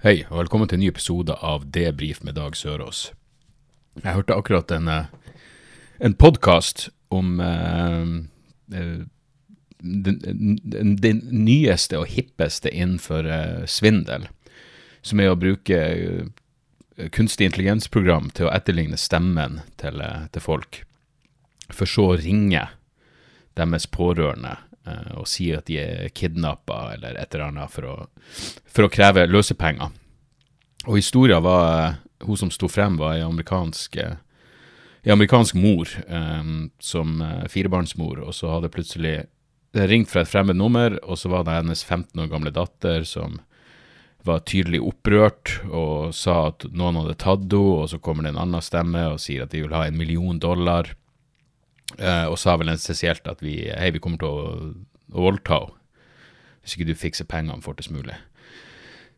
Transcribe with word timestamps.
Hei, 0.00 0.22
og 0.30 0.38
velkommen 0.38 0.64
til 0.64 0.78
en 0.78 0.80
ny 0.80 0.86
episode 0.88 1.34
av 1.44 1.66
Debrif 1.76 2.22
med 2.24 2.38
Dag 2.38 2.54
Sørås. 2.56 3.10
Jeg 4.00 4.14
hørte 4.16 4.32
akkurat 4.32 4.70
en, 4.72 4.86
eh, 4.88 5.10
en 6.00 6.14
podkast 6.16 6.86
om 7.12 7.34
eh, 7.44 8.06
eh, 8.80 9.02
den, 9.84 10.16
den, 10.64 10.96
den 10.96 11.20
nyeste 11.44 12.00
og 12.00 12.08
hippeste 12.14 12.72
innenfor 12.72 13.28
eh, 13.28 13.66
svindel, 13.68 14.24
som 15.04 15.20
er 15.20 15.34
å 15.34 15.36
bruke 15.36 15.76
eh, 15.76 16.32
kunstig 17.12 17.50
intelligensprogram 17.50 18.32
til 18.32 18.48
å 18.48 18.54
etterligne 18.56 18.96
stemmen 18.96 19.60
til, 19.76 20.00
eh, 20.00 20.30
til 20.32 20.40
folk, 20.40 20.80
for 21.68 21.84
så 21.84 22.14
å 22.14 22.18
ringe 22.24 22.70
deres 23.52 23.84
pårørende 23.84 24.56
og 24.88 25.26
sier 25.28 25.60
at 25.60 25.68
de 25.68 25.76
er 25.78 26.12
kidnappa 26.16 26.94
eller 26.94 27.18
et 27.20 27.34
eller 27.34 27.50
annet 27.50 27.72
for 27.72 27.86
å, 27.86 27.96
for 28.64 28.86
å 28.86 28.92
kreve 28.92 29.26
løsepenger. 29.28 29.92
Og 30.88 30.96
historien 30.96 31.42
var 31.44 31.66
eh, 31.70 31.98
Hun 32.24 32.36
som 32.36 32.50
sto 32.52 32.68
frem, 32.68 32.98
var 33.00 33.16
ei 33.16 33.24
amerikansk, 33.24 33.96
eh, 33.96 34.16
amerikansk 35.08 35.56
mor, 35.56 35.88
um, 36.06 36.70
som 36.76 37.22
eh, 37.24 37.46
firebarnsmor, 37.48 38.20
og 38.20 38.34
så 38.36 38.50
hadde 38.52 38.68
plutselig 38.68 39.14
ringt 39.72 40.10
fra 40.10 40.20
et 40.20 40.28
fremmed 40.28 40.58
nummer, 40.58 40.98
og 41.00 41.16
så 41.16 41.30
var 41.32 41.46
det 41.46 41.54
hennes 41.62 41.84
15 41.84 42.20
år 42.20 42.28
gamle 42.28 42.52
datter 42.52 43.06
som 43.08 43.38
var 44.28 44.42
tydelig 44.44 44.82
opprørt 44.84 45.54
og 45.70 46.12
sa 46.12 46.50
at 46.50 46.66
noen 46.76 46.98
hadde 47.00 47.16
tatt 47.22 47.46
henne, 47.46 47.80
og 47.80 47.88
så 47.88 48.00
kommer 48.04 48.26
det 48.26 48.34
en 48.34 48.42
annen 48.42 48.64
stemme 48.64 49.06
og 49.14 49.20
sier 49.22 49.46
at 49.46 49.54
de 49.54 49.62
vil 49.64 49.72
ha 49.72 49.86
en 49.86 49.96
million 49.96 50.36
dollar. 50.42 50.92
Eh, 51.98 52.26
og 52.30 52.38
sa 52.38 52.54
vel 52.60 52.70
en 52.70 52.80
spesielt 52.80 53.26
at 53.30 53.42
vi, 53.42 53.64
hei, 53.74 53.90
vi 53.94 54.00
kommer 54.02 54.20
til 54.20 54.30
å, 54.30 54.72
å 55.14 55.28
voldta 55.28 55.62
henne 55.64 55.76
hvis 56.60 56.74
ikke 56.76 56.90
du 56.90 56.98
fikser 56.98 57.24
pengene 57.24 57.64
fortest 57.64 57.88
mulig. 57.88 58.12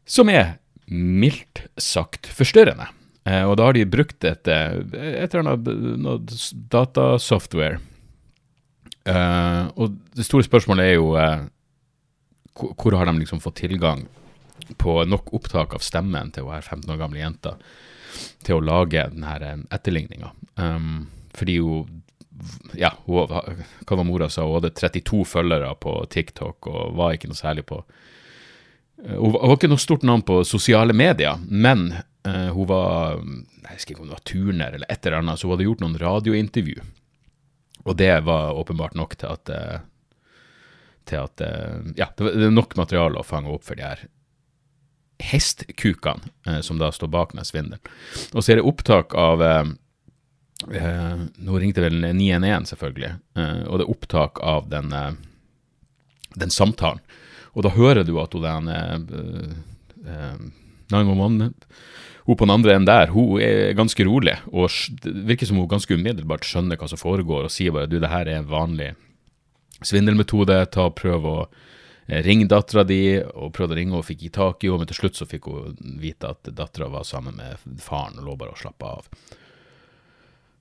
Som 0.07 0.29
er 0.31 0.61
mildt 0.87 1.65
sagt 1.75 2.29
forstyrrende. 2.31 2.87
Eh, 3.27 3.43
og 3.43 3.57
da 3.59 3.67
har 3.67 3.75
de 3.75 3.83
brukt 3.91 4.23
et, 4.25 4.47
eh, 4.47 4.79
et 5.25 5.35
eller 5.35 5.57
annet 5.57 6.37
datasoftware. 6.71 7.81
Og 9.75 9.97
det 10.15 10.23
store 10.29 10.47
spørsmålet 10.47 10.93
er 10.93 10.95
jo 10.95 11.09
hvor, 12.55 12.95
har 12.95 13.11
de 13.11 13.17
liksom 13.19 13.43
fått 13.43 13.59
tilgang 13.65 14.05
på 14.79 14.95
nok 15.09 15.33
opptak 15.35 15.75
av 15.75 15.83
stemmen 15.83 16.31
til 16.31 16.47
hun 16.47 16.55
her 16.55 16.63
15 16.63 16.95
år 16.95 17.01
gamle 17.01 17.19
jenta 17.19 17.57
til 18.47 18.61
å 18.61 18.65
lage 18.65 19.09
denne 19.11 19.57
etterligninga. 19.73 20.31
Um, 20.61 21.09
fordi 21.35 21.59
hun 21.59 22.02
ja, 22.79 22.93
hun, 23.07 23.29
hva 23.29 23.97
var 23.99 24.07
mora 24.09 24.29
sa, 24.33 24.45
hun 24.47 24.59
hadde 24.61 24.75
32 24.79 25.25
følgere 25.29 25.75
på 25.83 25.97
TikTok 26.11 26.67
og 26.71 26.97
var 26.99 27.17
ikke 27.17 27.31
noe 27.31 27.39
særlig 27.39 27.67
på 27.69 27.83
Eh, 29.05 29.19
Hun 29.19 29.33
var 29.35 29.57
ikke 29.57 29.71
noe 29.71 29.83
stort 29.83 30.07
navn 30.07 30.25
på 30.27 30.43
sosiale 30.47 30.95
medier, 30.97 31.39
men 31.49 31.93
uh, 32.29 32.51
hun 32.55 32.69
var 32.71 33.21
Jeg 33.23 33.77
husker 33.77 33.95
ikke 33.95 34.05
om 34.05 34.11
det 34.11 34.19
var 34.19 34.27
turner 34.29 34.75
eller 34.77 34.91
et 34.91 35.07
eller 35.07 35.23
annet, 35.23 35.39
så 35.41 35.47
hun 35.49 35.57
hadde 35.57 35.69
gjort 35.69 35.85
noen 35.85 36.01
radiointervju. 36.03 36.83
Og 37.83 37.97
det 37.99 38.13
var 38.27 38.59
åpenbart 38.59 38.95
nok 38.99 39.17
til 39.19 39.33
at 39.33 39.51
eh, 39.51 39.79
til 41.11 41.19
at 41.19 41.43
Ja, 41.99 42.07
det 42.15 42.27
var 42.27 42.53
nok 42.55 42.77
materiale 42.79 43.19
å 43.19 43.27
fange 43.27 43.51
opp 43.51 43.65
for 43.67 43.79
de 43.79 43.83
her 43.83 44.05
hestkukene 45.23 46.61
som 46.67 46.79
da 46.79 46.91
står 46.95 47.11
bak 47.11 47.35
den 47.35 47.47
svindelen. 47.47 47.83
Og 48.35 48.43
så 48.43 48.53
er 48.53 48.61
det 48.61 48.67
opptak 48.67 49.15
av 49.19 49.43
eh, 50.71 50.87
eh, 50.87 51.25
Nå 51.43 51.59
ringte 51.59 51.85
vel 51.85 51.99
911, 52.13 52.71
selvfølgelig, 52.73 53.13
eh, 53.39 53.63
og 53.67 53.81
det 53.81 53.87
er 53.87 53.95
opptak 53.95 54.43
av 54.43 54.69
den, 54.73 54.93
eh, 54.93 55.13
den 56.39 56.55
samtalen. 56.55 57.03
Og 57.53 57.67
da 57.67 57.75
hører 57.75 58.07
du 58.09 58.15
at 58.23 58.33
hun 58.33 58.47
den 58.47 58.69
eh, 58.73 60.13
eh, 60.13 60.39
911 60.93 61.53
hun 62.25 62.37
på 62.37 62.47
den 62.47 62.55
andre 62.55 62.77
enden 62.77 62.87
der, 62.87 63.11
hun 63.11 63.41
er 63.43 63.73
ganske 63.75 64.05
rolig, 64.07 64.37
og 64.53 64.71
det 65.03 65.13
virker 65.27 65.49
som 65.49 65.59
hun 65.59 65.71
ganske 65.71 65.95
umiddelbart 65.95 66.47
skjønner 66.47 66.79
hva 66.79 66.87
som 66.91 67.01
foregår, 67.01 67.49
og 67.49 67.51
sier 67.51 67.75
bare 67.75 67.91
du, 67.91 67.99
det 67.99 68.13
her 68.13 68.29
er 68.31 68.39
en 68.39 68.51
vanlig 68.51 68.93
svindelmetode, 69.83 70.61
ta 70.71 70.87
og 70.87 70.97
prøv 71.01 71.27
å 71.27 71.37
eh, 72.07 72.23
ringe 72.23 72.47
dattera 72.51 72.85
di, 72.87 73.19
og 73.19 73.51
prøvde 73.57 73.75
å 73.75 73.81
ringe 73.81 73.99
og 73.99 74.07
fikk 74.07 74.29
ikke 74.29 74.39
tak 74.39 74.63
i 74.63 74.71
henne, 74.71 74.85
men 74.85 74.93
til 74.93 75.01
slutt 75.01 75.19
så 75.19 75.27
fikk 75.27 75.51
hun 75.51 75.99
vite 76.03 76.31
at 76.31 76.53
dattera 76.55 76.93
var 76.93 77.09
sammen 77.09 77.41
med 77.41 77.83
faren 77.83 78.23
og 78.23 78.29
lå 78.29 78.39
bare 78.39 78.55
og 78.55 78.63
slappa 78.63 78.95
av. 79.01 79.11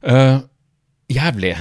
Eh, 0.02 0.38
jævlig, 1.14 1.56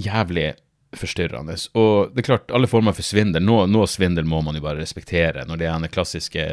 jævlig 0.00 0.48
forstyrrende. 0.94 1.56
Og 1.78 2.14
det 2.14 2.22
er 2.22 2.28
klart, 2.28 2.52
alle 2.54 2.70
former 2.70 2.94
for 2.94 3.06
svindel, 3.06 3.42
noe, 3.46 3.66
noe 3.70 3.86
svindel 3.90 4.26
må 4.30 4.40
man 4.46 4.58
jo 4.58 4.62
bare 4.64 4.82
respektere. 4.82 5.46
Når 5.48 5.62
de 5.62 5.90
klassiske 5.94 6.46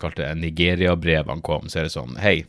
kalte 0.00 0.24
det, 0.26 0.34
Nigeria-brevene 0.40 1.44
kom, 1.44 1.68
så 1.72 1.80
er 1.80 1.88
det 1.88 1.94
sånn, 1.96 2.16
hei, 2.20 2.42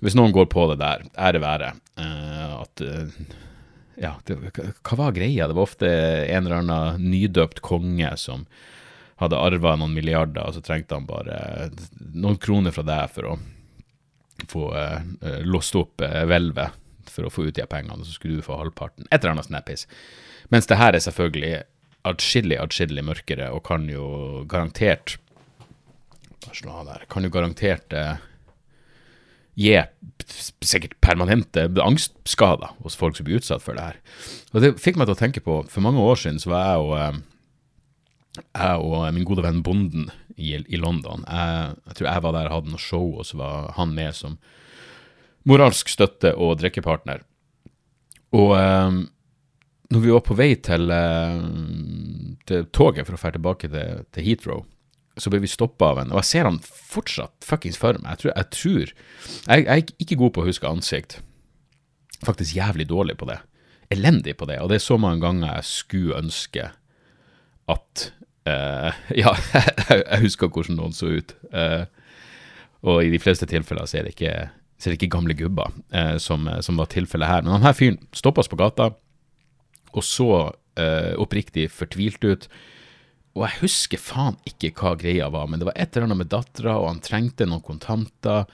hvis 0.00 0.16
noen 0.16 0.32
går 0.34 0.46
på 0.50 0.68
det 0.70 0.78
der, 0.80 1.02
ære 1.18 1.42
være, 1.42 1.72
uh, 2.00 2.60
at 2.62 2.82
uh, 2.86 3.24
ja, 4.00 4.14
det, 4.24 4.38
hva- 4.56 4.96
var 5.02 5.12
greia? 5.12 5.48
Det 5.50 5.56
var 5.58 5.66
ofte 5.66 5.90
en 5.90 6.46
eller 6.46 6.62
annen 6.62 7.10
nydøpt 7.10 7.60
konge 7.66 8.14
som 8.16 8.46
hadde 9.20 9.36
arva 9.36 9.74
noen 9.76 9.92
milliarder, 9.92 10.46
og 10.46 10.56
så 10.56 10.62
trengte 10.64 10.96
han 10.96 11.04
bare 11.10 11.68
noen 12.14 12.38
kroner 12.40 12.72
fra 12.72 12.86
deg 12.86 13.10
for 13.12 13.34
å 13.34 13.34
få 14.48 14.70
eh, 14.80 15.42
låst 15.44 15.76
opp 15.76 16.00
eh, 16.00 16.22
for 17.12 17.26
å 17.26 17.32
få 17.32 17.48
ut 17.48 17.56
de 17.58 17.66
pengene, 17.68 18.04
så 18.06 18.16
skulle 18.16 18.40
du 18.40 18.46
få 18.46 18.58
halvparten. 18.60 19.08
Et 19.10 19.20
eller 19.20 19.36
annet 19.36 19.48
sånt 19.48 19.66
piss. 19.68 19.86
Mens 20.50 20.68
det 20.70 20.80
her 20.80 20.96
er 20.96 21.04
selvfølgelig 21.04 21.54
atskillig, 22.08 22.56
atskillig 22.60 23.04
mørkere, 23.04 23.50
og 23.54 23.64
kan 23.68 23.86
jo 23.90 24.44
garantert 24.50 25.18
der. 26.40 27.04
Kan 27.12 27.26
jo 27.26 27.30
garantert 27.32 27.92
eh, 27.92 28.20
gi 29.60 29.74
sikkert 30.30 30.96
permanente 31.04 31.66
angstskader 31.84 32.72
hos 32.84 32.96
folk 32.96 33.18
som 33.18 33.26
blir 33.28 33.40
utsatt 33.40 33.62
for 33.64 33.76
det 33.76 33.90
her. 33.90 33.98
Og 34.54 34.64
det 34.64 34.72
fikk 34.80 34.96
meg 34.96 35.10
til 35.10 35.18
å 35.18 35.20
tenke 35.20 35.44
på, 35.44 35.60
for 35.68 35.84
mange 35.84 36.00
år 36.00 36.22
siden 36.22 36.40
så 36.40 36.54
var 36.54 36.64
jeg 36.70 36.86
og 36.86 36.96
eh, 37.00 37.20
jeg 38.40 38.86
og 38.86 39.04
min 39.14 39.26
gode 39.26 39.42
venn 39.44 39.62
Bonden 39.66 40.08
i, 40.36 40.54
i 40.54 40.78
London. 40.78 41.24
Jeg, 41.26 41.76
jeg 41.88 41.98
tror 41.98 42.08
jeg 42.08 42.24
var 42.24 42.36
der 42.36 42.48
og 42.48 42.56
hadde 42.56 42.74
noe 42.74 42.82
show, 42.82 43.08
og 43.18 43.26
så 43.28 43.40
var 43.40 43.72
han 43.76 43.94
med 43.96 44.16
som 44.16 44.38
moralsk 45.48 45.88
støtte 45.88 46.34
og 46.36 46.58
drikkepartner. 46.60 47.22
Og 48.36 48.52
eh, 48.58 48.98
når 49.90 50.04
vi 50.04 50.12
var 50.14 50.24
på 50.26 50.36
vei 50.38 50.52
til, 50.62 50.90
eh, 50.94 51.40
til 52.46 52.68
toget 52.74 53.08
for 53.08 53.16
å 53.16 53.22
dra 53.22 53.32
tilbake 53.34 53.70
til, 53.72 54.04
til 54.14 54.26
Heathrow, 54.28 54.62
så 55.20 55.32
ble 55.32 55.42
vi 55.42 55.50
stoppa 55.50 55.90
av 55.92 56.00
en, 56.02 56.12
og 56.14 56.22
jeg 56.22 56.28
ser 56.30 56.46
han 56.48 56.60
fortsatt 56.64 57.44
fuckings 57.44 57.78
for 57.80 57.98
meg. 57.98 58.14
Jeg 58.14 58.22
tror, 58.22 58.32
jeg, 58.36 58.50
tror 58.56 58.78
jeg, 58.80 59.64
jeg 59.66 59.66
er 59.74 60.04
ikke 60.04 60.20
god 60.22 60.34
på 60.36 60.44
å 60.44 60.48
huske 60.48 60.70
ansikt. 60.70 61.18
Faktisk 62.24 62.56
jævlig 62.56 62.86
dårlig 62.88 63.16
på 63.20 63.28
det. 63.28 63.40
Elendig 63.90 64.36
på 64.38 64.46
det. 64.48 64.60
Og 64.62 64.70
det 64.70 64.78
er 64.78 64.84
så 64.84 64.96
mange 65.00 65.22
ganger 65.24 65.56
jeg 65.56 65.68
skulle 65.70 66.20
ønske 66.20 66.70
at 67.70 68.06
eh, 68.48 69.00
Ja, 69.22 69.34
jeg 69.90 70.22
husker 70.26 70.52
hvordan 70.52 70.78
noen 70.78 70.96
så 70.96 71.10
ut. 71.18 71.34
Eh, 71.50 71.84
og 72.86 73.02
i 73.04 73.12
de 73.12 73.20
fleste 73.20 73.48
tilfeller 73.50 73.88
så 73.88 74.00
er 74.00 74.06
det 74.06 74.14
ikke, 74.14 74.34
så 74.80 74.88
er 74.88 74.94
det 74.94 75.02
ikke 75.02 75.12
gamle 75.12 75.36
gubber, 75.36 75.74
eh, 75.92 76.16
som, 76.22 76.48
som 76.64 76.80
var 76.80 76.88
tilfellet 76.88 77.28
her. 77.28 77.44
Men 77.44 77.58
denne 77.58 77.76
fyren 77.76 78.00
stoppa 78.16 78.40
oss 78.40 78.48
på 78.48 78.58
gata, 78.60 78.88
og 79.90 80.06
så 80.06 80.30
eh, 80.80 81.12
oppriktig 81.20 81.66
fortvilt 81.74 82.24
ut. 82.24 82.46
Og 83.36 83.44
jeg 83.44 83.60
husker 83.60 84.00
faen 84.00 84.38
ikke 84.48 84.72
hva 84.78 84.94
greia 84.98 85.28
var, 85.32 85.50
men 85.50 85.60
det 85.60 85.68
var 85.68 85.76
et 85.76 85.92
eller 85.92 86.08
annet 86.08 86.22
med 86.22 86.32
dattera, 86.32 86.78
og 86.80 86.88
han 86.88 87.04
trengte 87.04 87.46
noen 87.46 87.64
kontanter. 87.66 88.48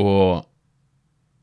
Og 0.00 0.46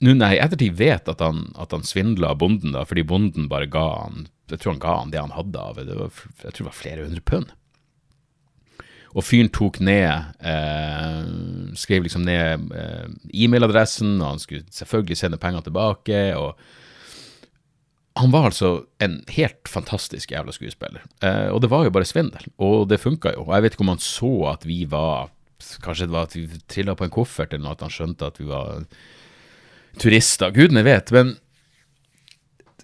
nå 0.06 0.14
når 0.14 0.34
jeg 0.34 0.38
i 0.38 0.44
ettertid 0.46 0.80
vet 0.80 1.12
at 1.12 1.22
han, 1.26 1.44
at 1.60 1.76
han 1.76 1.86
svindla 1.86 2.32
bonden, 2.40 2.74
da, 2.78 2.86
fordi 2.88 3.06
bonden 3.08 3.50
bare 3.52 3.70
ga 3.70 3.88
han 4.06 4.28
Jeg 4.48 4.62
tror 4.62 4.76
han 4.76 4.84
ga 4.84 4.92
han 5.02 5.10
det 5.12 5.20
han 5.20 5.34
hadde 5.36 5.60
av 5.60 5.80
jeg 5.82 5.88
tror 5.90 6.62
det 6.62 6.68
var 6.70 6.76
flere 6.78 7.04
hundre 7.04 7.24
pund. 7.28 7.50
Og 9.18 9.26
fyren 9.26 9.50
tok 9.50 9.80
ned 9.82 10.38
eh, 10.46 11.22
Skrev 11.78 12.06
liksom 12.06 12.26
ned 12.28 12.68
eh, 12.78 13.08
e-mailadressen, 13.34 14.20
og 14.22 14.36
han 14.36 14.42
skulle 14.44 14.68
selvfølgelig 14.74 15.18
sende 15.18 15.40
penger 15.42 15.66
tilbake. 15.66 16.20
og 16.38 16.54
han 18.18 18.32
var 18.34 18.50
altså 18.50 18.70
en 19.04 19.20
helt 19.30 19.70
fantastisk 19.70 20.32
jævla 20.34 20.54
skuespiller. 20.56 21.04
Eh, 21.22 21.50
og 21.54 21.62
det 21.62 21.70
var 21.70 21.86
jo 21.86 21.94
bare 21.94 22.08
svindel, 22.08 22.48
og 22.58 22.88
det 22.90 23.02
funka 23.02 23.36
jo. 23.36 23.46
Og 23.46 23.54
jeg 23.56 23.64
vet 23.66 23.76
ikke 23.76 23.86
om 23.86 23.94
han 23.94 24.04
så 24.04 24.32
at 24.54 24.68
vi 24.68 24.86
var 24.90 25.34
Kanskje 25.82 26.06
det 26.06 26.14
var 26.14 26.28
at 26.28 26.36
vi 26.36 26.44
trilla 26.70 26.94
på 26.94 27.08
en 27.08 27.12
koffert, 27.12 27.50
eller 27.50 27.64
noe, 27.66 27.74
at 27.74 27.82
han 27.82 27.90
skjønte 27.90 28.28
at 28.30 28.36
vi 28.38 28.46
var 28.46 28.84
turister. 29.98 30.52
Gudene 30.54 30.84
vet. 30.86 31.10
Men 31.12 31.32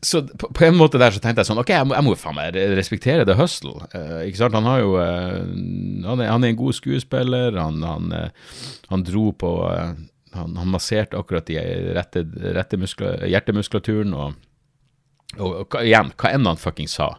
så 0.03 0.21
på, 0.27 0.49
på, 0.53 0.65
en 0.65 0.77
måte 0.77 0.99
der 1.01 1.13
så 1.13 1.21
tenkte 1.23 1.43
jeg 1.43 1.49
sånn 1.49 1.61
Ok, 1.61 1.71
jeg 1.73 1.87
må, 1.87 1.95
jeg 1.97 2.05
må 2.05 2.15
faen 2.19 2.37
meg 2.37 2.57
respektere 2.77 3.25
The 3.27 3.37
Hustle. 3.39 3.75
Uh, 3.93 4.23
ikke 4.27 4.41
sant? 4.41 4.57
Han 4.57 4.67
har 4.67 4.81
jo 4.83 4.95
uh, 4.99 5.39
han, 5.39 6.19
er, 6.19 6.29
han, 6.29 6.43
er, 6.43 6.51
en 6.51 6.59
god 6.59 6.77
skuespiller. 6.77 7.57
Han, 7.59 7.79
han, 7.87 8.11
uh, 8.11 8.61
han 8.91 9.05
dro 9.07 9.29
på 9.39 9.53
han, 10.33 10.57
masserte 10.67 11.17
akkurat 11.19 11.47
de 11.47 11.59
rette, 11.95 12.25
rette 12.55 12.79
muskler, 12.81 13.21
hjertemuskulaturen, 13.29 14.15
og, 14.17 14.39
og, 15.37 15.51
og, 15.61 15.77
igjen, 15.83 16.09
hva 16.17 16.31
enn 16.33 16.49
han 16.49 16.57
fucking 16.57 16.89
sa, 16.89 17.11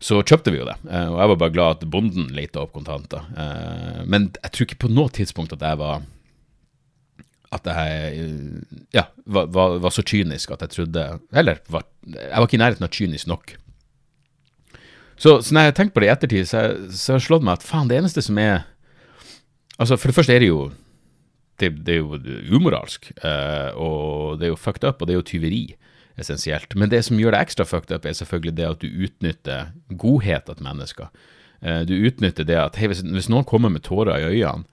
så 0.00 0.22
kjøpte 0.24 0.52
vi 0.52 0.60
jo 0.60 0.68
det. 0.68 0.76
og 0.88 1.18
jeg 1.20 1.30
var 1.32 1.38
bare 1.40 1.52
glad 1.52 1.76
at 1.76 1.84
bonden 1.92 2.30
leita 2.36 2.62
opp 2.62 2.72
kontanter. 2.76 3.28
men 4.08 4.30
jeg 4.42 4.52
tror 4.52 4.66
ikke 4.66 4.80
på 4.86 4.90
noe 4.92 5.12
tidspunkt 5.12 5.52
at 5.56 5.64
jeg 5.64 5.80
var 5.80 6.04
at 7.56 7.68
jeg 7.68 8.26
ja, 8.94 9.06
var, 9.24 9.48
var, 9.52 9.78
var, 9.82 9.94
så 9.94 10.04
kynisk 10.06 10.52
at 10.54 10.62
jeg 10.64 10.74
trodde 10.74 11.04
Eller 11.32 11.60
var, 11.72 11.86
jeg 12.06 12.32
var 12.32 12.46
ikke 12.46 12.58
i 12.58 12.62
nærheten 12.62 12.86
av 12.86 12.92
kynisk 12.94 13.30
nok. 13.30 13.56
Så, 15.16 15.38
så 15.40 15.54
når 15.54 15.68
jeg 15.68 15.76
tenkt 15.78 15.94
på 15.94 16.02
det 16.04 16.10
i 16.10 16.12
ettertid, 16.12 16.48
så, 16.48 16.64
har 16.76 17.18
jeg 17.18 17.24
slått 17.24 17.44
meg 17.46 17.56
at 17.56 17.64
faen, 17.64 17.88
det 17.88 18.00
eneste 18.00 18.24
som 18.24 18.38
er 18.40 18.66
Altså, 19.76 19.98
for 20.00 20.08
det 20.08 20.16
første 20.16 20.32
er 20.32 20.40
det 20.40 20.48
jo 20.48 20.70
Det, 21.60 21.68
det 21.84 21.94
er 21.94 22.00
jo 22.00 22.18
umoralsk, 22.56 23.10
uh, 23.24 23.72
og 23.80 24.40
det 24.40 24.48
er 24.48 24.50
jo 24.52 24.60
fucked 24.60 24.84
up, 24.84 25.00
og 25.00 25.08
det 25.08 25.14
er 25.14 25.20
jo 25.22 25.24
tyveri, 25.24 25.62
essensielt. 26.20 26.74
Men 26.76 26.90
det 26.92 27.00
som 27.06 27.16
gjør 27.16 27.32
det 27.32 27.40
ekstra 27.46 27.64
fucked 27.64 27.94
up, 27.96 28.04
er 28.04 28.12
selvfølgelig 28.12 28.52
det 28.58 28.66
at 28.68 28.82
du 28.82 28.90
utnytter 29.06 29.70
godhet 29.96 30.44
til 30.50 30.66
mennesker. 30.66 31.08
Uh, 31.64 31.80
du 31.88 31.94
utnytter 31.96 32.44
det 32.44 32.58
at 32.60 32.76
hei, 32.76 32.90
hvis, 32.92 33.00
hvis 33.00 33.30
noen 33.32 33.48
kommer 33.48 33.72
med 33.72 33.86
tårer 33.88 34.20
i 34.20 34.34
øynene, 34.34 34.68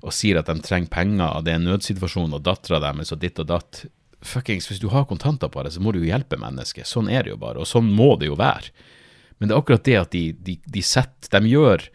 og 0.00 0.14
sier 0.16 0.40
at 0.40 0.48
de 0.48 0.62
trenger 0.64 0.92
penger, 0.92 1.26
og 1.28 1.44
det 1.44 1.54
er 1.54 1.60
en 1.60 1.66
nødsituasjon, 1.68 2.36
og 2.36 2.44
dattera 2.46 2.80
deres 2.82 3.12
og 3.12 3.20
ditt 3.22 3.40
og 3.42 3.50
datt 3.50 3.84
Fuckings, 4.20 4.66
hvis 4.68 4.82
du 4.82 4.90
har 4.92 5.06
kontanter 5.08 5.48
på 5.48 5.62
deg, 5.64 5.72
så 5.72 5.80
må 5.80 5.94
du 5.96 6.02
jo 6.02 6.10
hjelpe 6.10 6.36
mennesket. 6.36 6.84
Sånn 6.84 7.08
er 7.08 7.24
det 7.24 7.32
jo 7.32 7.38
bare, 7.40 7.62
og 7.62 7.68
sånn 7.68 7.88
må 7.88 8.12
det 8.20 8.28
jo 8.28 8.36
være. 8.36 8.68
Men 9.40 9.48
det 9.48 9.54
er 9.54 9.62
akkurat 9.62 9.86
det 9.86 9.96
at 9.96 10.10
de, 10.12 10.24
de, 10.36 10.58
de 10.68 10.82
setter 10.84 11.40
De 11.40 11.48
gjør 11.48 11.86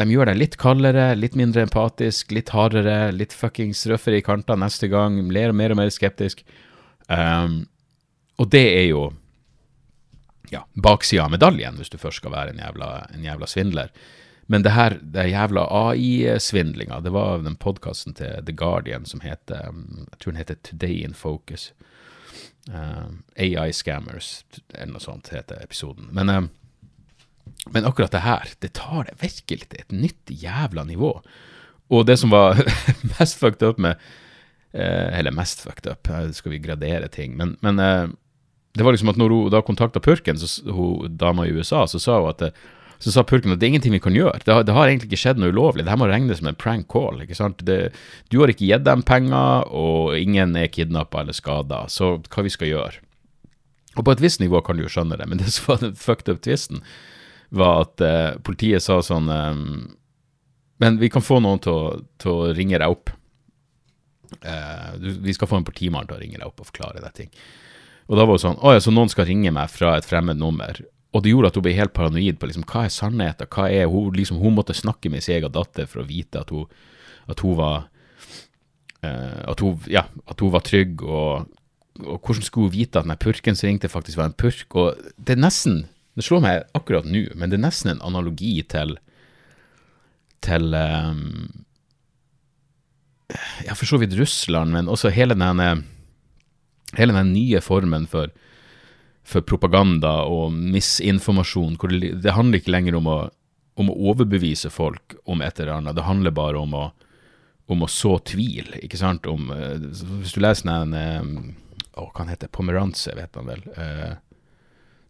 de 0.00 0.06
gjør 0.08 0.30
deg 0.30 0.38
litt 0.40 0.54
kaldere, 0.60 1.10
litt 1.18 1.34
mindre 1.36 1.66
empatisk, 1.66 2.32
litt 2.32 2.52
hardere, 2.54 3.12
litt 3.12 3.34
fuckings 3.36 3.84
røffere 3.90 4.22
i 4.22 4.24
kantene 4.24 4.64
neste 4.64 4.88
gang, 4.88 5.18
mer 5.28 5.52
og 5.52 5.58
mer 5.58 5.74
og 5.74 5.78
mer 5.82 5.92
skeptisk. 5.92 6.40
Um, 7.12 7.66
og 8.40 8.48
det 8.54 8.64
er 8.72 8.86
jo 8.88 9.02
ja, 10.52 10.64
baksida 10.72 11.26
av 11.26 11.34
medaljen, 11.34 11.76
hvis 11.76 11.92
du 11.92 11.98
først 12.00 12.22
skal 12.22 12.32
være 12.32 12.54
en 12.54 12.62
jævla, 12.64 12.88
en 13.12 13.28
jævla 13.28 13.48
svindler. 13.48 13.92
Men 14.50 14.64
det 14.64 14.74
her, 14.74 14.98
det 15.02 15.28
jævla 15.30 15.66
AI-svindlinga, 15.70 17.00
det 17.00 17.12
var 17.14 17.44
den 17.44 17.56
podkasten 17.56 18.16
til 18.18 18.42
The 18.46 18.54
Guardian 18.56 19.06
som 19.06 19.22
heter 19.22 19.70
Jeg 19.70 20.18
tror 20.18 20.32
den 20.32 20.40
heter 20.40 20.58
Today 20.62 21.04
in 21.04 21.14
Focus. 21.14 21.70
Uh, 22.70 23.10
AI 23.36 23.72
Scammers, 23.74 24.44
eller 24.74 24.92
noe 24.94 25.02
sånt 25.02 25.32
heter 25.34 25.62
episoden. 25.64 26.10
Men, 26.14 26.30
uh, 26.30 26.44
men 27.74 27.86
akkurat 27.88 28.12
det 28.14 28.22
her, 28.22 28.52
det 28.62 28.74
tar 28.78 29.08
det 29.08 29.18
virkelig 29.22 29.66
til 29.70 29.82
et 29.82 29.94
nytt 29.94 30.34
jævla 30.42 30.84
nivå. 30.86 31.16
Og 31.90 32.06
det 32.06 32.20
som 32.22 32.30
var 32.30 32.60
mest 33.14 33.40
fucked 33.40 33.66
up 33.66 33.80
med 33.82 33.98
uh, 33.98 35.08
Eller 35.18 35.34
mest 35.34 35.64
fucked 35.66 35.90
up, 35.90 36.10
skal 36.34 36.54
vi 36.54 36.62
gradere 36.62 37.08
ting, 37.10 37.34
men, 37.36 37.56
men 37.60 37.82
det 38.72 38.84
var 38.84 38.94
liksom 38.94 39.10
at 39.10 39.18
når 39.20 39.34
hun 39.34 39.50
da 39.52 39.60
kontakta 39.60 40.00
purken, 40.00 40.38
så, 40.38 40.62
hun 40.70 41.16
dama 41.18 41.46
i 41.46 41.52
USA, 41.52 41.86
så 41.86 41.98
sa 41.98 42.20
hun 42.20 42.30
at 42.30 42.54
så 43.02 43.10
sa 43.10 43.24
purken 43.26 43.50
at 43.50 43.58
det 43.58 43.66
er 43.66 43.72
ingenting 43.72 43.96
vi 43.96 44.02
kan 44.02 44.14
gjøre. 44.14 44.44
Det 44.44 44.52
har, 44.54 44.66
det 44.66 44.74
har, 44.76 44.86
egentlig 44.86 45.08
ikke 45.10 45.22
skjedd 45.24 45.40
noe 45.42 45.50
ulovlig. 45.50 45.82
Det 45.82 45.90
her 45.90 45.98
må 45.98 46.06
regnes 46.06 46.38
som 46.38 46.50
en 46.50 46.58
prank 46.58 46.86
call. 46.92 47.24
ikke 47.24 47.34
sant? 47.34 47.64
Det, 47.66 47.78
du 48.30 48.38
har 48.38 48.52
ikke 48.52 48.68
gitt 48.68 48.84
dem 48.86 49.02
penger, 49.06 49.66
og 49.74 50.14
ingen 50.14 50.54
er 50.58 50.70
kidnappa 50.70 51.24
eller 51.24 51.34
skada. 51.34 51.84
Så 51.90 52.14
hva 52.22 52.44
vi 52.46 52.52
skal 52.54 52.70
gjøre? 52.70 53.02
Og 53.96 54.06
på 54.06 54.14
et 54.14 54.22
visst 54.22 54.40
nivå 54.40 54.62
kan 54.64 54.78
du 54.78 54.84
jo 54.86 54.92
skjønne 54.92 55.18
det, 55.18 55.26
men 55.28 55.42
det 55.42 55.50
som 55.52 55.72
var 55.72 55.82
den 55.82 55.98
fucked 55.98 56.30
up 56.30 56.44
tvisten, 56.46 56.84
var 57.52 57.88
at 57.88 58.04
eh, 58.06 58.30
politiet 58.46 58.84
sa 58.84 59.02
sånn 59.04 59.26
eh, 59.28 59.58
Men 60.80 60.96
vi 61.02 61.10
kan 61.12 61.24
få 61.24 61.42
noen 61.42 61.60
til 61.60 62.30
å, 62.30 62.38
ringe 62.56 62.78
deg 62.78 62.86
opp. 62.86 63.10
Eh, 64.40 64.94
vi 65.26 65.34
skal 65.36 65.50
få 65.50 65.58
en 65.60 65.66
politimann 65.66 66.08
til 66.08 66.16
å 66.16 66.22
ringe 66.22 66.38
deg 66.38 66.46
opp 66.46 66.62
og 66.62 66.70
forklare 66.70 67.02
deg 67.02 67.18
ting. 67.18 67.34
Og 68.08 68.18
da 68.18 68.24
var 68.26 68.38
det 68.38 68.42
sånn 68.42 68.58
Å 68.58 68.72
ja, 68.74 68.80
så 68.82 68.94
noen 68.94 69.10
skal 69.12 69.28
ringe 69.28 69.52
meg 69.54 69.70
fra 69.70 69.96
et 69.98 70.08
fremmed 70.08 70.40
nummer. 70.40 70.80
Og 71.12 71.20
det 71.22 71.32
gjorde 71.32 71.50
at 71.52 71.58
hun 71.58 71.64
ble 71.66 71.74
helt 71.76 71.92
paranoid 71.96 72.38
på 72.40 72.48
liksom, 72.48 72.64
hva 72.68 72.86
er 72.86 72.92
sannheten, 72.92 73.50
hva 73.52 73.68
er 73.68 73.88
hun 73.92 74.14
liksom, 74.16 74.40
Hun 74.40 74.56
måtte 74.56 74.76
snakke 74.76 75.12
med 75.12 75.24
sin 75.24 75.36
egen 75.36 75.52
datter 75.52 75.88
for 75.88 76.02
å 76.02 76.08
vite 76.08 76.40
at 76.40 76.52
hun, 76.54 76.68
at 77.28 77.42
hun 77.44 77.58
var 77.58 77.88
uh, 79.04 79.40
at, 79.52 79.60
hun, 79.60 79.80
ja, 79.92 80.06
at 80.26 80.40
hun 80.40 80.54
var 80.54 80.64
trygg, 80.64 81.02
og, 81.04 81.50
og, 82.00 82.16
hvordan 82.16 82.46
skulle 82.46 82.70
hun 82.70 82.76
vite 82.78 83.00
at 83.00 83.08
den 83.08 83.20
purken 83.20 83.58
som 83.58 83.68
ringte, 83.68 83.92
faktisk 83.92 84.20
var 84.20 84.30
en 84.30 84.38
purk? 84.40 84.68
Og 84.72 85.12
det 85.18 85.36
er 85.36 85.44
nesten 85.44 85.84
Det 86.16 86.24
slår 86.26 86.42
meg 86.44 86.64
akkurat 86.76 87.06
nå, 87.08 87.24
men 87.36 87.48
det 87.48 87.56
er 87.56 87.66
nesten 87.66 87.94
en 87.94 88.04
analogi 88.04 88.58
til 88.68 88.98
til 90.42 90.74
um, 90.74 91.64
Ja, 93.64 93.72
for 93.72 93.88
så 93.88 93.96
vidt 94.00 94.16
Russland, 94.18 94.74
men 94.74 94.90
også 94.92 95.12
hele 95.14 95.32
den, 95.38 95.84
hele 96.98 97.14
den 97.16 97.30
nye 97.32 97.62
formen 97.64 98.04
for 98.10 98.28
for 99.22 99.44
propaganda 99.46 100.22
og 100.26 100.52
misinformasjon. 100.52 101.76
Det, 101.78 102.12
det 102.22 102.34
handler 102.34 102.60
ikke 102.60 102.74
lenger 102.74 102.98
om 102.98 103.08
å, 103.10 103.18
om 103.80 103.90
å, 103.92 103.98
overbevise 104.12 104.70
folk 104.72 105.16
om 105.24 105.42
et 105.44 105.60
eller 105.60 105.78
annet, 105.78 105.96
det 105.96 106.06
handler 106.06 106.34
bare 106.34 106.62
om 106.62 106.74
å, 106.74 106.86
om 107.72 107.84
å 107.86 107.90
så 107.90 108.16
tvil. 108.18 108.74
ikke 108.82 109.00
sant? 109.00 109.28
Om, 109.30 109.52
eh, 109.54 109.86
hvis 110.22 110.34
du 110.34 110.42
leser 110.42 110.68
den 110.68 110.98
eh, 110.98 111.54
Hva 111.92 112.26
heter 112.26 112.48
det? 112.48 112.54
Pomeranze, 112.56 113.14
vet 113.16 113.36
han 113.36 113.48
vel. 113.50 113.64
Uh, 113.76 114.14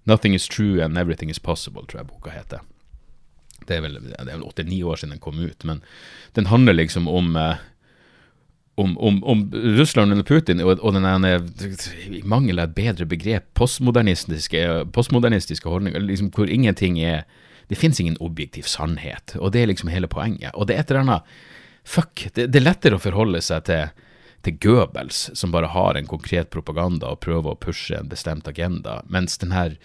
'Nothing 0.03 0.35
is 0.35 0.49
true 0.51 0.83
and 0.83 0.99
everything 0.99 1.31
is 1.31 1.39
possible', 1.39 1.87
tror 1.87 2.01
jeg 2.01 2.09
boka 2.11 2.31
heter. 2.35 2.65
Det 3.69 3.77
er 3.77 3.85
vel 3.85 4.43
åtte-ni 4.43 4.81
år 4.83 4.99
siden 4.99 5.15
den 5.15 5.23
kom 5.23 5.39
ut, 5.39 5.63
men 5.65 5.83
den 6.35 6.51
handler 6.51 6.75
liksom 6.75 7.07
om 7.07 7.37
uh, 7.39 7.63
om, 8.75 8.99
om, 8.99 9.25
om, 9.25 9.51
Russland 9.53 10.13
under 10.13 10.25
Putin 10.25 10.61
og, 10.65 10.81
og 10.81 10.95
den 10.97 11.27
i 12.09 12.23
mangel 12.25 12.61
av 12.61 12.71
et 12.71 12.77
bedre 12.77 13.07
begrep, 13.09 13.51
postmodernistiske, 13.59 14.63
postmodernistiske 14.97 15.69
holdninger, 15.69 16.01
liksom, 16.09 16.33
hvor 16.33 16.51
ingenting 16.51 17.01
er 17.01 17.25
Det 17.69 17.79
fins 17.79 18.01
ingen 18.01 18.17
objektiv 18.21 18.67
sannhet, 18.69 19.37
og 19.39 19.53
det 19.53 19.63
er 19.63 19.69
liksom 19.71 19.89
hele 19.89 20.09
poenget. 20.11 20.51
Og 20.55 20.67
det 20.67 20.75
er 20.75 20.81
et 20.81 20.91
eller 20.91 21.01
annet 21.01 21.23
Fuck, 21.85 22.29
det, 22.35 22.47
det 22.53 22.59
er 22.61 22.67
lettere 22.67 22.99
å 22.99 23.03
forholde 23.03 23.41
seg 23.41 23.65
til, 23.65 23.89
til 24.45 24.59
Goebbels, 24.61 25.31
som 25.35 25.55
bare 25.55 25.71
har 25.73 25.97
en 25.97 26.07
konkret 26.07 26.51
propaganda 26.51 27.15
og 27.15 27.23
prøver 27.25 27.55
å 27.55 27.59
pushe 27.59 27.97
en 27.97 28.11
bestemt 28.11 28.49
agenda, 28.49 29.01
mens 29.09 29.39
den 29.39 29.55
her 29.57 29.79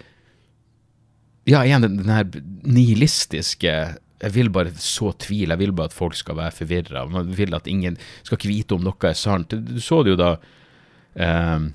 Ja, 1.47 1.63
igjen, 1.63 1.85
den, 1.85 1.97
den 2.01 2.11
her 2.11 2.27
nihilistiske 2.67 3.73
jeg 4.17 4.33
vil 4.33 4.49
bare 4.53 4.73
så 4.81 5.11
tvil, 5.21 5.51
jeg 5.53 5.61
vil 5.61 5.73
bare 5.77 5.91
at 5.91 5.97
folk 5.97 6.15
skal 6.17 6.39
være 6.39 6.55
forvirra. 6.55 7.05
Man 7.11 7.29
vil 7.37 7.53
at 7.53 7.67
ingen 7.69 7.99
skal 8.23 8.37
ikke 8.37 8.49
vite 8.49 8.77
om 8.77 8.85
noe 8.85 9.09
er 9.09 9.17
sant. 9.17 9.53
Du 9.53 9.81
så 9.83 10.01
det 10.05 10.15
jo 10.15 10.21
da 10.21 10.31
eh, 11.13 11.67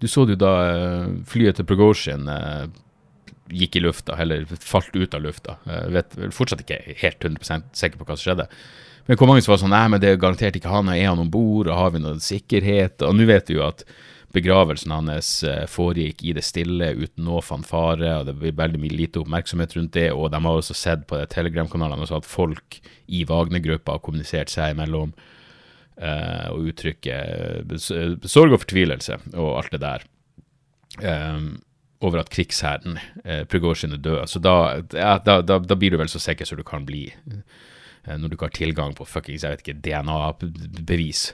Du 0.00 0.06
så 0.08 0.24
det 0.26 0.38
jo 0.38 0.44
da 0.44 0.52
eh, 0.68 1.08
flyet 1.26 1.58
til 1.58 1.66
Prigozjin 1.66 2.30
eh, 2.30 2.68
gikk 3.50 3.80
i 3.80 3.82
lufta, 3.82 4.14
eller 4.22 4.46
falt 4.46 4.94
ut 4.94 5.14
av 5.16 5.24
lufta. 5.24 5.56
Jeg 5.66 5.96
vet 5.96 6.14
fortsatt 6.36 6.62
ikke 6.62 6.78
helt 7.00 7.26
100 7.26 7.66
sikker 7.74 7.98
på 7.98 8.06
hva 8.06 8.14
som 8.14 8.28
skjedde. 8.28 8.46
Men 9.08 9.18
hvor 9.18 9.26
mange 9.26 9.42
som 9.42 9.50
var 9.50 9.58
sånn 9.58 9.72
Nei, 9.74 9.86
men 9.90 9.98
det 9.98 10.12
er 10.12 10.20
garantert 10.22 10.54
ikke 10.54 10.70
han, 10.70 10.92
er 10.92 11.08
han 11.08 11.18
om 11.18 11.32
bord, 11.32 11.66
og 11.66 11.74
har 11.74 11.90
vi 11.90 12.02
noe 12.04 12.22
sikkerhet? 12.22 13.02
Og 13.02 13.16
nå 13.18 13.26
vet 13.26 13.50
vi 13.50 13.56
jo 13.58 13.64
at 13.66 13.82
begravelsen 14.34 14.92
hans 14.94 15.30
eh, 15.46 15.64
foregikk 15.70 16.22
i 16.24 16.34
det 16.36 16.44
stille 16.46 16.92
uten 16.98 17.26
noe 17.26 17.42
fanfare, 17.42 18.12
og 18.18 18.28
det 18.28 18.36
blir 18.38 18.56
veldig 18.58 18.80
mye 18.82 18.96
lite 18.96 19.22
oppmerksomhet 19.22 19.76
rundt 19.76 19.96
det. 19.96 20.10
Og 20.14 20.30
de 20.32 20.42
har 20.44 20.60
også 20.60 20.76
sett 20.76 21.06
på 21.10 21.18
Telegram-kanalene 21.32 22.08
at 22.16 22.28
folk 22.28 22.80
i 23.10 23.24
Wagner-gruppa 23.28 23.98
har 23.98 24.04
kommunisert 24.04 24.52
seg 24.52 24.74
imellom 24.74 25.12
uh, 26.00 26.46
og 26.54 26.70
uttrykker 26.70 27.74
sorg 27.78 28.54
og 28.54 28.62
fortvilelse 28.62 29.18
og 29.34 29.50
alt 29.58 29.74
det 29.74 29.82
der. 29.82 30.06
Um, 31.00 31.58
over 32.00 32.22
at 32.22 32.30
krigsherren 32.32 32.98
eh, 33.24 33.42
Prigozjin 33.48 33.92
er 33.92 34.00
død. 34.00 34.22
Så 34.28 34.40
da, 34.42 34.54
ja, 34.96 35.18
da, 35.24 35.40
da, 35.44 35.58
da, 35.60 35.76
blir 35.76 35.92
du 35.92 36.00
vel 36.00 36.08
så 36.08 36.20
sikker 36.22 36.48
som 36.48 36.58
du 36.58 36.64
kan 36.66 36.86
bli, 36.88 37.06
eh, 37.28 38.16
når 38.16 38.28
du 38.28 38.36
ikke 38.36 38.48
har 38.48 38.56
tilgang 38.56 38.96
på 38.96 39.08
fuckings 39.08 39.44
DNA-bevis 39.44 41.24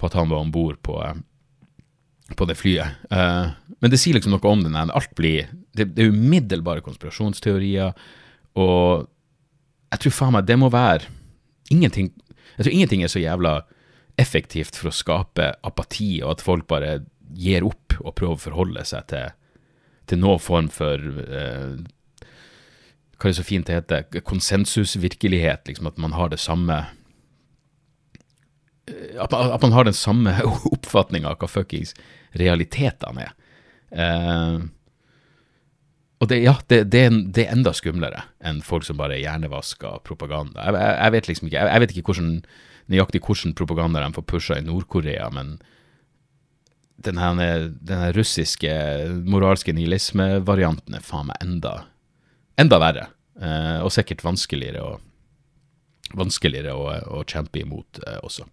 på 0.00 0.08
at 0.08 0.16
han 0.18 0.30
var 0.32 0.44
om 0.44 0.52
bord 0.52 0.80
på, 0.84 0.98
eh, 1.04 1.22
på 2.36 2.46
det 2.48 2.56
flyet. 2.58 2.98
Uh, 3.12 3.50
men 3.80 3.90
det 3.92 3.98
sier 4.00 4.16
liksom 4.16 4.34
noe 4.34 4.50
om 4.52 4.62
den. 4.64 4.76
Alt 4.76 5.14
blir 5.18 5.48
Det, 5.74 5.86
det 5.94 6.04
er 6.04 6.10
umiddelbare 6.14 6.82
konspirasjonsteorier, 6.82 7.92
og 8.58 9.06
jeg 9.92 10.00
tror 10.02 10.14
faen 10.16 10.34
meg 10.34 10.46
det 10.48 10.56
må 10.58 10.68
være 10.70 11.06
ingenting 11.70 12.08
Jeg 12.56 12.64
tror 12.64 12.72
ingenting 12.74 13.02
er 13.04 13.10
så 13.12 13.22
jævla 13.22 13.52
effektivt 14.18 14.74
for 14.76 14.90
å 14.90 14.94
skape 14.94 15.46
apati, 15.64 16.20
og 16.22 16.32
at 16.34 16.42
folk 16.44 16.66
bare 16.68 16.96
gir 17.32 17.62
opp 17.64 17.94
og 18.02 18.14
prøver 18.18 18.34
å 18.34 18.42
forholde 18.42 18.82
seg 18.84 19.06
til, 19.08 19.30
til 20.10 20.18
noen 20.20 20.42
form 20.42 20.68
for 20.74 20.98
uh, 20.98 21.78
Hva 23.20 23.30
det 23.30 23.36
så 23.38 23.46
fint 23.46 23.66
det 23.70 23.78
heter? 23.78 24.20
Konsensusvirkelighet. 24.26 25.68
Liksom 25.70 25.86
at 25.86 25.98
man 26.02 26.12
har 26.18 26.28
det 26.32 26.40
samme 26.42 26.82
at, 29.20 29.30
man- 29.30 29.52
at 29.54 29.62
man 29.62 29.72
har 29.72 29.84
den 29.84 29.94
samme 29.96 30.34
oppfatninga 30.74 31.28
av 31.30 31.38
hva 31.40 31.48
fuckings 31.50 31.94
realitetene 32.38 33.26
er. 33.26 33.32
Eh, 33.90 34.60
og 36.20 36.28
det, 36.28 36.42
ja, 36.44 36.54
det, 36.68 36.82
det, 36.92 37.06
det 37.32 37.46
er 37.46 37.54
enda 37.54 37.72
skumlere 37.72 38.26
enn 38.44 38.60
folk 38.64 38.84
som 38.84 38.98
bare 39.00 39.18
hjernevasker 39.22 40.02
propaganda. 40.04 40.66
Jeg, 40.66 40.76
jeg, 40.76 40.96
jeg 40.98 41.14
vet 41.16 41.30
liksom 41.30 41.48
ikke, 41.48 41.58
jeg, 41.58 41.72
jeg 41.72 41.82
vet 41.82 41.94
ikke 41.94 42.06
hvordan, 42.10 42.32
nøyaktig 42.92 43.22
hvordan 43.24 43.54
propaganda 43.56 44.02
de 44.04 44.16
får 44.18 44.26
pusha 44.28 44.58
i 44.60 44.66
Nord-Korea, 44.66 45.30
men 45.32 45.56
den 47.00 47.16
her, 47.16 48.12
russiske 48.12 48.72
moralske 49.24 49.72
nihilisme-varianten 49.72 50.98
er 50.98 51.04
faen 51.04 51.30
meg 51.30 51.40
enda, 51.44 51.74
enda 52.60 52.80
verre. 52.82 53.06
Eh, 53.40 53.78
og 53.80 53.92
sikkert 53.94 54.20
vanskeligere 54.24 54.84
å, 54.84 54.98
vanskeligere 56.18 56.74
å, 56.76 56.90
å 57.20 57.24
kjempe 57.24 57.62
imot 57.62 58.02
eh, 58.04 58.18
også. 58.26 58.44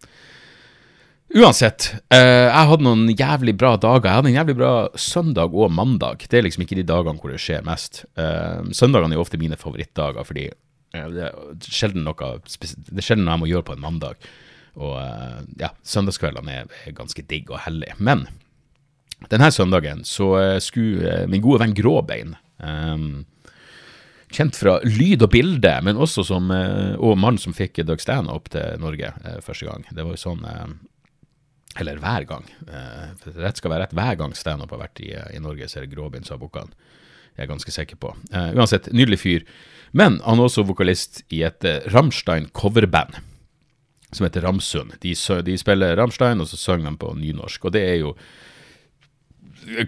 Uansett, 1.35 1.89
eh, 2.13 2.47
jeg 2.47 2.67
hadde 2.69 2.85
noen 2.85 3.09
jævlig 3.11 3.57
bra 3.59 3.73
dager. 3.75 4.07
Jeg 4.07 4.19
hadde 4.21 4.29
en 4.31 4.37
jævlig 4.37 4.55
bra 4.61 4.71
søndag 4.95 5.51
og 5.51 5.73
mandag. 5.75 6.23
Det 6.23 6.39
er 6.39 6.45
liksom 6.45 6.63
ikke 6.63 6.77
de 6.79 6.87
dagene 6.87 7.19
hvor 7.19 7.33
det 7.33 7.41
skjer 7.43 7.65
mest. 7.67 8.05
Eh, 8.15 8.63
søndagene 8.71 9.17
er 9.17 9.23
ofte 9.23 9.39
mine 9.41 9.59
favorittdager, 9.59 10.23
fordi 10.23 10.45
eh, 10.47 11.07
det 11.11 11.27
er 11.27 11.67
sjelden 11.67 12.07
noe 12.07 12.31
Det 12.39 12.95
er 12.95 13.03
sjelden 13.03 13.27
noe 13.27 13.35
jeg 13.35 13.43
må 13.43 13.51
gjøre 13.51 13.67
på 13.67 13.75
en 13.75 13.83
mandag. 13.83 14.29
Og 14.77 14.97
eh, 15.01 15.39
ja, 15.65 15.71
søndagskveldene 15.83 16.59
er, 16.61 16.75
er 16.85 16.97
ganske 16.97 17.23
digg 17.27 17.51
og 17.51 17.63
hellig. 17.65 17.91
Men 17.99 18.27
denne 19.31 19.49
søndagen 19.51 20.05
så 20.07 20.33
eh, 20.39 20.57
skulle 20.63 21.23
eh, 21.23 21.25
min 21.31 21.43
gode 21.43 21.63
venn 21.65 21.75
Gråbein 21.77 22.37
Kjent 24.27 24.57
fra 24.59 24.79
lyd 24.83 25.21
og 25.23 25.29
bilde, 25.31 25.71
men 25.85 25.99
også 26.03 26.23
som 26.25 26.49
Og 26.51 27.13
mannen 27.15 27.37
som 27.39 27.53
fikk 27.55 27.77
Doug 27.87 28.01
opp 28.33 28.49
til 28.51 28.81
Norge 28.81 29.11
første 29.45 29.67
gang. 29.69 29.85
Det 29.87 30.03
var 30.03 30.17
jo 30.17 30.19
sånn 30.19 30.41
Eller 31.79 31.99
hver 32.01 32.25
gang. 32.29 32.45
eh, 32.67 33.31
Rett 33.37 33.57
skal 33.59 33.71
være 33.71 33.85
rett. 33.85 33.93
Hver 33.97 34.17
gang 34.17 34.33
standup 34.35 34.71
har 34.73 34.79
vært 34.85 35.01
i, 35.05 35.11
eh, 35.13 35.35
i 35.37 35.39
Norge, 35.43 35.67
så 35.69 35.77
er 35.79 35.85
det 35.87 35.93
Gråbind 35.95 36.25
som 36.25 36.37
har 36.39 36.43
booka 36.47 36.59
han. 36.65 36.73
Jeg 37.37 37.45
er 37.45 37.51
ganske 37.53 37.71
sikker 37.71 37.95
på. 38.01 38.15
Eh, 38.33 38.53
uansett, 38.57 38.89
nydelig 38.93 39.19
fyr. 39.21 39.43
Men 39.93 40.19
han 40.25 40.39
er 40.39 40.47
også 40.49 40.65
vokalist 40.65 41.21
i 41.31 41.43
et 41.45 41.63
eh, 41.63 41.85
Rammstein 41.93 42.49
coverband 42.53 43.19
som 44.11 44.23
heter 44.25 44.41
Ramsund. 44.41 44.95
De, 45.03 45.13
de 45.43 45.57
spiller 45.59 45.95
Rammstein, 45.99 46.39
og 46.41 46.47
så 46.47 46.57
synger 46.57 46.89
de 46.91 46.97
på 46.97 47.13
nynorsk. 47.19 47.65
Og 47.65 47.73
det 47.75 47.83
er 47.83 47.97
jo 48.01 48.15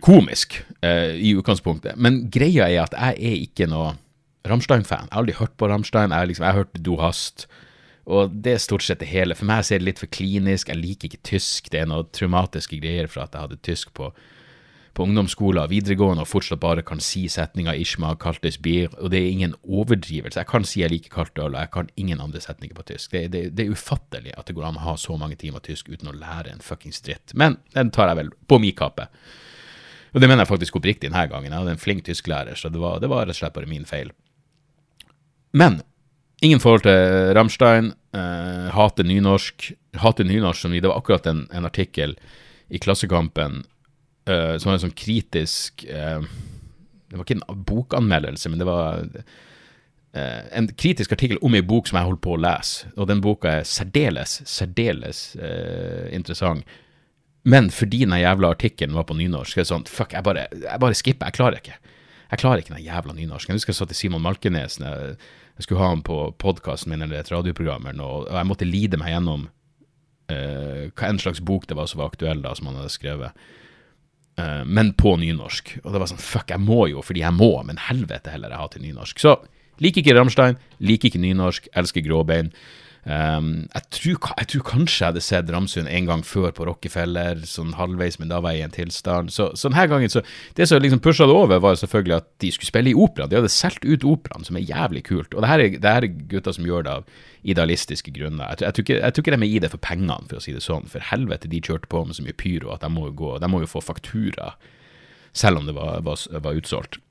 komisk 0.03 0.59
eh, 0.83 1.15
i 1.15 1.33
utgangspunktet. 1.39 1.95
Men 1.97 2.25
greia 2.31 2.67
er 2.69 2.83
at 2.83 2.95
jeg 2.97 3.15
er 3.31 3.37
ikke 3.45 3.67
noe 3.71 3.93
Rammstein-fan. 4.47 5.07
Jeg 5.07 5.13
har 5.13 5.21
aldri 5.23 5.35
hørt 5.39 5.55
på 5.59 5.69
Rammstein. 5.71 6.11
Jeg, 6.15 6.31
liksom, 6.31 6.45
jeg 6.47 6.53
har 6.55 6.63
hørt 6.63 6.83
Du 6.83 6.95
Hast. 6.99 7.47
Og 8.09 8.33
det 8.33 8.55
er 8.55 8.61
stort 8.63 8.83
sett 8.85 9.03
det 9.03 9.11
hele. 9.11 9.37
For 9.37 9.45
meg 9.45 9.65
så 9.65 9.75
er 9.75 9.81
det 9.81 9.91
litt 9.91 10.01
for 10.01 10.09
klinisk. 10.09 10.71
Jeg 10.71 10.81
liker 10.81 11.11
ikke 11.11 11.25
tysk. 11.29 11.69
Det 11.69 11.83
er 11.83 11.89
noen 11.89 12.09
traumatiske 12.15 12.79
greier 12.81 13.09
fra 13.11 13.27
at 13.27 13.35
jeg 13.35 13.45
hadde 13.45 13.59
tysk 13.65 13.91
på, 13.97 14.09
på 14.97 15.05
ungdomsskolen 15.05 15.61
og 15.61 15.69
videregående 15.69 16.25
og 16.25 16.31
fortsatt 16.31 16.61
bare 16.63 16.81
kan 16.85 17.03
si 17.05 17.27
setninga 17.29 17.75
'Ishma 17.77 18.15
kaltes 18.17 18.57
bier', 18.57 18.95
og 18.97 19.11
det 19.13 19.19
er 19.19 19.29
ingen 19.29 19.53
overdrivelse. 19.61 20.39
Jeg 20.39 20.49
kan 20.49 20.65
si 20.65 20.81
jeg 20.81 20.89
liker 20.89 21.13
kaldt 21.13 21.37
øl, 21.37 21.53
og 21.53 21.61
jeg 21.61 21.71
kan 21.71 21.91
ingen 21.97 22.21
andre 22.21 22.41
setninger 22.41 22.75
på 22.75 22.87
tysk. 22.89 23.11
Det, 23.11 23.31
det, 23.31 23.43
det 23.57 23.67
er 23.67 23.77
ufattelig 23.77 24.33
at 24.37 24.47
det 24.47 24.55
går 24.57 24.65
an 24.65 24.81
å 24.81 24.87
ha 24.87 24.95
så 24.97 25.17
mange 25.17 25.37
timer 25.37 25.61
tysk 25.61 25.89
uten 25.93 26.09
å 26.09 26.17
lære 26.17 26.49
en 26.49 26.65
fuckings 26.65 27.01
dritt. 27.05 27.35
Men 27.35 27.59
den 27.77 27.91
tar 27.91 28.09
jeg 28.09 28.23
vel 28.23 28.33
på 28.47 28.57
mi 28.57 28.71
kappe. 28.71 29.05
Og 30.13 30.21
det 30.21 30.25
mener 30.25 30.41
jeg 30.41 30.49
faktisk 30.49 30.81
oppriktig 30.81 31.11
denne 31.11 31.27
gangen. 31.29 31.51
Jeg 31.51 31.61
hadde 31.61 31.77
en 31.77 31.85
flink 31.85 32.01
tysklærer, 32.09 32.57
så 32.57 32.73
det 32.73 32.81
var, 32.81 32.97
det 32.97 33.09
var 33.11 33.27
rett 33.27 33.37
og 33.37 33.43
slett 33.43 33.53
bare 33.53 33.69
min 33.69 33.85
feil. 33.85 34.09
Men 35.53 35.83
ingen 36.41 36.61
forhold 36.61 36.85
til 36.85 37.33
Rammstein. 37.37 37.93
Eh, 38.15 38.69
hater 38.73 39.07
nynorsk. 39.07 39.71
Hater 39.99 40.27
nynorsk 40.27 40.61
som 40.61 40.71
vi, 40.71 40.79
Det 40.79 40.89
var 40.89 40.97
akkurat 40.97 41.27
en, 41.27 41.47
en 41.51 41.65
artikkel 41.65 42.15
i 42.69 42.79
Klassekampen 42.79 43.63
eh, 44.25 44.57
som 44.57 44.69
var 44.69 44.77
en 44.77 44.83
sånn 44.85 44.97
kritisk 44.97 45.85
eh, 45.89 46.21
Det 47.09 47.17
var 47.17 47.25
ikke 47.25 47.39
en 47.39 47.63
bokanmeldelse, 47.65 48.49
men 48.49 48.59
det 48.61 48.67
var 48.69 49.05
en 50.09 50.67
kritisk 50.73 51.11
artikkel 51.13 51.37
om 51.45 51.53
ei 51.53 51.61
bok 51.61 51.85
som 51.85 51.99
jeg 51.99 52.07
holdt 52.07 52.21
på 52.25 52.31
å 52.33 52.39
lese. 52.41 52.87
Og 52.97 53.05
den 53.09 53.19
boka 53.21 53.59
er 53.59 53.67
særdeles, 53.69 54.39
særdeles 54.49 55.19
interessant. 56.09 56.65
Men 57.45 57.69
fordi 57.69 57.99
den 58.07 58.17
jævla 58.17 58.49
artikkelen 58.55 58.97
var 58.97 59.05
på 59.05 59.17
nynorsk, 59.17 59.53
så 59.53 59.59
er 59.59 59.67
det 59.67 59.69
sånn 59.69 59.85
Fuck, 59.89 60.15
jeg 60.17 60.25
bare, 60.25 60.47
jeg 60.53 60.81
bare 60.81 60.97
skipper. 60.97 61.29
Jeg 61.29 61.37
klarer 61.37 61.61
ikke. 61.61 61.77
Jeg 62.31 62.41
klarer 62.41 62.63
ikke 62.63 62.73
den 62.73 62.87
jævla 62.87 63.13
nynorsken. 63.17 63.53
Jeg 63.53 63.61
husker 63.61 63.73
jeg 63.73 63.79
sa 63.79 63.89
til 63.89 63.99
Simon 64.01 64.25
Malkenes 64.25 64.79
når 64.81 64.97
jeg, 64.97 65.19
jeg 65.59 65.65
skulle 65.65 65.83
ha 65.83 65.91
ham 65.91 66.01
på 66.07 66.17
podkasten 66.39 66.93
min 66.93 67.03
eller 67.03 67.19
et 67.19 67.31
radioprogram, 67.33 67.89
og 67.99 68.29
jeg 68.31 68.47
måtte 68.47 68.67
lide 68.67 68.99
meg 68.99 69.11
gjennom 69.11 69.49
uh, 70.31 70.85
hva 70.87 71.09
en 71.09 71.19
slags 71.19 71.41
bok 71.43 71.67
det 71.67 71.75
var 71.75 71.89
som 71.91 71.99
var 71.99 72.13
aktuell, 72.13 72.39
da, 72.45 72.53
som 72.55 72.69
han 72.69 72.77
hadde 72.79 72.93
skrevet. 72.93 73.47
Uh, 74.39 74.63
men 74.63 74.93
på 74.95 75.17
nynorsk. 75.19 75.73
Og 75.83 75.91
det 75.91 75.99
var 75.99 76.07
sånn 76.07 76.23
Fuck, 76.23 76.53
jeg 76.53 76.63
må 76.63 76.85
jo 76.87 77.03
fordi 77.03 77.25
jeg 77.25 77.35
må, 77.35 77.51
men 77.67 77.81
helvete 77.89 78.31
heller 78.31 78.55
jeg 78.55 78.63
har 78.63 78.71
til 78.71 78.85
nynorsk. 78.87 79.19
Så 79.19 79.35
liker 79.83 79.99
ikke 79.99 80.15
Rammstein, 80.15 80.55
liker 80.79 81.11
ikke 81.11 81.23
nynorsk, 81.25 81.67
elsker 81.81 82.07
gråbein. 82.07 82.53
Um, 83.09 83.63
jeg, 83.73 83.85
tror, 83.95 84.27
jeg 84.37 84.47
tror 84.51 84.63
kanskje 84.67 84.99
jeg 84.99 85.09
hadde 85.09 85.21
sett 85.25 85.47
Ramsund 85.49 85.87
en 85.89 86.05
gang 86.05 86.21
før 86.21 86.51
på 86.53 86.67
Rockefeller, 86.67 87.39
sånn 87.49 87.71
halvveis, 87.73 88.19
men 88.21 88.29
da 88.29 88.37
var 88.45 88.53
jeg 88.53 88.61
i 88.61 88.65
en 88.67 88.75
tilstand. 88.75 89.31
Så, 89.33 89.47
så 89.57 89.71
denne 89.71 89.87
gangen, 89.89 90.11
så 90.13 90.21
Det 90.53 90.67
som 90.69 90.77
liksom 90.77 91.01
pusha 91.01 91.25
det 91.25 91.33
over, 91.33 91.57
var 91.63 91.79
selvfølgelig 91.79 92.15
at 92.19 92.27
de 92.43 92.51
skulle 92.53 92.69
spille 92.69 92.91
i 92.91 92.93
opera. 92.93 93.25
De 93.25 93.39
hadde 93.39 93.49
solgt 93.49 93.87
ut 93.87 94.05
operaen, 94.05 94.45
som 94.45 94.59
er 94.59 94.67
jævlig 94.69 95.07
kult. 95.09 95.33
Og 95.33 95.41
det 95.41 95.49
her 95.49 95.63
er, 95.63 95.79
det 95.81 95.95
her 95.95 96.05
er 96.05 96.21
gutter 96.29 96.53
som 96.53 96.67
gjør 96.69 96.85
det 96.85 96.93
av 96.99 97.09
idealistiske 97.49 98.13
grunner. 98.13 98.51
Jeg, 98.51 98.61
jeg, 98.67 98.77
tror 98.77 98.85
ikke, 98.85 98.99
jeg 98.99 99.15
tror 99.15 99.25
ikke 99.25 99.35
de 99.35 99.41
er 99.41 99.55
i 99.55 99.63
det 99.65 99.71
for 99.73 99.85
pengene, 99.89 100.29
for 100.29 100.37
å 100.37 100.45
si 100.45 100.53
det 100.53 100.65
sånn. 100.65 100.85
For 100.91 101.09
helvete, 101.09 101.49
de 101.49 101.63
kjørte 101.65 101.89
på 101.89 102.03
med 102.05 102.19
så 102.19 102.27
mye 102.27 102.37
pyro 102.37 102.75
at 102.75 102.85
de 102.85 102.91
må 102.93 103.07
jo, 103.09 103.15
gå, 103.23 103.31
de 103.41 103.49
må 103.49 103.63
jo 103.63 103.71
få 103.73 103.81
faktura, 103.81 104.51
selv 105.33 105.63
om 105.63 105.65
det 105.65 105.73
var, 105.79 106.03
var, 106.05 106.21
var 106.45 106.61
utsolgt. 106.61 107.01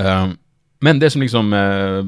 Um, 0.00 0.38
men 0.80 0.98
det 0.98 1.10
som 1.10 1.22
liksom 1.22 1.52
eh, 1.52 2.00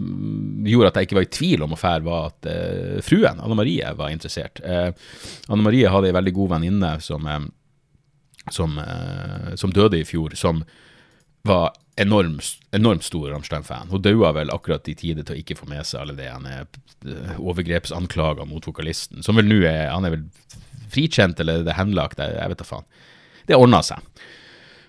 gjorde 0.70 0.90
at 0.90 0.98
jeg 0.98 1.08
ikke 1.08 1.18
var 1.20 1.26
i 1.26 1.32
tvil 1.32 1.62
om 1.64 1.74
å 1.74 1.78
fære, 1.80 2.04
var 2.06 2.32
at 2.32 2.48
eh, 2.50 2.98
fruen, 3.04 3.38
Anne 3.40 3.56
Marie, 3.58 3.92
var 3.96 4.12
interessert. 4.12 4.60
Eh, 4.64 4.90
Anne 5.48 5.64
Marie 5.64 5.90
hadde 5.92 6.10
ei 6.10 6.16
veldig 6.16 6.34
god 6.36 6.56
venninne 6.56 6.90
som, 7.04 7.28
eh, 7.30 7.46
som, 8.52 8.76
eh, 8.82 9.54
som 9.56 9.72
døde 9.72 10.00
i 10.00 10.06
fjor, 10.08 10.34
som 10.36 10.64
var 11.46 11.70
enormt, 11.96 12.58
enormt 12.76 13.06
stor 13.06 13.30
Rammstein-fan. 13.30 13.88
Hun 13.92 14.02
daua 14.04 14.34
vel 14.36 14.52
akkurat 14.52 14.90
i 14.90 14.96
tide 14.98 15.24
til 15.24 15.36
å 15.36 15.40
ikke 15.40 15.56
få 15.56 15.68
med 15.70 15.86
seg 15.86 16.02
alle 16.02 16.16
er 16.26 16.66
eh, 17.06 18.44
mot 18.50 18.68
vokalisten, 18.68 19.22
som 19.24 19.38
vel 19.38 19.48
nå 19.48 19.62
er 19.64 19.94
Han 19.94 20.04
er 20.04 20.18
vel 20.18 20.26
frikjent, 20.92 21.40
eller 21.40 21.62
det 21.64 21.72
er 21.72 21.80
henlagt, 21.80 22.18
jeg, 22.20 22.34
jeg 22.34 22.52
vet 22.52 22.60
da 22.60 22.68
faen. 22.68 22.90
Det 23.46 23.56
ordna 23.56 23.80
seg. 23.86 24.02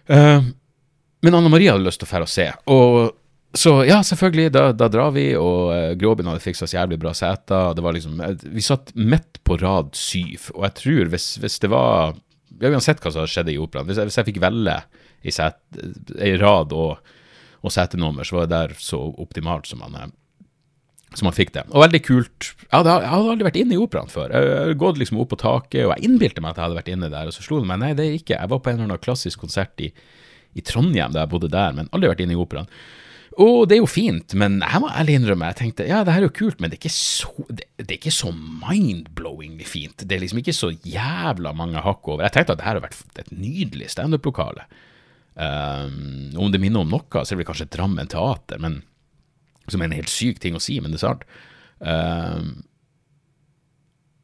Men 0.07 1.35
Anne 1.35 1.49
Marie 1.49 1.71
hadde 1.71 1.85
lyst 1.85 1.99
til 2.01 2.07
å 2.07 2.11
fære 2.11 2.25
og 2.25 2.31
se. 2.31 2.45
Og 2.73 3.16
så 3.57 3.71
ja, 3.87 3.97
selvfølgelig, 4.05 4.51
da, 4.53 4.69
da 4.75 4.87
drar 4.91 5.11
vi, 5.15 5.31
og 5.39 5.71
uh, 5.71 5.95
Gråben 5.99 6.29
hadde 6.29 6.43
fiksa 6.43 6.67
så 6.67 6.79
jævlig 6.79 6.99
bra 7.01 7.13
seter. 7.17 7.73
Det 7.77 7.83
var 7.85 7.95
liksom, 7.95 8.19
eh, 8.21 8.45
Vi 8.53 8.63
satt 8.65 8.93
midt 8.95 9.41
på 9.47 9.57
rad 9.61 9.95
syv, 9.97 10.51
og 10.55 10.67
jeg 10.67 10.75
tror 10.81 11.11
hvis, 11.13 11.27
hvis 11.41 11.59
det 11.63 11.71
var 11.73 12.17
ja, 12.57 12.71
Uansett 12.71 13.01
hva 13.01 13.11
som 13.11 13.23
hadde 13.23 13.33
skjedd 13.33 13.51
i 13.53 13.59
operaen, 13.61 13.87
hvis, 13.89 14.01
hvis 14.09 14.19
jeg 14.19 14.27
fikk 14.31 14.41
velge 14.43 14.77
i, 15.23 15.33
set, 15.33 15.59
ei 16.19 16.35
rad 16.41 16.73
og, 16.75 17.13
og 17.61 17.73
setenummer, 17.73 18.27
så 18.27 18.39
var 18.39 18.47
det 18.47 18.55
der 18.55 18.75
så 18.81 18.99
optimalt 19.21 19.69
som 19.69 19.81
man, 19.83 19.95
eh, 20.01 20.11
som 21.15 21.29
man 21.29 21.37
fikk 21.37 21.55
det. 21.55 21.65
Og 21.71 21.85
veldig 21.85 22.03
kult. 22.05 22.51
Jeg 22.67 22.73
hadde, 22.75 22.99
jeg 23.05 23.13
hadde 23.13 23.33
aldri 23.33 23.49
vært 23.49 23.61
inne 23.63 23.77
i 23.77 23.81
operaen 23.81 24.11
før. 24.11 24.33
Jeg 24.33 24.61
hadde 24.61 24.77
gått 24.83 25.01
liksom 25.01 25.23
opp 25.23 25.31
på 25.33 25.41
taket, 25.41 25.85
og 25.85 25.95
jeg 25.95 26.09
innbilte 26.09 26.43
meg 26.43 26.53
at 26.53 26.61
jeg 26.61 26.67
hadde 26.67 26.81
vært 26.81 26.93
inne 26.93 27.11
der, 27.13 27.31
og 27.31 27.37
så 27.37 27.45
slo 27.45 27.61
det 27.63 27.71
meg 27.71 27.81
nei, 27.83 27.95
det 27.97 28.05
er 28.05 28.19
ikke. 28.19 28.37
Jeg 28.37 28.53
var 28.53 28.61
på 28.61 28.73
en 28.73 28.79
eller 28.79 28.91
annen 28.91 29.03
klassisk 29.07 29.45
konsert 29.45 29.85
i, 29.85 29.91
i 30.57 30.65
Trondheim 30.65 31.15
da 31.15 31.23
jeg 31.23 31.33
bodde 31.33 31.53
der, 31.53 31.77
men 31.77 31.91
aldri 31.93 32.11
vært 32.11 32.25
inne 32.25 32.35
i 32.35 32.41
operaen. 32.41 32.69
Og 33.37 33.67
det 33.69 33.75
er 33.77 33.83
jo 33.83 33.89
fint, 33.89 34.33
men 34.39 34.57
jeg 34.63 34.81
må 34.81 34.89
ærlig 34.89 35.19
innrømme, 35.19 35.51
jeg 35.51 35.59
tenkte 35.59 35.85
ja, 35.85 35.99
det 36.05 36.15
her 36.15 36.23
er 36.23 36.31
jo 36.31 36.33
kult, 36.39 36.57
men 36.57 36.71
det 36.71 36.79
er 36.79 36.81
ikke 36.81 36.95
så, 36.95 37.29
det, 37.51 37.67
det 37.77 37.91
er 37.91 37.99
ikke 37.99 38.13
så 38.15 38.31
mind-blowingly 38.33 39.67
fint. 39.69 40.01
Det 40.01 40.15
er 40.15 40.23
liksom 40.23 40.41
ikke 40.41 40.55
så 40.57 40.71
jævla 40.73 41.53
mange 41.57 41.83
hakk 41.85 42.09
over. 42.09 42.25
Jeg 42.25 42.33
tenkte 42.33 42.55
at 42.55 42.63
det 42.63 42.65
her 42.65 42.79
har 42.79 42.85
vært 42.87 43.21
et 43.21 43.29
nydelig 43.35 43.91
standup-lokale. 43.93 44.65
Um, 45.37 46.33
om 46.33 46.49
det 46.49 46.63
minner 46.63 46.81
om 46.81 46.89
noe, 46.95 47.05
så 47.13 47.27
er 47.29 47.35
det 47.35 47.43
vel 47.43 47.49
kanskje 47.51 47.69
Drammen 47.77 48.09
Teater, 48.09 48.57
men, 48.63 48.79
som 49.69 49.83
er 49.83 49.91
en 49.91 49.99
helt 49.99 50.09
syk 50.09 50.41
ting 50.41 50.57
å 50.57 50.63
si, 50.63 50.79
men 50.81 50.95
det 50.95 50.97
er 50.97 51.05
sant. 51.05 51.29
Um, 51.77 52.49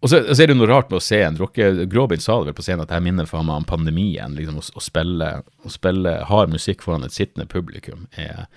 og 0.04 0.10
så, 0.10 0.20
så 0.34 0.42
er 0.44 0.50
det 0.50 0.58
noe 0.58 0.68
rart 0.68 0.90
med 0.90 1.00
å 1.00 1.06
se 1.06 1.22
en 1.24 1.38
rocke... 1.40 1.70
Gråbein 1.88 2.20
sa 2.20 2.42
det 2.42 2.50
vel 2.50 2.58
på 2.58 2.66
scenen 2.66 2.84
at 2.84 2.92
her 2.92 3.04
minner 3.06 3.30
faen 3.30 3.46
meg 3.48 3.62
om 3.62 3.68
pandemien. 3.70 4.34
liksom 4.36 4.58
Å, 4.60 4.64
å, 4.76 4.82
spille, 4.84 5.30
å 5.64 5.72
spille 5.72 6.18
hard 6.28 6.52
musikk 6.52 6.84
foran 6.84 7.06
et 7.08 7.16
sittende 7.16 7.46
publikum 7.48 8.10
er, 8.20 8.50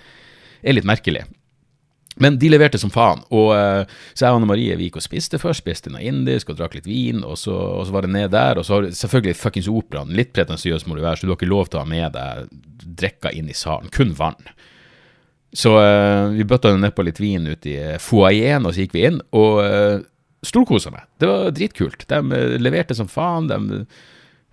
er 0.62 0.76
litt 0.76 0.88
merkelig. 0.88 1.24
Men 2.16 2.38
de 2.40 2.48
leverte 2.48 2.80
som 2.80 2.92
faen. 2.92 3.20
Og 3.34 3.50
eh, 3.52 3.82
så 4.16 4.24
jeg 4.24 4.32
og 4.32 4.38
Anne 4.40 4.48
Marie 4.48 4.76
vi 4.78 4.88
gikk 4.88 5.00
og 5.00 5.04
spiste 5.04 5.40
først. 5.40 5.60
Spiste 5.60 5.92
noe 5.92 6.04
indisk 6.04 6.52
og 6.52 6.60
drakk 6.60 6.78
litt 6.78 6.88
vin, 6.88 7.20
og 7.26 7.36
så, 7.40 7.52
og 7.52 7.84
så 7.88 7.96
var 7.96 8.06
det 8.06 8.14
ned 8.14 8.32
der. 8.32 8.60
Og 8.60 8.64
så 8.64 8.78
har 8.78 8.88
selvfølgelig 8.88 9.36
fuckings 9.36 9.68
operaen. 9.68 10.14
Litt 10.16 10.32
pretensiøs 10.36 10.86
må 10.88 10.96
du 10.96 11.04
være, 11.04 11.20
så 11.20 11.28
du 11.28 11.34
har 11.34 11.38
ikke 11.38 11.50
lov 11.52 11.68
til 11.68 11.80
å 11.80 11.84
ha 11.84 11.90
med 11.90 12.16
deg 12.16 12.48
drikka 13.02 13.34
inn 13.36 13.52
i 13.52 13.56
salen. 13.56 13.92
Kun 13.92 14.16
vann. 14.16 14.40
Så 15.56 15.72
uh, 15.76 16.32
vi 16.34 16.44
bøtta 16.48 16.74
ned 16.76 16.92
på 16.96 17.04
litt 17.06 17.20
vin 17.20 17.46
ute 17.48 17.70
i 17.70 17.96
foajeen, 18.02 18.66
og 18.66 18.74
så 18.74 18.84
gikk 18.84 18.96
vi 18.96 19.06
inn, 19.08 19.22
og 19.36 19.60
uh, 19.64 20.00
storkosa 20.44 20.92
meg. 20.92 21.06
Det 21.20 21.28
var 21.30 21.52
dritkult. 21.54 22.04
De 22.10 22.42
leverte 22.60 22.96
som 22.96 23.08
faen. 23.08 23.48
De, 23.48 23.80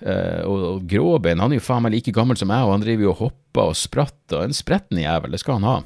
uh, 0.03 0.41
og, 0.47 0.67
og 0.67 0.85
Gråbein, 0.91 1.43
han 1.43 1.55
er 1.55 1.59
jo 1.59 1.65
faen 1.65 1.87
meg 1.87 1.95
like 1.95 2.15
gammel 2.15 2.39
som 2.39 2.51
jeg, 2.51 2.67
og 2.67 2.75
han 2.75 2.85
driver 2.85 3.07
jo 3.07 3.15
og 3.15 3.19
hopper 3.23 3.71
og 3.71 3.79
spratter. 3.79 4.43
En 4.43 4.55
spretten 4.55 4.99
jævel, 4.99 5.35
det 5.35 5.43
skal 5.43 5.59
han 5.61 5.69
ha. 5.71 5.79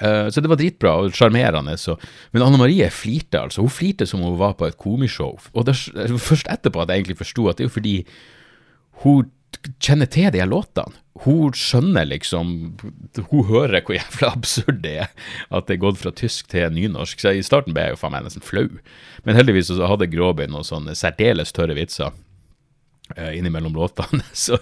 Uh, 0.00 0.30
så 0.32 0.40
det 0.40 0.48
var 0.48 0.60
dritbra 0.60 0.94
og 1.02 1.16
sjarmerende. 1.16 1.76
Men 2.32 2.46
Anne 2.46 2.60
Marie 2.60 2.88
flirte, 2.94 3.42
altså. 3.42 3.64
Hun 3.66 3.74
flirte 3.74 4.08
som 4.08 4.22
om 4.22 4.32
hun 4.32 4.40
var 4.40 4.56
på 4.56 4.68
et 4.68 4.78
komishow. 4.80 5.36
Og 5.52 5.68
det 5.68 5.76
var 5.96 6.16
først 6.16 6.48
etterpå 6.50 6.82
at 6.82 6.92
jeg 6.92 7.04
egentlig 7.04 7.20
forsto 7.20 7.48
at 7.50 7.58
det 7.58 7.66
er 7.66 7.70
jo 7.70 7.76
fordi 7.76 7.96
hun 9.04 9.28
kjenner 9.82 10.08
til 10.10 10.30
de 10.32 10.42
låtene. 10.46 10.96
Hun 11.20 11.52
skjønner 11.52 12.06
liksom 12.08 12.78
Hun 13.28 13.42
hører 13.50 13.82
hvor 13.84 13.92
jævla 13.92 14.30
absurd 14.32 14.78
det 14.84 14.94
er 15.02 15.10
at 15.52 15.66
det 15.68 15.74
er 15.76 15.82
gått 15.82 16.00
fra 16.00 16.12
tysk 16.16 16.48
til 16.52 16.72
nynorsk. 16.72 17.20
Så 17.20 17.34
i 17.36 17.44
starten 17.44 17.76
ble 17.76 17.88
jeg 17.88 17.96
jo 17.96 18.00
faen 18.00 18.14
meg 18.14 18.24
nesten 18.24 18.44
flau. 18.44 18.68
Men 19.26 19.36
heldigvis 19.36 19.68
så 19.68 19.90
hadde 19.90 20.08
Gråby 20.12 20.48
noen 20.48 20.66
sånne 20.66 20.96
særdeles 20.96 21.52
tørre 21.56 21.76
vitser 21.76 22.14
eh, 23.16 23.36
innimellom 23.36 23.76
låtene. 23.76 24.24
Så, 24.46 24.58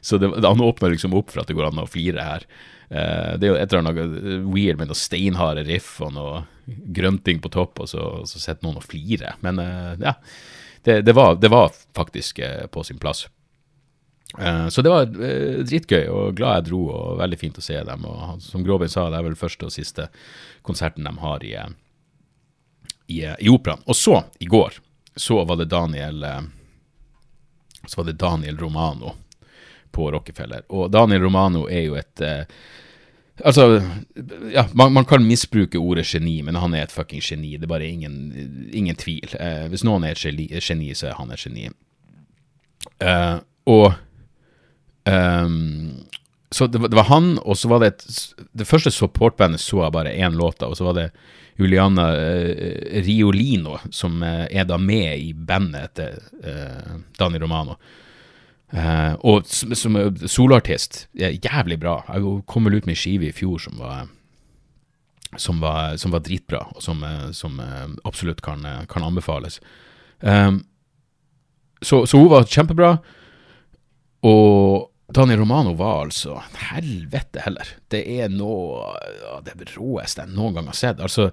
så 0.00 0.18
det, 0.22 0.30
han 0.44 0.62
åpner 0.62 0.94
liksom 0.94 1.16
opp 1.18 1.32
for 1.32 1.42
at 1.42 1.50
det 1.50 1.56
går 1.58 1.70
an 1.72 1.82
å 1.82 1.90
flire 1.90 2.22
her. 2.22 2.46
Eh, 2.88 3.32
det 3.38 3.46
er 3.46 3.52
jo 3.52 3.58
et 3.58 3.72
eller 3.72 3.82
annet 3.82 4.44
weird 4.46 4.78
med 4.80 4.90
noe 4.90 4.98
steinharde 4.98 5.64
riff 5.66 5.96
og 6.04 6.12
noe 6.14 6.44
grønting 6.66 7.40
på 7.42 7.50
topp, 7.54 7.80
og 7.82 7.88
så, 7.90 8.02
og 8.22 8.28
så 8.30 8.42
sitter 8.42 8.66
noen 8.66 8.80
og 8.80 8.86
flirer. 8.86 9.38
Men 9.46 9.60
eh, 9.62 9.94
ja, 10.02 10.14
det, 10.86 11.00
det, 11.06 11.14
var, 11.16 11.34
det 11.42 11.50
var 11.52 11.74
faktisk 11.96 12.38
eh, 12.38 12.66
på 12.66 12.84
sin 12.86 12.98
plass. 13.02 13.26
Så 14.68 14.82
det 14.82 14.90
var 14.90 15.06
dritgøy, 15.06 16.08
og 16.12 16.34
glad 16.36 16.58
jeg 16.58 16.64
dro, 16.66 16.80
og 16.92 17.20
veldig 17.22 17.36
fint 17.40 17.56
å 17.56 17.62
se 17.64 17.78
dem. 17.88 18.02
Og 18.04 18.42
som 18.44 18.64
Gråbein 18.66 18.90
sa, 18.92 19.06
det 19.08 19.16
er 19.16 19.24
vel 19.24 19.38
første 19.38 19.68
og 19.68 19.72
siste 19.72 20.08
konserten 20.66 21.06
de 21.06 21.12
har 21.22 21.46
i, 21.46 21.54
eh, 21.56 21.70
i, 23.14 23.22
i 23.24 23.48
operaen. 23.48 23.80
Og 23.86 23.96
så, 23.96 24.18
i 24.42 24.50
går, 24.50 24.76
så 25.16 25.38
var 25.48 25.56
det 25.56 25.70
Daniel 25.72 26.26
Så 27.86 28.02
var 28.02 28.10
det 28.10 28.18
Daniel 28.20 28.58
Romano 28.58 29.14
på 29.96 30.10
Rockefeller. 30.14 30.66
Og 30.68 30.90
Daniel 30.92 31.24
Romano 31.26 31.66
er 31.68 31.86
jo 31.88 32.00
et 32.00 32.26
Altså, 33.44 33.82
ja, 34.48 34.62
man, 34.72 34.94
man, 34.96 35.04
kan 35.04 35.20
misbruke 35.20 35.76
ordet 35.76 36.06
geni, 36.08 36.38
men 36.40 36.56
han 36.56 36.72
er 36.72 36.86
et 36.86 36.94
fucking 36.94 37.20
geni. 37.20 37.50
Det 37.60 37.66
er 37.66 37.72
bare 37.74 37.84
ingen, 37.84 38.14
ingen 38.72 38.96
tvil. 38.96 39.34
hvis 39.68 39.84
noen 39.84 40.06
er 40.08 40.14
et 40.14 40.22
geni, 40.24 40.46
geni, 40.56 40.94
så 40.96 41.10
er 41.10 41.18
han 41.18 41.34
et 41.34 41.44
geni. 41.44 41.66
og 43.68 43.92
Um, 45.06 46.06
så 46.50 46.66
det 46.66 46.78
var, 46.78 46.88
det 46.88 46.96
var, 46.96 47.04
han, 47.04 47.38
og 47.38 47.58
så 47.58 47.68
var 47.68 47.82
det 47.82 47.86
et 47.86 48.06
Det 48.52 48.66
første 48.66 48.90
supportbandet 48.90 49.62
så 49.62 49.84
jeg 49.84 49.94
bare 49.94 50.14
én 50.14 50.34
låt 50.34 50.62
av, 50.62 50.72
og 50.72 50.78
så 50.78 50.88
var 50.88 50.96
det 50.98 51.10
Juliana 51.56 52.08
uh, 52.12 53.02
Riolino, 53.06 53.78
som 53.90 54.18
uh, 54.22 54.46
er 54.50 54.66
da 54.66 54.78
med 54.78 55.18
i 55.18 55.32
bandet 55.32 55.90
etter 55.90 56.18
uh, 56.44 56.98
Dani 57.18 57.38
Romano. 57.40 57.78
Og 58.72 59.46
som, 59.46 59.74
som 59.78 59.98
soloartist, 60.26 61.04
jævlig 61.14 61.78
bra. 61.80 62.00
Jeg 62.10 62.42
kom 62.50 62.66
vel 62.66 62.80
ut 62.80 62.88
med 62.88 62.96
ei 62.96 62.98
skive 62.98 63.28
i 63.28 63.34
fjor 63.34 63.62
som 63.62 63.78
var 63.78 64.08
som 65.36 65.60
var, 65.60 65.96
som 66.00 66.14
var 66.14 66.22
dritbra, 66.24 66.62
og 66.72 66.82
som, 66.82 67.02
som 67.36 67.58
absolutt 68.08 68.40
kan, 68.42 68.64
kan 68.88 69.04
anbefales. 69.04 69.60
Um, 70.20 70.62
så, 71.82 72.06
så 72.06 72.18
hun 72.18 72.30
var 72.32 72.46
kjempebra. 72.48 72.94
Og 74.26 74.88
Daniel 75.14 75.38
Romano 75.44 75.74
var 75.78 76.06
altså 76.06 76.40
Helvete 76.70 77.44
heller. 77.44 77.68
Det 77.92 78.02
er 78.16 78.32
noe 78.32 78.94
av 79.36 79.44
det 79.46 79.58
råeste 79.76 80.24
jeg 80.24 80.34
noen 80.34 80.56
gang 80.56 80.70
har 80.70 80.78
sett. 80.78 81.02
Altså, 81.02 81.30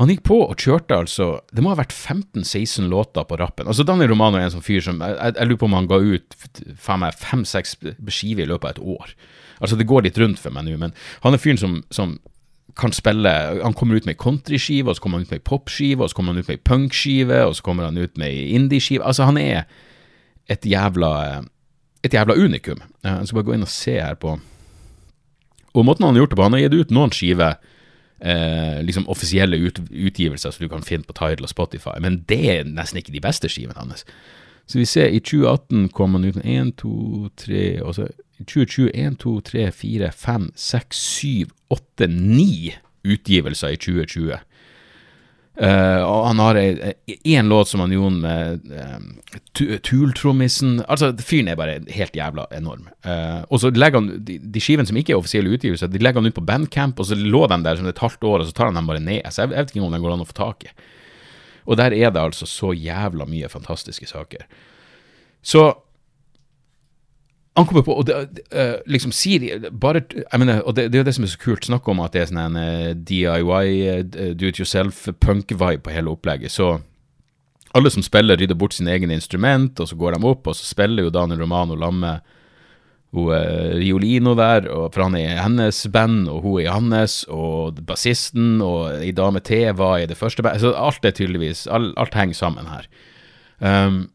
han 0.00 0.10
gikk 0.10 0.24
på 0.26 0.40
og 0.42 0.58
kjørte 0.58 0.96
altså 1.04 1.26
Det 1.54 1.62
må 1.62 1.70
ha 1.70 1.78
vært 1.78 1.94
15-16 1.94 2.88
låter 2.90 3.26
på 3.28 3.38
rappen. 3.38 3.68
Altså 3.70 3.86
Daniel 3.86 4.10
Romano 4.10 4.40
er 4.40 4.48
en 4.48 4.54
sånn 4.56 4.66
fyr 4.66 4.82
som 4.82 4.98
Jeg, 4.98 5.14
jeg, 5.14 5.36
jeg 5.38 5.50
lurer 5.50 5.60
på 5.60 5.68
om 5.68 5.76
han 5.78 5.90
ga 5.90 6.00
ut 6.02 6.36
fem-seks 6.82 7.76
skiver 8.10 8.42
i 8.42 8.50
løpet 8.50 8.66
av 8.66 8.74
et 8.74 8.96
år. 8.98 9.16
Altså 9.62 9.78
Det 9.78 9.86
går 9.86 10.08
litt 10.08 10.18
rundt 10.18 10.42
for 10.42 10.54
meg 10.54 10.66
nå, 10.66 10.74
men 10.80 10.96
han 11.22 11.36
er 11.36 11.42
fyren 11.42 11.60
som, 11.60 11.76
som 11.94 12.16
kan 12.74 12.90
spille 12.92 13.30
Han 13.62 13.76
kommer 13.78 14.00
ut 14.00 14.06
med 14.08 14.16
ei 14.16 14.22
countryskive, 14.22 14.90
og 14.90 14.96
så 14.96 15.04
kommer 15.04 15.20
han 15.20 15.28
ut 15.28 15.30
med 15.30 15.38
ei 15.38 15.46
popskive, 15.46 16.02
og 16.02 16.10
så 16.10 16.18
kommer 16.18 16.34
han 16.34 16.42
ut 16.42 16.48
med 16.48 16.58
ei 16.58 16.64
punkskive, 16.66 17.40
og 17.46 17.54
så 17.54 17.66
kommer 17.66 17.86
han 17.86 18.00
ut 18.00 18.18
med 18.18 18.32
ei 18.32 18.48
indieskive. 18.56 19.04
Altså, 19.06 19.28
han 19.30 19.38
er 19.38 19.62
et 20.50 20.66
jævla 20.66 21.44
et 22.04 22.12
jævla 22.12 22.34
unikum. 22.36 22.82
Jeg 23.04 23.28
skal 23.28 23.38
bare 23.38 23.46
gå 23.46 23.54
inn 23.56 23.64
og 23.64 23.72
se 23.72 23.94
her 23.96 24.18
på 24.20 24.34
Og 25.74 25.82
måten 25.86 26.04
han 26.04 26.14
har 26.14 26.22
gjort 26.22 26.30
det 26.30 26.36
på, 26.38 26.42
han 26.46 26.54
har 26.54 26.60
gitt 26.66 26.74
ut 26.74 26.92
noen 26.94 27.10
skiver, 27.10 27.56
eh, 28.24 28.80
liksom 28.82 29.08
offisielle 29.08 29.56
ut, 29.56 29.80
utgivelser 29.90 30.50
som 30.50 30.64
du 30.64 30.70
kan 30.72 30.82
finne 30.82 31.06
på 31.06 31.16
Tidal 31.16 31.46
og 31.46 31.52
Spotify, 31.52 31.98
men 32.00 32.22
det 32.28 32.40
er 32.50 32.64
nesten 32.68 33.00
ikke 33.00 33.14
de 33.14 33.22
beste 33.24 33.50
skivene 33.52 33.78
hans. 33.78 34.06
Så 34.66 34.80
vi 34.80 34.86
ser, 34.88 35.12
i 35.12 35.20
2018 35.20 35.90
kom 35.92 36.16
han 36.16 36.24
ut 36.24 36.38
med 36.40 36.46
1, 36.48 36.76
2, 36.80 37.28
3 37.36 37.64
og 37.84 37.98
så 37.98 38.08
i 38.40 38.44
2020 38.44 38.90
1, 38.94 39.18
2, 39.20 39.34
3, 39.40 39.66
4, 39.72 40.12
5, 40.12 40.48
6, 40.56 40.96
7, 40.96 41.50
8, 41.70 42.08
9 42.08 42.72
utgivelser 43.04 43.68
i 43.68 43.76
2020. 43.76 44.38
Uh, 45.54 46.02
og 46.02 46.24
han 46.26 46.40
har 46.42 46.56
én 46.58 47.46
låt 47.46 47.68
som 47.70 47.84
han 47.84 47.92
gjorde 47.94 48.16
med 48.24 48.64
uh, 48.74 49.36
Tool-trommisen 49.54 50.80
Altså, 50.90 51.12
fyren 51.22 51.52
er 51.52 51.58
bare 51.60 51.76
helt 51.94 52.16
jævla 52.18 52.48
enorm. 52.56 52.88
Uh, 53.06 53.46
og 53.46 53.62
så 53.62 53.70
legger 53.70 54.02
han 54.02 54.24
de, 54.26 54.40
de 54.42 54.62
skivene 54.62 54.90
som 54.90 54.98
ikke 54.98 55.14
er 55.14 55.20
offisielle 55.20 55.52
utgivelser, 55.54 55.92
de 55.92 56.02
legger 56.02 56.18
han 56.18 56.26
ut 56.26 56.34
på 56.34 56.42
Bandcamp, 56.48 56.98
og 56.98 57.06
så 57.06 57.14
lå 57.18 57.44
de 57.52 57.60
der 57.62 57.78
som 57.78 57.86
et 57.86 58.02
halvt 58.02 58.26
år, 58.26 58.42
og 58.42 58.50
så 58.50 58.56
tar 58.56 58.72
han 58.72 58.80
dem 58.80 58.90
bare 58.90 59.04
ned. 59.04 59.22
Så 59.30 59.44
jeg, 59.44 59.54
jeg 59.54 59.62
vet 59.68 59.76
ikke 59.76 59.86
om 59.86 59.94
den 59.94 60.02
går 60.02 60.16
an 60.16 60.26
å 60.26 60.28
få 60.32 60.38
tak 60.40 60.66
i. 60.66 60.74
Og 61.70 61.78
der 61.78 61.94
er 61.94 62.10
det 62.10 62.24
altså 62.24 62.50
så 62.50 62.74
jævla 62.74 63.28
mye 63.30 63.48
fantastiske 63.52 64.10
saker. 64.10 64.42
Så 65.44 65.68
han 67.54 67.66
kommer 67.66 67.84
på, 67.86 67.94
og 67.94 68.06
det, 68.08 68.16
uh, 68.50 68.80
liksom 68.90 69.12
Siri 69.14 69.52
bare, 69.70 70.02
jeg 70.10 70.40
mener, 70.42 70.62
og 70.66 70.74
det, 70.74 70.88
det, 70.90 70.98
er 70.98 71.04
jo 71.04 71.06
det 71.06 71.14
som 71.14 71.26
er 71.26 71.30
så 71.30 71.38
kult. 71.38 71.68
Snakk 71.68 71.86
om 71.90 72.02
at 72.02 72.14
det 72.14 72.24
er 72.24 72.30
sånn 72.32 72.40
en 72.42 72.58
uh, 72.58 72.94
DIY, 72.98 73.68
uh, 73.94 74.32
do 74.34 74.50
it 74.50 74.58
yourself, 74.58 75.04
punk-vibe 75.22 75.84
på 75.84 75.94
hele 75.94 76.10
opplegget. 76.10 76.50
Så 76.50 76.72
alle 77.74 77.92
som 77.94 78.02
spiller, 78.02 78.38
rydder 78.38 78.58
bort 78.58 78.74
sine 78.74 78.90
egne 78.94 79.14
instrument, 79.14 79.78
og 79.78 79.90
så 79.90 79.98
går 79.98 80.16
de 80.16 80.26
opp, 80.30 80.50
og 80.50 80.58
så 80.58 80.66
spiller 80.66 81.06
jo 81.06 81.14
Daniel 81.14 81.44
Romano 81.44 81.78
lamme 81.78 82.16
hun 83.14 83.30
uh, 83.30 83.76
Riolino 83.78 84.34
der, 84.34 84.66
og, 84.74 84.88
for 84.90 85.06
han 85.06 85.14
er 85.14 85.36
i 85.36 85.42
hennes 85.44 85.84
band, 85.94 86.26
og 86.26 86.42
hun 86.42 86.58
er 86.58 86.64
i 86.64 86.72
hans, 86.74 87.20
og 87.30 87.78
bassisten 87.86 88.58
og 88.66 88.96
ei 88.98 89.12
dame 89.14 89.38
til 89.46 89.70
var 89.78 90.00
i 90.02 90.10
det 90.10 90.18
første 90.18 90.42
bandet. 90.42 90.64
Så 90.64 90.74
alt 90.74 91.06
er 91.06 91.14
tydeligvis 91.14 91.68
Alt, 91.70 91.94
alt 92.02 92.18
henger 92.18 92.34
sammen 92.34 92.66
her. 92.66 92.90
Um, 93.62 94.08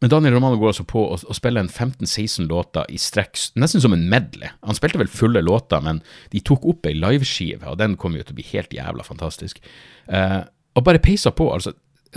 men 0.00 0.10
Daniel 0.10 0.34
Romano 0.34 0.56
går 0.56 0.72
altså 0.72 0.84
på 0.88 1.02
å, 1.12 1.16
å 1.20 1.34
spille 1.36 1.60
en 1.60 1.68
15-16 1.68 2.48
låter 2.48 2.88
i 2.88 2.96
strekk, 3.00 3.36
nesten 3.60 3.82
som 3.84 3.92
en 3.92 4.06
medley. 4.08 4.48
Han 4.64 4.76
spilte 4.78 5.00
vel 5.00 5.10
fulle 5.12 5.42
låter, 5.44 5.82
men 5.84 6.00
de 6.32 6.40
tok 6.40 6.64
opp 6.72 6.88
ei 6.88 6.94
liveskive, 6.96 7.66
og 7.68 7.76
den 7.82 7.98
kom 8.00 8.16
jo 8.16 8.24
til 8.24 8.32
å 8.32 8.38
bli 8.38 8.46
helt 8.54 8.72
jævla 8.72 9.04
fantastisk. 9.04 9.60
Uh, 10.08 10.40
og 10.78 10.86
bare 10.86 11.02
peisa 11.04 11.34
på, 11.36 11.50
altså. 11.52 11.74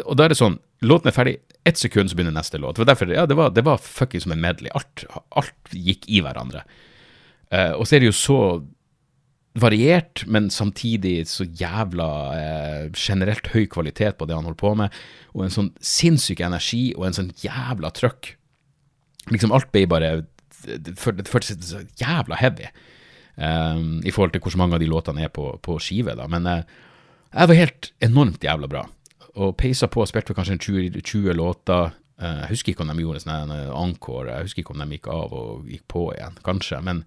Og 0.07 0.15
da 0.15 0.25
er 0.25 0.31
det 0.31 0.39
sånn, 0.39 0.55
låten 0.87 1.11
er 1.11 1.17
ferdig, 1.17 1.35
ett 1.67 1.79
sekund 1.79 2.11
så 2.11 2.15
begynner 2.15 2.35
neste 2.35 2.59
låt. 2.61 2.79
Det 2.79 2.87
derfor, 2.87 3.11
ja, 3.11 3.27
det 3.27 3.35
var, 3.39 3.51
var 3.51 3.83
fucking 3.83 4.23
som 4.23 4.33
en 4.35 4.41
medley. 4.43 4.71
Alt, 4.75 5.03
alt 5.35 5.75
gikk 5.75 6.07
i 6.07 6.23
hverandre. 6.23 6.63
Uh, 7.51 7.75
og 7.75 7.83
så 7.83 7.97
er 7.97 8.03
det 8.03 8.13
jo 8.13 8.15
så 8.15 8.39
variert, 9.53 10.23
men 10.25 10.49
samtidig 10.49 11.27
så 11.29 11.45
jævla 11.45 12.07
eh, 12.37 12.85
generelt 12.97 13.51
høy 13.53 13.67
kvalitet 13.69 14.17
på 14.17 14.25
det 14.25 14.35
han 14.35 14.47
holder 14.47 14.59
på 14.59 14.71
med, 14.79 14.95
og 15.33 15.45
en 15.45 15.53
sånn 15.53 15.71
sinnssyk 15.77 16.41
energi 16.41 16.87
og 16.97 17.05
en 17.07 17.17
sånn 17.19 17.33
jævla 17.43 17.93
trøkk. 17.93 18.33
Liksom 19.31 19.53
alt 19.55 19.69
ble 19.71 19.85
bare 19.87 20.09
Det 20.63 20.95
føltes 20.97 21.59
så 21.69 21.81
jævla 21.99 22.35
heavy 22.39 22.65
um, 23.35 24.01
i 24.03 24.11
forhold 24.11 24.31
til 24.31 24.41
hvor 24.43 24.55
mange 24.57 24.77
av 24.77 24.79
de 24.79 24.87
låtene 24.87 25.25
er 25.25 25.31
på, 25.31 25.49
på 25.59 25.75
skive, 25.79 26.15
da. 26.15 26.27
Men 26.31 26.47
eh, 26.47 26.63
jeg 27.33 27.49
var 27.51 27.59
helt 27.59 27.89
enormt 27.99 28.43
jævla 28.43 28.69
bra, 28.71 28.85
og 29.35 29.57
peisa 29.59 29.89
på 29.91 30.01
og 30.01 30.07
spilte 30.07 30.35
kanskje 30.37 30.57
20, 30.61 31.01
20 31.01 31.37
låter. 31.37 31.91
Uh, 32.17 32.41
jeg 32.45 32.55
husker 32.55 32.73
ikke 32.73 32.87
om 32.87 32.93
de 32.93 33.05
gjorde 33.05 33.21
en 33.21 33.27
sånn 33.27 33.53
encore, 33.75 34.31
jeg 34.31 34.47
husker 34.47 34.63
ikke 34.63 34.73
om 34.73 34.81
de 34.85 34.97
gikk 34.97 35.11
av 35.11 35.35
og 35.35 35.69
gikk 35.69 35.85
på 35.91 36.07
igjen, 36.15 36.41
kanskje. 36.47 36.81
men 36.81 37.03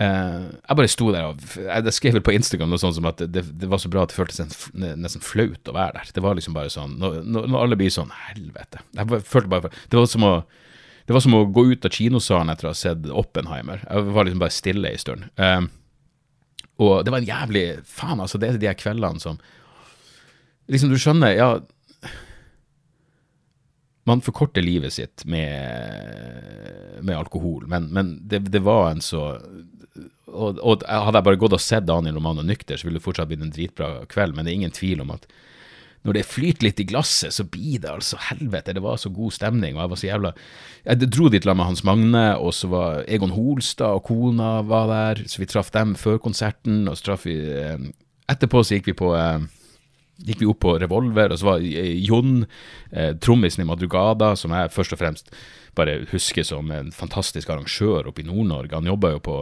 jeg 0.00 0.76
bare 0.78 0.88
sto 0.88 1.10
der 1.12 1.26
og 1.28 1.42
Jeg 1.60 1.92
skrev 1.92 2.14
vel 2.16 2.24
på 2.24 2.32
Instagram 2.32 2.70
noe 2.72 2.80
sånt 2.80 2.96
som 2.96 3.08
at 3.10 3.20
det, 3.20 3.42
det, 3.44 3.68
var 3.68 3.82
så 3.82 3.90
bra 3.92 4.06
at 4.06 4.12
det 4.12 4.16
føltes 4.16 4.40
nesten 4.72 5.20
flaut 5.20 5.68
å 5.68 5.74
være 5.76 5.98
der. 5.98 6.12
Det 6.16 6.22
var 6.24 6.38
liksom 6.38 6.56
bare 6.56 6.72
sånn 6.72 6.94
Når, 7.02 7.18
når 7.28 7.58
alle 7.60 7.76
blir 7.76 7.92
sånn 7.92 8.12
Helvete. 8.30 8.80
Jeg 8.96 9.20
følte 9.28 9.52
bare 9.52 9.72
Det 9.92 9.98
var 10.00 10.08
som 10.08 10.24
å 10.24 10.34
det 11.08 11.14
var 11.16 11.22
som 11.24 11.32
å 11.34 11.46
gå 11.50 11.64
ut 11.72 11.86
av 11.88 11.90
kinosalen 11.90 12.52
etter 12.52 12.68
å 12.68 12.70
ha 12.70 12.76
sett 12.78 13.06
Oppenheimer. 13.10 13.80
Jeg 13.82 14.12
var 14.14 14.28
liksom 14.28 14.42
bare 14.44 14.54
stille 14.54 14.92
en 14.92 15.00
stund. 15.02 15.24
Uh, 15.40 15.64
og 16.78 17.00
det 17.02 17.10
var 17.10 17.18
en 17.18 17.26
jævlig 17.26 17.64
Faen, 17.88 18.20
altså, 18.22 18.38
det 18.38 18.46
er 18.46 18.60
de 18.62 18.68
her 18.70 18.78
kveldene 18.78 19.18
som 19.18 19.40
Liksom, 20.70 20.92
du 20.92 21.00
skjønner, 21.02 21.34
ja 21.34 21.48
man 24.10 24.24
forkorter 24.24 24.64
livet 24.64 24.94
sitt 24.96 25.24
med, 25.30 27.00
med 27.00 27.16
alkohol, 27.16 27.66
men, 27.70 27.88
men 27.94 28.16
det, 28.28 28.44
det, 28.50 28.62
var 28.66 28.90
en 28.90 29.04
så 29.04 29.24
og, 30.30 30.58
og, 30.62 30.84
Hadde 30.86 31.18
jeg 31.18 31.26
bare 31.26 31.40
gått 31.42 31.56
og 31.56 31.62
sett 31.62 31.88
Daniel 31.88 32.18
Romano 32.18 32.44
nykter, 32.46 32.78
så 32.78 32.86
ville 32.86 33.00
det 33.00 33.06
fortsatt 33.06 33.30
blitt 33.30 33.42
en 33.44 33.54
dritbra 33.54 33.92
kveld, 34.10 34.36
men 34.36 34.46
det 34.46 34.52
er 34.52 34.60
ingen 34.60 34.76
tvil 34.76 35.02
om 35.04 35.14
at 35.16 35.26
når 36.06 36.16
det 36.16 36.28
flyter 36.30 36.64
litt 36.64 36.80
i 36.80 36.86
glasset, 36.88 37.34
så 37.34 37.44
blir 37.44 37.82
det 37.82 37.90
altså 37.90 38.16
helvete. 38.30 38.72
Det 38.72 38.80
var 38.80 38.96
så 38.96 39.10
god 39.12 39.34
stemning, 39.36 39.74
og 39.74 39.82
jeg 39.82 39.90
var 39.92 40.00
så 40.00 40.06
jævla 40.06 40.30
Jeg 40.86 41.10
dro 41.12 41.28
dit 41.28 41.44
sammen 41.44 41.60
med 41.60 41.68
Hans 41.68 41.84
Magne, 41.84 42.26
og 42.40 42.54
så 42.56 42.70
var 42.72 43.02
Egon 43.04 43.34
Holstad 43.36 43.98
og 43.98 44.06
kona 44.08 44.62
var 44.64 44.88
der, 44.88 45.24
så 45.28 45.42
vi 45.42 45.50
traff 45.50 45.68
dem 45.74 45.92
før 46.00 46.16
konserten, 46.16 46.88
og 46.88 46.96
så 46.96 47.10
traff 47.10 47.26
vi 47.28 47.36
eh, 47.36 47.76
Etterpå 48.30 48.62
så 48.64 48.78
gikk 48.78 48.92
vi 48.92 48.96
på 48.96 49.10
eh, 49.18 49.44
gikk 50.26 50.42
vi 50.42 50.48
opp 50.50 50.60
på 50.64 50.76
Revolver, 50.80 51.32
og 51.32 51.40
så 51.40 51.48
var 51.52 51.64
eh, 51.64 51.96
Jon, 52.04 52.44
eh, 52.90 53.12
trommisen 53.22 53.64
i 53.64 53.68
Madrugada, 53.68 54.34
som 54.36 54.54
jeg 54.56 54.72
først 54.74 54.96
og 54.96 55.00
fremst 55.02 55.34
bare 55.78 56.00
husker 56.10 56.46
som 56.46 56.70
en 56.74 56.90
fantastisk 56.94 57.50
arrangør 57.50 58.10
oppe 58.10 58.24
i 58.24 58.28
Nord-Norge. 58.28 58.74
Han 58.76 58.90
jobba 58.90 59.14
jo 59.14 59.22
på 59.26 59.36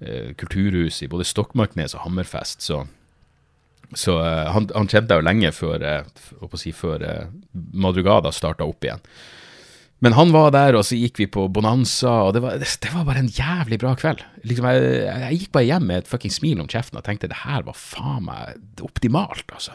eh, 0.00 0.30
kulturhus 0.38 1.02
i 1.02 1.10
både 1.10 1.26
Stokmarknes 1.28 1.96
og 1.96 2.06
Hammerfest, 2.06 2.64
så, 2.64 2.84
så 3.94 4.18
eh, 4.22 4.46
han, 4.54 4.70
han, 4.74 4.90
kjente 4.90 5.14
jeg 5.14 5.22
jo 5.22 5.28
lenge 5.28 5.52
før, 5.56 5.84
eh, 5.84 6.54
si, 6.60 6.72
før 6.76 7.04
eh, 7.06 7.26
Madrugada 7.74 8.32
starta 8.34 8.68
opp 8.68 8.86
igjen. 8.86 9.02
Men 10.04 10.14
han 10.14 10.30
var 10.30 10.52
der, 10.54 10.76
og 10.78 10.84
så 10.86 10.94
gikk 10.94 11.18
vi 11.18 11.26
på 11.34 11.48
Bonanza, 11.50 12.12
og 12.28 12.36
det 12.36 12.42
var, 12.44 12.60
det 12.62 12.90
var 12.94 13.06
bare 13.08 13.24
en 13.24 13.32
jævlig 13.34 13.80
bra 13.82 13.96
kveld. 13.98 14.20
Liksom, 14.46 14.68
jeg, 14.70 14.90
jeg, 15.08 15.38
gikk 15.40 15.54
bare 15.56 15.66
hjem 15.66 15.88
med 15.90 16.02
et 16.02 16.10
fucking 16.10 16.34
smil 16.34 16.60
om 16.62 16.68
kjeften 16.70 17.00
og 17.00 17.06
tenkte 17.06 17.30
det 17.30 17.40
her 17.42 17.66
var 17.66 17.78
faen 17.78 18.28
meg 18.28 18.84
optimalt, 18.86 19.48
altså. 19.50 19.74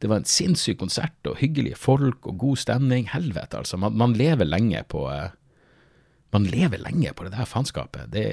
Det 0.00 0.08
var 0.08 0.22
en 0.22 0.28
sinnssyk 0.28 0.78
konsert, 0.80 1.18
og 1.28 1.36
hyggelige 1.42 1.76
folk 1.76 2.24
og 2.26 2.38
god 2.40 2.62
stemning. 2.62 3.04
Helvete, 3.12 3.60
altså. 3.60 3.76
Man, 3.76 3.98
man 4.00 4.16
lever 4.16 4.48
lenge 4.48 4.80
på 4.88 5.04
uh, 5.06 5.28
Man 6.32 6.46
lever 6.46 6.78
lenge 6.78 7.12
på 7.12 7.26
det 7.26 7.34
der 7.34 7.44
faenskapet. 7.44 8.08
Det, 8.14 8.24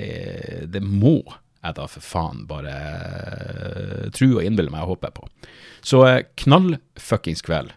det, 0.71 0.81
må 0.85 1.17
jeg 1.65 1.75
da 1.75 1.87
for 1.91 2.05
faen 2.05 2.45
bare 2.47 2.75
uh, 2.77 4.05
tro 4.15 4.29
og 4.37 4.45
innbille 4.47 4.71
meg 4.71 4.85
og 4.85 4.95
håpe 4.95 5.11
på. 5.17 5.27
Så 5.83 6.05
uh, 6.07 6.23
knallfuckings 6.39 7.43
kveld 7.45 7.75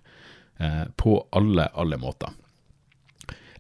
på 1.00 1.14
alle, 1.32 1.64
alle 1.72 1.96
måter. 1.96 2.34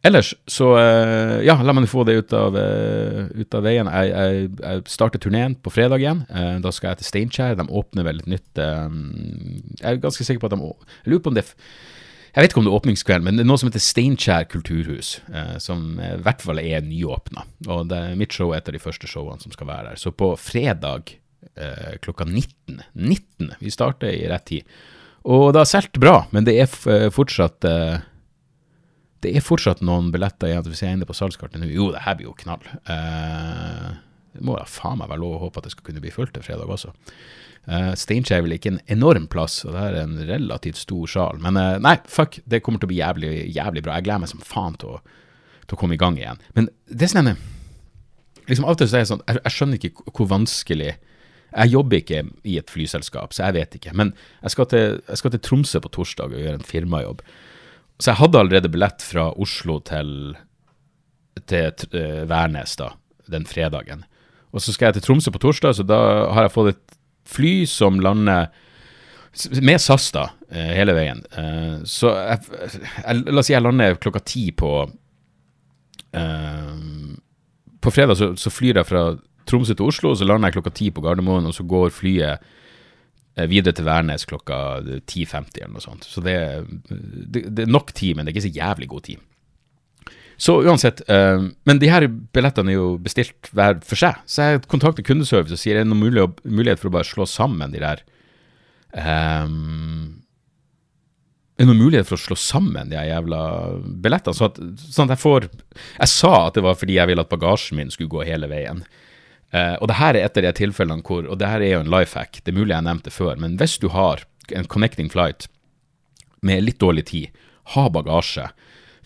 Ellers 0.02 0.32
så 0.48 0.72
uh, 0.78 1.38
Ja, 1.44 1.58
la 1.60 1.74
meg 1.76 1.88
få 1.90 2.06
det 2.08 2.16
ut 2.22 2.34
av, 2.36 2.56
uh, 2.56 3.28
ut 3.36 3.56
av 3.56 3.64
veien. 3.66 3.88
Jeg, 3.90 4.10
jeg, 4.10 4.50
jeg, 4.56 4.82
starter 4.88 5.20
turneen 5.20 5.56
på 5.60 5.72
fredag 5.74 6.00
igjen. 6.00 6.24
Uh, 6.32 6.56
da 6.64 6.72
skal 6.72 6.94
jeg 6.94 7.02
til 7.02 7.10
Steinkjer. 7.10 7.58
De 7.58 7.68
åpner 7.68 8.06
vel 8.08 8.22
et 8.22 8.30
nytt 8.36 8.60
Jeg 8.60 9.86
er 9.92 10.00
ganske 10.02 10.24
sikker 10.24 10.42
på 10.42 10.50
at 10.50 10.56
de 10.56 10.60
Jeg 10.64 11.12
lurer 11.12 11.24
på 11.24 11.32
om 11.32 11.36
det 11.36 11.44
Jeg 11.44 12.42
vet 12.42 12.52
ikke 12.52 12.62
om 12.62 12.68
det 12.68 12.72
er 12.72 12.80
åpningskveld, 12.80 13.26
men 13.26 13.36
det 13.36 13.44
er 13.44 13.50
noe 13.50 13.60
som 13.60 13.68
heter 13.68 13.84
Steinkjer 13.84 14.48
kulturhus. 14.48 15.18
som 15.58 15.98
i 16.00 16.12
hvert 16.24 16.44
fall 16.44 16.62
er 16.62 16.84
nyåpna. 16.86 17.44
Og 17.68 17.88
det, 17.90 18.00
mitt 18.16 18.32
show 18.32 18.54
er 18.54 18.62
et 18.62 18.70
av 18.70 18.76
de 18.76 18.82
første 18.82 19.10
showene 19.10 19.42
som 19.42 19.52
skal 19.52 19.68
være 19.68 19.90
der. 19.90 20.00
Så 20.00 20.14
på 20.14 20.32
fredag 20.38 21.16
klokka 22.00 22.24
19 22.24 22.80
19! 22.94 23.50
Vi 23.60 23.72
starter 23.74 24.14
i 24.14 24.28
rett 24.30 24.46
tid. 24.48 24.78
Og 25.28 25.50
det 25.52 25.60
har 25.60 25.68
solgt 25.68 25.98
bra, 26.00 26.22
men 26.32 26.46
det 26.46 26.54
er 26.62 27.10
fortsatt 27.12 27.66
det 29.24 29.34
er 29.36 29.44
fortsatt 29.44 29.82
noen 29.84 30.08
billetter 30.14 30.48
igjen. 30.48 30.64
Hvis 30.68 30.82
jeg 30.84 30.92
er 30.92 30.98
inne 30.98 31.08
på 31.08 31.16
salgskartet 31.16 31.60
nå, 31.60 31.68
jo, 31.72 31.90
det 31.94 32.04
her 32.06 32.16
blir 32.16 32.30
jo 32.30 32.38
knall. 32.40 32.64
Eh, 32.88 33.90
det 34.36 34.46
må 34.46 34.56
da 34.56 34.64
faen 34.68 35.00
meg 35.00 35.10
være 35.10 35.22
lov 35.22 35.36
å 35.36 35.44
håpe 35.44 35.60
at 35.60 35.68
det 35.68 35.74
skal 35.74 35.86
kunne 35.88 36.02
bli 36.04 36.12
fullt 36.14 36.32
til 36.36 36.46
fredag 36.46 36.70
også. 36.70 36.92
Eh, 37.68 37.92
Steinkjer 38.00 38.38
er 38.38 38.46
vel 38.46 38.56
ikke 38.56 38.72
en 38.72 38.80
enorm 38.92 39.26
plass, 39.30 39.60
og 39.66 39.76
det 39.76 39.84
er 39.84 39.98
en 40.04 40.16
relativt 40.28 40.80
stor 40.80 41.10
sal. 41.10 41.40
Men 41.44 41.58
eh, 41.60 41.76
nei, 41.82 41.96
fuck, 42.08 42.40
det 42.48 42.62
kommer 42.64 42.80
til 42.80 42.88
å 42.88 42.92
bli 42.94 43.02
jævlig, 43.02 43.34
jævlig 43.56 43.84
bra. 43.84 43.98
Jeg 43.98 44.08
gleder 44.08 44.24
meg 44.24 44.32
som 44.32 44.44
faen 44.46 44.78
til 44.80 44.96
å, 44.96 45.02
til 45.66 45.76
å 45.76 45.80
komme 45.82 45.98
i 45.98 46.00
gang 46.00 46.16
igjen. 46.20 46.40
Men 46.56 46.70
det 46.88 47.10
som 47.12 47.20
er 47.22 47.36
liksom 48.48 48.66
Av 48.66 48.74
og 48.74 48.80
til 48.80 48.88
så 48.90 48.98
er 48.98 49.04
jeg 49.04 49.12
sånn, 49.12 49.22
jeg, 49.28 49.42
jeg 49.44 49.54
skjønner 49.54 49.78
ikke 49.78 50.10
hvor 50.16 50.26
vanskelig 50.32 50.94
jeg 51.50 51.72
jobber 51.72 51.98
ikke 51.98 52.22
i 52.46 52.56
et 52.60 52.70
flyselskap, 52.70 53.34
så 53.34 53.48
jeg 53.48 53.56
vet 53.58 53.76
ikke. 53.78 53.92
Men 53.98 54.12
jeg 54.40 54.54
skal 54.54 54.68
til, 54.70 55.00
jeg 55.02 55.20
skal 55.20 55.32
til 55.34 55.42
Tromsø 55.42 55.80
på 55.82 55.90
torsdag 55.96 56.34
og 56.34 56.42
gjøre 56.44 56.60
en 56.60 56.66
firmajobb. 56.66 57.24
Så 58.00 58.12
jeg 58.12 58.20
hadde 58.20 58.40
allerede 58.40 58.70
billett 58.72 59.04
fra 59.04 59.28
Oslo 59.36 59.78
til, 59.84 60.32
til 61.50 61.96
uh, 61.96 62.24
Værnes 62.30 62.76
da, 62.80 62.94
den 63.30 63.44
fredagen. 63.48 64.06
Og 64.50 64.64
så 64.64 64.72
skal 64.72 64.88
jeg 64.90 64.98
til 64.98 65.06
Tromsø 65.06 65.32
på 65.34 65.42
torsdag, 65.42 65.76
så 65.76 65.84
da 65.86 66.00
har 66.32 66.48
jeg 66.48 66.54
fått 66.54 66.72
et 66.72 66.98
fly 67.30 67.52
som 67.70 68.00
lander 68.02 68.48
med 69.62 69.78
SAS, 69.78 70.08
da, 70.16 70.30
uh, 70.48 70.70
hele 70.74 70.96
veien. 70.96 71.20
Uh, 71.36 71.84
så 71.84 72.14
jeg, 72.16 72.48
jeg, 73.04 73.20
la 73.28 73.42
oss 73.42 73.50
si 73.50 73.54
jeg 73.54 73.66
lander 73.66 74.00
klokka 74.00 74.24
ti 74.24 74.50
på 74.50 74.72
På 77.80 77.90
fredag 77.94 78.16
så, 78.18 78.26
så 78.34 78.50
flyr 78.50 78.80
jeg 78.80 78.86
fra 78.88 79.02
Tromsø 79.46 79.76
til 79.78 79.86
Oslo, 79.86 80.10
så 80.18 80.26
lander 80.26 80.50
jeg 80.50 80.56
klokka 80.56 80.72
ti 80.74 80.88
på 80.90 81.04
Gardermoen, 81.04 81.46
og 81.46 81.54
så 81.54 81.62
går 81.62 81.92
flyet 81.94 82.40
Eh, 82.40 82.59
videre 83.50 83.76
til 83.76 83.86
Værnes 83.86 84.26
klokka 84.28 84.80
10.50 84.82 85.60
eller 85.60 85.74
noe 85.74 85.84
sånt. 85.84 86.06
Så 86.08 86.22
det, 86.24 86.36
det, 86.90 87.44
det, 87.48 87.64
er 87.64 87.70
nok 87.70 87.92
tid, 87.94 88.16
men 88.16 88.26
det 88.26 88.32
er 88.32 88.38
ikke 88.38 88.48
så 88.48 88.56
jævlig 88.58 88.88
god 88.90 89.04
tid. 89.06 89.26
Så 90.40 90.54
uansett, 90.64 91.02
uh, 91.10 91.50
men 91.68 91.80
de 91.82 91.90
her 91.92 92.06
billettene 92.08 92.72
er 92.72 92.78
jo 92.78 92.94
bestilt 93.02 93.50
hver 93.56 93.82
for 93.84 94.00
seg. 94.00 94.22
Så 94.24 94.46
jeg 94.46 94.62
kontakter 94.72 95.04
kundeservice 95.04 95.56
og 95.56 95.60
sier 95.60 95.76
er 95.76 95.84
det 95.84 95.90
noen 95.92 96.00
mulighet 96.00 96.80
for 96.80 96.88
å 96.88 96.94
bare 96.96 97.08
slå 97.08 97.26
sammen 97.28 97.74
de 97.74 97.82
der 97.82 98.00
um, 98.96 100.22
Er 101.60 101.66
det 101.66 101.68
noen 101.68 101.82
mulighet 101.82 102.08
for 102.08 102.16
å 102.16 102.24
slå 102.24 102.38
sammen 102.40 102.88
de 102.88 102.96
her 102.96 103.10
jævla 103.10 103.42
billettene? 104.00 104.38
Så 104.38 104.48
at, 104.48 104.62
sånn 104.80 105.10
at 105.10 105.18
jeg 105.18 105.24
får 105.26 105.50
Jeg 105.50 106.12
sa 106.14 106.32
at 106.46 106.56
det 106.56 106.64
var 106.64 106.80
fordi 106.80 106.96
jeg 106.96 107.12
ville 107.12 107.26
at 107.26 107.32
bagasjen 107.36 107.76
min 107.82 107.92
skulle 107.92 108.12
gå 108.16 108.24
hele 108.24 108.48
veien. 108.48 108.80
Uh, 109.50 109.76
og 109.80 109.88
det 109.90 109.98
her 109.98 110.14
er 110.14 110.26
et 110.26 110.36
av 110.38 110.44
de 110.46 110.50
tilfellene 110.54 111.02
hvor 111.02 111.24
Og 111.26 111.38
det 111.40 111.48
her 111.50 111.58
er 111.58 111.72
jo 111.72 111.80
en 111.82 111.90
life 111.90 112.14
hack, 112.14 112.38
det 112.38 112.52
er 112.52 112.58
mulig 112.60 112.70
jeg 112.70 112.86
nevnte 112.86 113.10
før, 113.10 113.34
men 113.34 113.56
hvis 113.58 113.80
du 113.82 113.88
har 113.90 114.22
en 114.54 114.68
connecting 114.70 115.10
flight 115.10 115.48
med 116.46 116.62
litt 116.64 116.78
dårlig 116.78 117.06
tid, 117.10 117.40
ha 117.74 117.88
bagasje. 117.90 118.46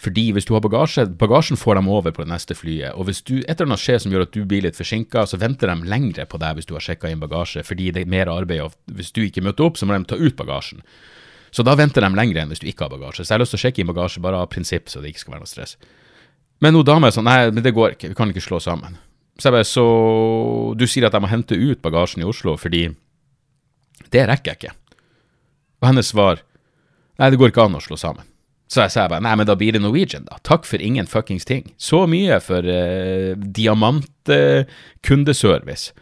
Fordi 0.04 0.24
hvis 0.34 0.46
du 0.48 0.52
har 0.54 0.62
bagasje, 0.64 1.06
bagasjen 1.18 1.58
får 1.58 1.78
dem 1.78 1.88
over 1.88 2.12
på 2.12 2.24
det 2.24 2.30
neste 2.32 2.56
flyet. 2.56 2.92
Og 2.98 3.08
hvis 3.08 3.22
du, 3.22 3.38
et 3.40 3.54
eller 3.54 3.72
annet 3.72 3.82
skjer 3.82 4.00
som 4.02 4.12
gjør 4.12 4.26
at 4.26 4.34
du 4.34 4.42
blir 4.48 4.64
litt 4.66 4.78
forsinka, 4.78 5.24
så 5.30 5.40
venter 5.40 5.70
de 5.70 5.88
lengre 5.88 6.26
på 6.28 6.40
deg 6.42 6.58
hvis 6.58 6.68
du 6.68 6.74
har 6.76 6.84
sjekka 6.84 7.10
inn 7.10 7.22
bagasje, 7.22 7.64
fordi 7.66 7.90
det 7.94 8.04
er 8.04 8.12
mer 8.12 8.30
arbeid. 8.32 8.66
Og 8.66 8.96
hvis 8.98 9.14
du 9.14 9.22
ikke 9.24 9.44
møter 9.44 9.68
opp, 9.68 9.80
så 9.80 9.88
må 9.88 9.96
de 9.96 10.04
ta 10.10 10.18
ut 10.18 10.36
bagasjen. 10.38 10.82
Så 11.54 11.62
da 11.62 11.76
venter 11.78 12.02
de 12.02 12.10
lengre 12.18 12.42
enn 12.42 12.50
hvis 12.50 12.64
du 12.64 12.68
ikke 12.68 12.88
har 12.88 12.94
bagasje. 12.96 13.22
Så 13.22 13.30
jeg 13.30 13.38
har 13.38 13.44
lyst 13.44 13.54
til 13.54 13.62
å 13.62 13.64
sjekke 13.64 13.84
inn 13.84 13.92
bagasje 13.92 14.24
bare 14.24 14.42
av 14.42 14.50
prinsipp, 14.52 14.90
så 14.90 15.00
det 15.00 15.14
ikke 15.14 15.24
skal 15.24 15.36
være 15.36 15.46
noe 15.46 15.52
stress. 15.54 15.76
Men 16.64 16.74
hun 16.74 16.86
dama 16.86 17.08
er 17.08 17.14
sånn, 17.14 17.28
nei, 17.28 17.50
men 17.54 17.64
det 17.64 17.74
går 17.76 17.94
ikke, 17.94 18.10
vi 18.10 18.18
kan 18.18 18.30
ikke 18.32 18.44
slå 18.44 18.60
sammen. 18.62 18.98
Så 19.38 19.50
bare, 19.50 19.64
så 19.66 19.82
du 20.78 20.86
sier 20.86 21.06
at 21.08 21.14
jeg 21.16 21.22
må 21.24 21.28
hente 21.30 21.56
ut 21.58 21.80
bagasjen 21.82 22.22
i 22.22 22.28
Oslo 22.28 22.54
fordi 22.60 22.84
det 24.14 24.28
rekker 24.30 24.50
jeg 24.52 24.58
ikke. 24.60 24.74
Og 25.82 25.88
hennes 25.90 26.10
svar 26.12 26.36
nei, 27.18 27.30
det 27.30 27.38
går 27.40 27.50
ikke 27.50 27.66
an 27.66 27.78
å 27.78 27.82
slå 27.82 27.96
sammen. 27.98 28.26
Så 28.70 28.78
jeg 28.82 28.92
sa 28.94 29.02
bare 29.10 29.22
nei, 29.22 29.36
men 29.38 29.46
da 29.46 29.54
blir 29.58 29.72
det 29.74 29.82
Norwegian, 29.84 30.24
da. 30.26 30.34
Takk 30.46 30.62
for 30.66 30.78
ingen 30.82 31.06
fuckings 31.10 31.44
ting. 31.46 31.64
Så 31.78 32.06
mye 32.10 32.40
for 32.42 32.62
eh, 32.66 33.34
diamantkundeservice. 33.36 35.92
Eh, 35.92 35.96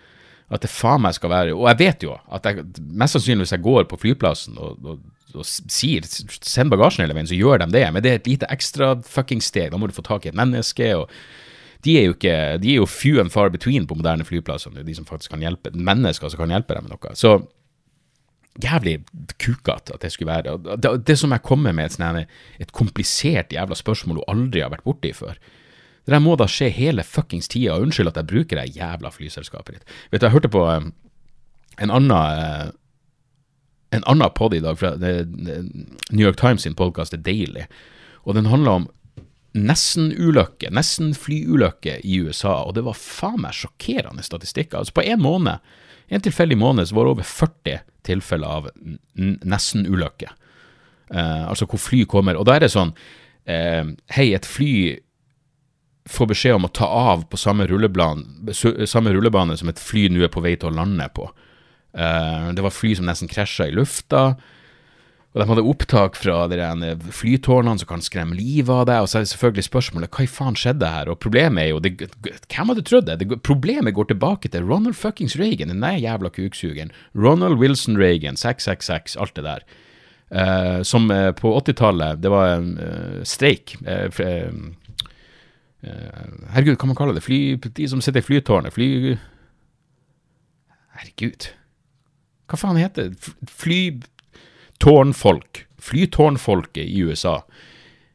at 0.53 0.61
det 0.64 0.68
faen 0.68 1.01
meg 1.01 1.14
skal 1.16 1.31
være 1.33 1.55
Og 1.57 1.64
jeg 1.71 1.79
vet 1.81 2.03
jo 2.05 2.12
at 2.29 2.45
jeg, 2.45 2.61
mest 3.01 3.16
sannsynlig 3.16 3.47
hvis 3.47 3.55
jeg 3.55 3.64
går 3.64 3.85
på 3.88 3.97
flyplassen 4.03 4.53
og, 4.61 4.73
og, 4.85 4.97
og 5.33 5.45
sier 5.49 6.05
send 6.05 6.68
bagasjen 6.73 7.03
hele 7.07 7.16
veien, 7.16 7.31
så 7.31 7.38
gjør 7.38 7.57
de 7.62 7.66
det. 7.73 7.87
Men 7.88 8.03
det 8.05 8.11
er 8.11 8.18
et 8.21 8.29
lite 8.29 8.51
ekstra 8.53 8.87
fuckings 9.01 9.49
steg. 9.49 9.73
Da 9.73 9.77
må 9.81 9.87
du 9.88 9.97
få 9.97 10.05
tak 10.05 10.23
i 10.27 10.31
et 10.33 10.38
menneske. 10.38 10.87
og 10.99 11.05
de 11.83 11.97
er 11.99 12.07
jo 12.07 12.14
ikke, 12.14 12.37
de 12.62 12.71
er 12.71 12.79
jo 12.79 12.87
few 12.87 13.18
and 13.21 13.33
far 13.35 13.51
between 13.51 13.88
på 13.90 13.97
moderne 13.99 14.25
flyplasser, 14.25 14.75
de 14.87 14.95
som 14.95 15.09
faktisk 15.09 15.33
kan 15.35 15.42
hjelpe 15.42 15.73
mennesker 15.75 16.31
som 16.31 16.45
kan 16.45 16.55
hjelpe 16.55 16.77
dem 16.77 16.87
med 16.87 16.95
noe. 16.95 17.14
Så 17.18 17.40
jævlig 18.62 19.01
kukete 19.40 19.97
at 19.97 20.05
det 20.05 20.12
skulle 20.12 20.31
være 20.31 20.59
det. 20.77 20.92
Det, 21.07 21.16
som 21.18 21.33
jeg 21.33 21.42
kommer 21.42 21.75
med, 21.75 21.90
et, 21.90 21.97
sånn, 21.97 22.21
et 22.61 22.75
komplisert 22.77 23.55
jævla 23.55 23.79
spørsmål 23.79 24.21
hun 24.21 24.31
aldri 24.31 24.62
har 24.62 24.71
vært 24.75 24.87
borti 24.87 25.14
før. 25.16 25.40
Det 26.03 26.14
der 26.14 26.23
må 26.23 26.35
da 26.37 26.49
skje 26.51 26.68
hele 26.75 27.05
fuckings 27.07 27.49
tida. 27.51 27.79
Unnskyld 27.81 28.11
at 28.11 28.21
jeg 28.21 28.31
bruker 28.31 28.59
det 28.59 28.77
jævla 28.77 29.11
flyselskapet 29.14 29.79
ditt. 29.79 29.99
Vet 30.11 30.23
du, 30.23 30.27
jeg 30.27 30.35
hørte 30.35 30.51
på 30.53 30.64
um, 30.66 30.90
en 31.79 31.95
annen 31.95 32.14
uh, 32.14 32.71
en 33.92 34.05
annen 34.09 34.33
pod 34.35 34.55
i 34.57 34.62
dag 34.64 34.79
fra 34.81 34.95
New 34.97 36.23
York 36.25 36.38
Times 36.40 36.64
sin 36.64 36.75
podkast 36.75 37.12
The 37.12 37.21
Daily, 37.21 37.66
og 38.25 38.38
den 38.38 38.49
handler 38.49 38.79
om 38.81 38.87
nesten-ulykke, 39.52 40.70
nesten-flyulykke 40.72 41.98
i 42.08 42.18
USA, 42.24 42.62
og 42.64 42.76
det 42.76 42.84
var 42.86 42.98
faen 42.98 43.42
meg 43.44 43.56
sjokkerende 43.56 44.24
statistikker. 44.24 44.80
Altså 44.80 44.96
På 44.96 45.04
én 45.04 45.20
måned, 45.20 45.60
en 46.08 46.24
tilfeldig 46.24 46.58
måned, 46.58 46.88
så 46.88 46.96
var 46.96 47.06
det 47.06 47.14
over 47.16 47.28
40 47.28 47.82
tilfeller 48.06 48.48
av 48.48 48.70
nesten-ulykke. 49.16 50.32
Eh, 51.12 51.48
altså 51.48 51.68
hvor 51.68 51.80
fly 51.80 52.04
kommer. 52.08 52.38
Og 52.40 52.48
da 52.48 52.56
er 52.56 52.64
det 52.64 52.72
sånn 52.72 52.94
eh, 53.44 53.84
Hei, 54.16 54.30
et 54.32 54.48
fly 54.48 54.72
får 56.08 56.30
beskjed 56.32 56.56
om 56.56 56.66
å 56.66 56.72
ta 56.74 56.88
av 56.88 57.26
på 57.30 57.38
samme 57.38 57.66
rullebane, 57.70 58.54
samme 58.90 59.12
rullebane 59.14 59.54
som 59.58 59.70
et 59.70 59.78
fly 59.78 60.08
nå 60.10 60.24
er 60.24 60.32
på 60.32 60.42
vei 60.42 60.56
til 60.56 60.72
å 60.72 60.76
lande 60.80 61.06
på. 61.14 61.28
Eh, 61.94 62.48
det 62.56 62.64
var 62.64 62.74
fly 62.74 62.96
som 62.98 63.06
nesten 63.06 63.30
krasja 63.30 63.68
i 63.68 63.76
lufta. 63.76 64.32
Og 65.33 65.40
de 65.40 65.47
hadde 65.49 65.64
opptak 65.64 66.16
fra 66.21 66.42
flytårnene 67.16 67.81
som 67.81 67.88
kan 67.88 68.03
skremme 68.05 68.37
livet 68.37 68.68
av 68.68 68.85
deg. 68.88 69.01
Og 69.01 69.09
så 69.09 69.18
er 69.18 69.25
det 69.25 69.31
selvfølgelig 69.31 69.64
spørsmålet 69.64 70.12
hva 70.12 70.27
i 70.27 70.29
faen 70.29 70.59
skjedde 70.61 70.90
her? 70.92 71.09
Og 71.09 71.21
problemet 71.25 71.62
er 71.62 71.71
jo 71.71 71.81
det, 71.81 71.95
Hvem 72.53 72.68
hadde 72.68 72.85
trodd 72.85 73.09
det? 73.09 73.16
det? 73.23 73.38
Problemet 73.40 73.97
går 73.97 74.11
tilbake 74.11 74.51
til 74.53 74.66
Ronald 74.68 74.99
fuckings 74.99 75.38
Reagan, 75.40 75.73
den 75.73 75.81
der 75.81 75.97
jævla 75.97 76.29
kuksugeren. 76.29 76.92
Ronald 77.16 77.57
Wilson 77.57 77.97
Reagan, 77.97 78.37
666, 78.37 79.16
alt 79.16 79.37
det 79.37 79.47
der. 79.49 79.64
Uh, 80.33 80.83
som 80.83 81.11
uh, 81.11 81.29
på 81.37 81.51
80-tallet 81.59 82.23
Det 82.23 82.31
var 82.33 82.55
en 82.55 82.79
uh, 82.81 83.25
streik. 83.25 83.77
herregud, 85.83 86.77
hva 86.77 86.87
man 86.87 86.97
kaller 86.97 87.16
det? 87.16 87.25
Fly, 87.25 87.57
de 87.57 87.88
som 87.88 88.01
sitter 88.01 88.21
i 88.21 88.29
flytårnet. 88.29 88.73
Fly... 88.73 89.16
Herregud. 91.01 91.49
Hva 92.49 92.61
faen 92.61 92.81
heter 92.81 93.11
det? 93.11 93.33
Fly 93.49 93.81
tårnfolk, 94.80 95.66
flytårnfolket 95.82 96.87
i 96.87 97.02
USA, 97.04 97.40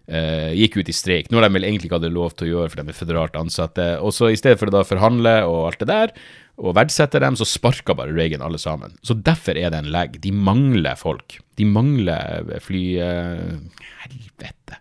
eh, 0.08 0.54
gikk 0.58 0.80
ut 0.80 0.90
i 0.90 0.96
streik. 0.96 1.32
Noe 1.32 1.44
de 1.44 1.52
vel 1.54 1.68
egentlig 1.68 1.90
ikke 1.92 2.00
hadde 2.00 2.16
lov 2.16 2.36
til 2.36 2.48
å 2.48 2.52
gjøre, 2.54 2.72
for 2.72 2.82
de 2.82 2.94
er 2.94 2.98
føderalt 2.98 3.40
ansatte. 3.40 3.88
Og 4.02 4.16
så 4.16 4.32
i 4.32 4.40
stedet 4.40 4.60
for 4.60 4.72
å 4.72 4.78
da 4.80 4.84
forhandle 4.88 5.38
og 5.48 5.60
alt 5.70 5.84
det 5.84 5.90
der, 5.92 6.16
og 6.58 6.74
verdsette 6.74 7.22
dem, 7.22 7.36
så 7.38 7.46
sparka 7.46 7.94
bare 7.94 8.16
Reagan 8.16 8.42
alle 8.42 8.58
sammen. 8.58 8.96
Så 9.06 9.14
derfor 9.14 9.60
er 9.60 9.70
det 9.70 9.84
en 9.84 9.92
lag. 9.94 10.16
De 10.22 10.32
mangler 10.34 10.98
folk. 10.98 11.38
De 11.60 11.68
mangler 11.70 12.50
fly... 12.66 12.84
Eh, 13.04 13.84
helvete. 14.08 14.80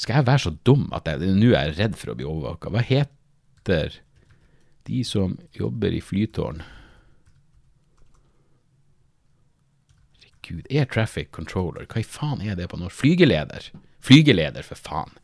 Skal 0.00 0.18
jeg 0.18 0.28
være 0.28 0.44
så 0.44 0.52
dum 0.64 0.86
at 0.96 1.08
jeg 1.08 1.32
nå 1.36 1.52
er 1.52 1.70
jeg 1.70 1.78
redd 1.78 1.96
for 2.00 2.12
å 2.12 2.18
bli 2.18 2.28
overvåka? 2.28 2.72
Hva 2.72 2.84
heter 2.84 3.96
de 4.88 5.02
som 5.04 5.38
jobber 5.56 5.96
i 5.96 6.02
flytårn? 6.04 6.62
Gud, 10.50 10.66
Air 10.70 10.88
Traffic 10.90 11.30
Controller, 11.36 11.86
hva 11.86 12.02
i 12.02 12.06
faen 12.06 12.42
er 12.42 12.58
det 12.58 12.68
på 12.72 12.78
norsk? 12.80 12.98
Flygeleder. 13.04 13.70
Flygeleder, 14.04 14.66
for 14.66 14.80
faen. 14.80 15.14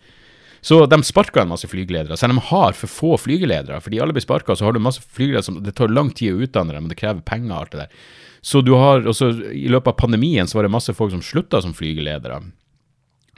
Så 0.66 0.80
de 0.90 0.98
sparker 1.06 1.44
en 1.44 1.52
masse 1.52 1.68
flygeledere. 1.70 2.16
Så 2.18 2.26
de 2.26 2.38
har 2.48 2.74
for 2.74 2.90
få 2.90 3.16
flygeledere. 3.22 3.78
Fordi 3.84 4.00
alle 4.02 4.14
blir 4.16 4.24
sparka, 4.24 4.56
så 4.56 4.66
har 4.66 4.74
du 4.74 4.80
masse 4.82 5.02
flygeledere 5.02 5.46
som 5.46 5.60
Det 5.62 5.76
tar 5.78 5.92
lang 5.92 6.10
tid 6.10 6.34
å 6.34 6.46
utdanne 6.46 6.74
dem, 6.74 6.88
og 6.88 6.90
det 6.90 6.98
krever 6.98 7.22
penger 7.22 7.52
og 7.52 7.58
alt 7.60 7.74
det 7.74 7.84
der. 7.84 8.06
Så 8.46 8.62
du 8.62 8.72
har 8.78 9.06
også 9.06 9.28
I 9.52 9.68
løpet 9.70 9.92
av 9.92 10.00
pandemien 10.00 10.46
så 10.46 10.58
var 10.58 10.66
det 10.66 10.74
masse 10.74 10.94
folk 10.94 11.12
som 11.14 11.22
slutta 11.22 11.60
som 11.62 11.74
flygeledere. 11.74 12.40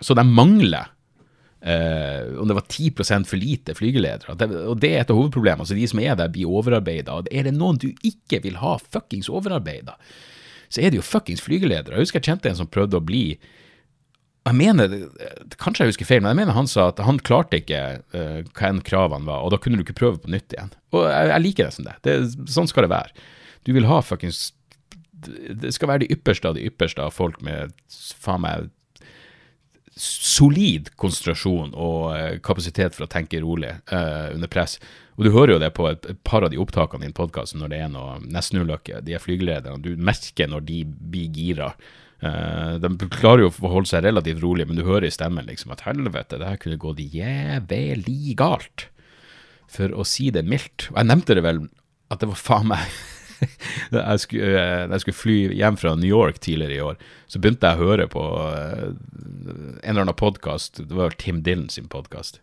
Så 0.01 0.17
de 0.17 0.25
mangler 0.25 0.89
eh, 1.61 2.33
om 2.39 2.49
det 2.49 2.57
var 2.57 2.65
10% 2.65 3.29
for 3.29 3.37
lite 3.37 3.75
flygeledere. 3.75 4.37
Det, 4.39 4.49
og 4.69 4.81
det 4.81 4.95
er 4.95 5.03
et 5.03 5.13
av 5.13 5.21
hovedproblemene. 5.21 5.67
Altså, 5.67 5.77
de 5.77 5.89
som 5.91 6.01
er 6.01 6.17
der, 6.17 6.33
blir 6.33 6.49
overarbeida. 6.49 7.21
Er 7.29 7.49
det 7.49 7.57
noen 7.57 7.81
du 7.83 7.91
ikke 8.07 8.41
vil 8.45 8.61
ha 8.63 8.79
fuckings 8.79 9.29
overarbeida? 9.29 9.97
Så 10.69 10.83
er 10.83 10.93
det 10.93 11.01
jo 11.01 11.07
fuckings 11.07 11.43
flygeledere. 11.45 11.97
Jeg 11.97 12.09
husker 12.09 12.21
jeg 12.21 12.33
kjente 12.33 12.51
en 12.51 12.61
som 12.61 12.71
prøvde 12.71 13.01
å 13.01 13.05
bli 13.05 13.39
jeg 14.49 14.57
mener, 14.57 14.95
Kanskje 15.61 15.85
jeg 15.85 15.93
husker 15.93 16.09
feil, 16.09 16.23
men 16.25 16.33
jeg 16.33 16.41
mener 16.41 16.57
han 16.57 16.71
sa 16.71 16.89
at 16.93 17.01
han 17.05 17.21
klarte 17.21 17.59
ikke 17.61 17.81
uh, 18.15 18.39
hva 18.57 18.71
enn 18.71 18.81
kravene 18.87 19.29
var, 19.29 19.45
og 19.45 19.53
da 19.53 19.59
kunne 19.61 19.77
du 19.77 19.85
ikke 19.85 19.99
prøve 19.99 20.23
på 20.23 20.31
nytt 20.33 20.55
igjen. 20.55 20.71
Og 20.97 21.05
jeg, 21.05 21.33
jeg 21.33 21.45
liker 21.45 21.69
det 21.69 21.75
som 21.77 21.89
det. 21.89 21.97
det. 22.07 22.15
Sånn 22.49 22.71
skal 22.71 22.87
det 22.87 22.95
være. 22.95 23.27
Du 23.69 23.75
vil 23.77 23.89
ha 23.91 23.99
fuckings 24.01 24.55
Det 25.19 25.73
skal 25.75 25.91
være 25.91 26.05
de 26.05 26.13
ypperste 26.15 26.49
av 26.49 26.57
de 26.57 26.65
ypperste 26.69 27.03
av 27.03 27.13
folk 27.13 27.41
med 27.45 27.75
faen 28.23 28.45
meg 28.45 28.71
solid 29.99 30.93
konsentrasjon 31.01 31.75
og 31.75 32.03
uh, 32.15 32.39
kapasitet 32.45 32.97
for 32.97 33.07
å 33.07 33.11
tenke 33.11 33.41
rolig 33.43 33.73
uh, 33.93 34.31
under 34.35 34.51
press. 34.51 34.79
Og 35.19 35.27
du 35.27 35.33
hører 35.35 35.57
jo 35.57 35.63
det 35.63 35.73
på 35.75 35.89
et, 35.91 36.07
par 36.27 36.47
av 36.47 36.53
de 36.53 36.61
opptakene 36.63 37.07
i 37.07 37.11
en 37.11 37.17
podkast 37.17 37.57
når 37.59 37.73
det 37.73 37.81
er 37.85 37.91
noe 37.93 38.19
nestenulykke. 38.23 39.03
De 39.07 39.17
er 39.17 39.23
flygelederne. 39.23 39.83
Du 39.83 39.99
merker 39.99 40.51
når 40.51 40.67
de 40.69 40.83
blir 40.87 41.35
gira. 41.35 41.73
Uh, 42.23 42.79
de 42.83 43.11
klarer 43.19 43.47
jo 43.47 43.51
å 43.51 43.73
holde 43.75 43.91
seg 43.91 44.07
relativt 44.07 44.43
rolig, 44.45 44.69
men 44.69 44.79
du 44.79 44.87
hører 44.87 45.09
i 45.09 45.15
stemmen 45.15 45.47
liksom 45.51 45.75
at 45.75 45.85
helvete, 45.87 46.39
det 46.39 46.49
her 46.53 46.63
kunne 46.63 46.81
gått 46.81 47.03
jævlig 47.03 48.39
galt. 48.39 48.89
For 49.69 49.93
å 49.93 50.07
si 50.07 50.31
det 50.33 50.47
mildt. 50.49 50.89
Og 50.93 51.03
jeg 51.03 51.11
nevnte 51.11 51.37
det 51.37 51.45
vel 51.45 51.67
at 52.09 52.23
det 52.23 52.31
var 52.31 52.41
faen 52.41 52.71
meg 52.71 52.99
jeg, 53.95 54.21
skulle, 54.23 54.49
uh, 54.57 54.89
jeg 54.93 55.05
skulle 55.05 55.19
fly 55.19 55.37
hjem 55.59 55.79
fra 55.81 55.95
New 55.99 56.09
York 56.09 56.41
tidligere 56.45 56.77
i 56.77 56.83
år, 56.85 56.99
så 57.31 57.41
begynte 57.43 57.71
jeg 57.71 57.79
å 57.79 57.89
høre 57.91 58.09
på 58.13 58.25
uh, 58.25 58.89
en 58.91 59.79
eller 59.83 60.05
annen 60.07 60.19
podkast. 60.19 60.83
Det 60.85 60.99
var 60.99 61.17
Tim 61.21 61.43
Dylan 61.47 61.69
sin 61.73 61.89
podkast. 61.93 62.43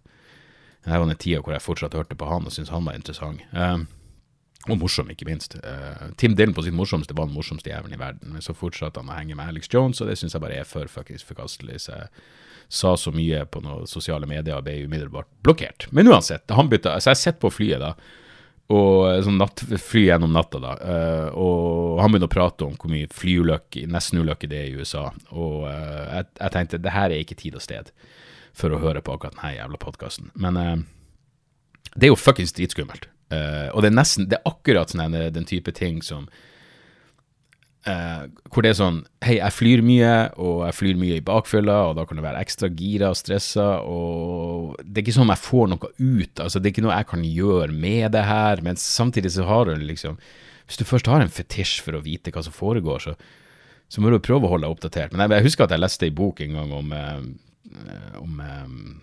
Det 0.85 0.93
var 0.93 1.07
den 1.09 1.17
tida 1.17 1.41
hvor 1.41 1.55
jeg 1.55 1.65
fortsatt 1.65 1.97
hørte 1.97 2.17
på 2.17 2.29
han 2.29 2.45
og 2.45 2.53
syntes 2.53 2.73
han 2.73 2.85
var 2.85 2.97
interessant. 2.97 3.41
Um, 3.51 3.87
og 4.65 4.79
morsom, 4.81 5.11
ikke 5.13 5.27
minst. 5.29 5.59
Tim 6.17 6.33
Dylan 6.33 6.55
på 6.57 6.63
sitt 6.65 6.73
morsomste 6.73 7.13
var 7.13 7.27
den 7.27 7.35
morsomste 7.37 7.69
jævelen 7.69 7.93
i 7.93 8.01
verden. 8.01 8.31
Men 8.33 8.41
så 8.41 8.55
fortsatte 8.57 8.97
han 8.97 9.11
å 9.13 9.17
henge 9.17 9.37
med 9.37 9.51
Alex 9.51 9.69
Jones, 9.69 10.01
og 10.01 10.09
det 10.09 10.15
syns 10.17 10.33
jeg 10.33 10.41
bare 10.41 10.57
er 10.57 10.65
for 10.65 10.89
fuckings 10.89 11.25
forkastelig. 11.27 11.83
Så 11.83 11.93
jeg 11.93 12.07
sa 12.67 12.95
så 12.97 13.13
mye 13.13 13.43
på 13.45 13.61
noen 13.63 13.89
sosiale 13.89 14.27
medier 14.29 14.57
og 14.57 14.65
ble 14.65 14.79
umiddelbart 14.85 15.29
blokkert. 15.45 15.87
Men 15.91 16.09
uansett, 16.09 16.49
han 16.49 16.69
bytta 16.71 16.97
Så 16.99 17.13
jeg 17.13 17.21
sitter 17.21 17.41
på 17.45 17.53
flyet 17.53 17.83
da, 17.83 17.93
og 18.73 19.21
sånn 19.21 19.37
natt, 19.37 19.61
fly 19.77 20.07
gjennom 20.07 20.31
natta, 20.33 20.57
da. 20.61 20.71
Uh, 20.81 21.27
og 21.37 21.99
han 22.01 22.09
begynner 22.09 22.31
å 22.31 22.33
prate 22.33 22.65
om 22.65 22.73
hvor 22.79 22.89
mye 22.89 23.09
flyulykker, 23.13 23.85
nestenulykker 23.93 24.49
det 24.49 24.61
er 24.61 24.71
i 24.71 24.79
USA. 24.79 25.03
Og 25.37 25.67
uh, 25.67 26.05
jeg, 26.15 26.29
jeg, 26.39 26.53
tenkte 26.55 26.81
det 26.81 26.95
her 26.95 27.13
er 27.13 27.21
ikke 27.21 27.37
tid 27.37 27.59
og 27.59 27.65
sted 27.65 27.91
for 28.57 28.73
å 28.73 28.79
høre 28.81 29.03
på 29.05 29.13
akkurat 29.13 29.37
denne 29.37 29.53
jævla 29.59 29.81
podkasten. 29.83 30.31
Men 30.41 30.57
uh, 30.57 30.73
det 31.93 32.07
er 32.07 32.13
jo 32.15 32.17
fuckings 32.19 32.55
dritskummelt. 32.57 33.11
Og 33.35 33.81
det 33.81 33.89
er 33.89 33.95
nesten 33.95 34.27
Det 34.29 34.37
er 34.37 34.47
akkurat 34.47 34.91
sånn 34.91 35.15
den 35.33 35.47
type 35.49 35.71
ting 35.75 35.97
som 36.05 36.27
uh, 37.87 38.25
Hvor 38.51 38.65
det 38.65 38.71
er 38.71 38.79
sånn 38.79 38.99
Hei, 39.25 39.37
jeg 39.39 39.55
flyr 39.55 39.83
mye, 39.85 40.13
og 40.41 40.65
jeg 40.67 40.77
flyr 40.79 40.99
mye 41.01 41.19
i 41.19 41.25
bakfylla, 41.25 41.77
og 41.89 41.95
da 41.99 42.05
kan 42.07 42.19
det 42.19 42.25
være 42.25 42.41
ekstra 42.45 42.69
gira 42.73 43.11
og 43.13 43.19
stressa, 43.19 43.69
og 43.81 44.75
det 44.83 44.99
er 44.99 45.05
ikke 45.05 45.15
sånn 45.17 45.33
jeg 45.33 45.43
får 45.45 45.71
noe 45.71 45.93
ut. 45.97 46.43
Altså, 46.43 46.59
det 46.59 46.69
er 46.69 46.75
ikke 46.75 46.85
noe 46.85 46.99
jeg 46.99 47.09
kan 47.13 47.23
gjøre 47.29 47.71
med 47.71 48.11
det 48.15 48.25
her, 48.27 48.61
men 48.65 48.77
samtidig 48.81 49.33
så 49.33 49.47
har 49.49 49.65
du 49.69 49.79
liksom 49.81 50.19
Hvis 50.65 50.77
du 50.81 50.85
først 50.85 51.09
har 51.09 51.21
en 51.21 51.33
fetisj 51.33 51.81
for 51.85 51.97
å 51.97 52.03
vite 52.05 52.33
hva 52.33 52.41
som 52.45 52.53
foregår, 52.53 53.01
så, 53.01 53.17
så 53.89 54.01
må 54.01 54.09
du 54.09 54.17
prøve 54.17 54.47
å 54.47 54.53
holde 54.55 54.65
deg 54.65 54.77
oppdatert. 54.77 55.11
Men 55.13 55.25
jeg, 55.25 55.37
jeg 55.37 55.49
husker 55.49 55.65
at 55.65 55.75
jeg 55.75 55.83
leste 55.83 56.07
ei 56.07 56.13
bok 56.13 56.41
en 56.41 56.55
gang 56.57 56.71
om 56.73 56.93
Eh, 57.75 58.21
om 58.21 58.39
um, 58.39 59.01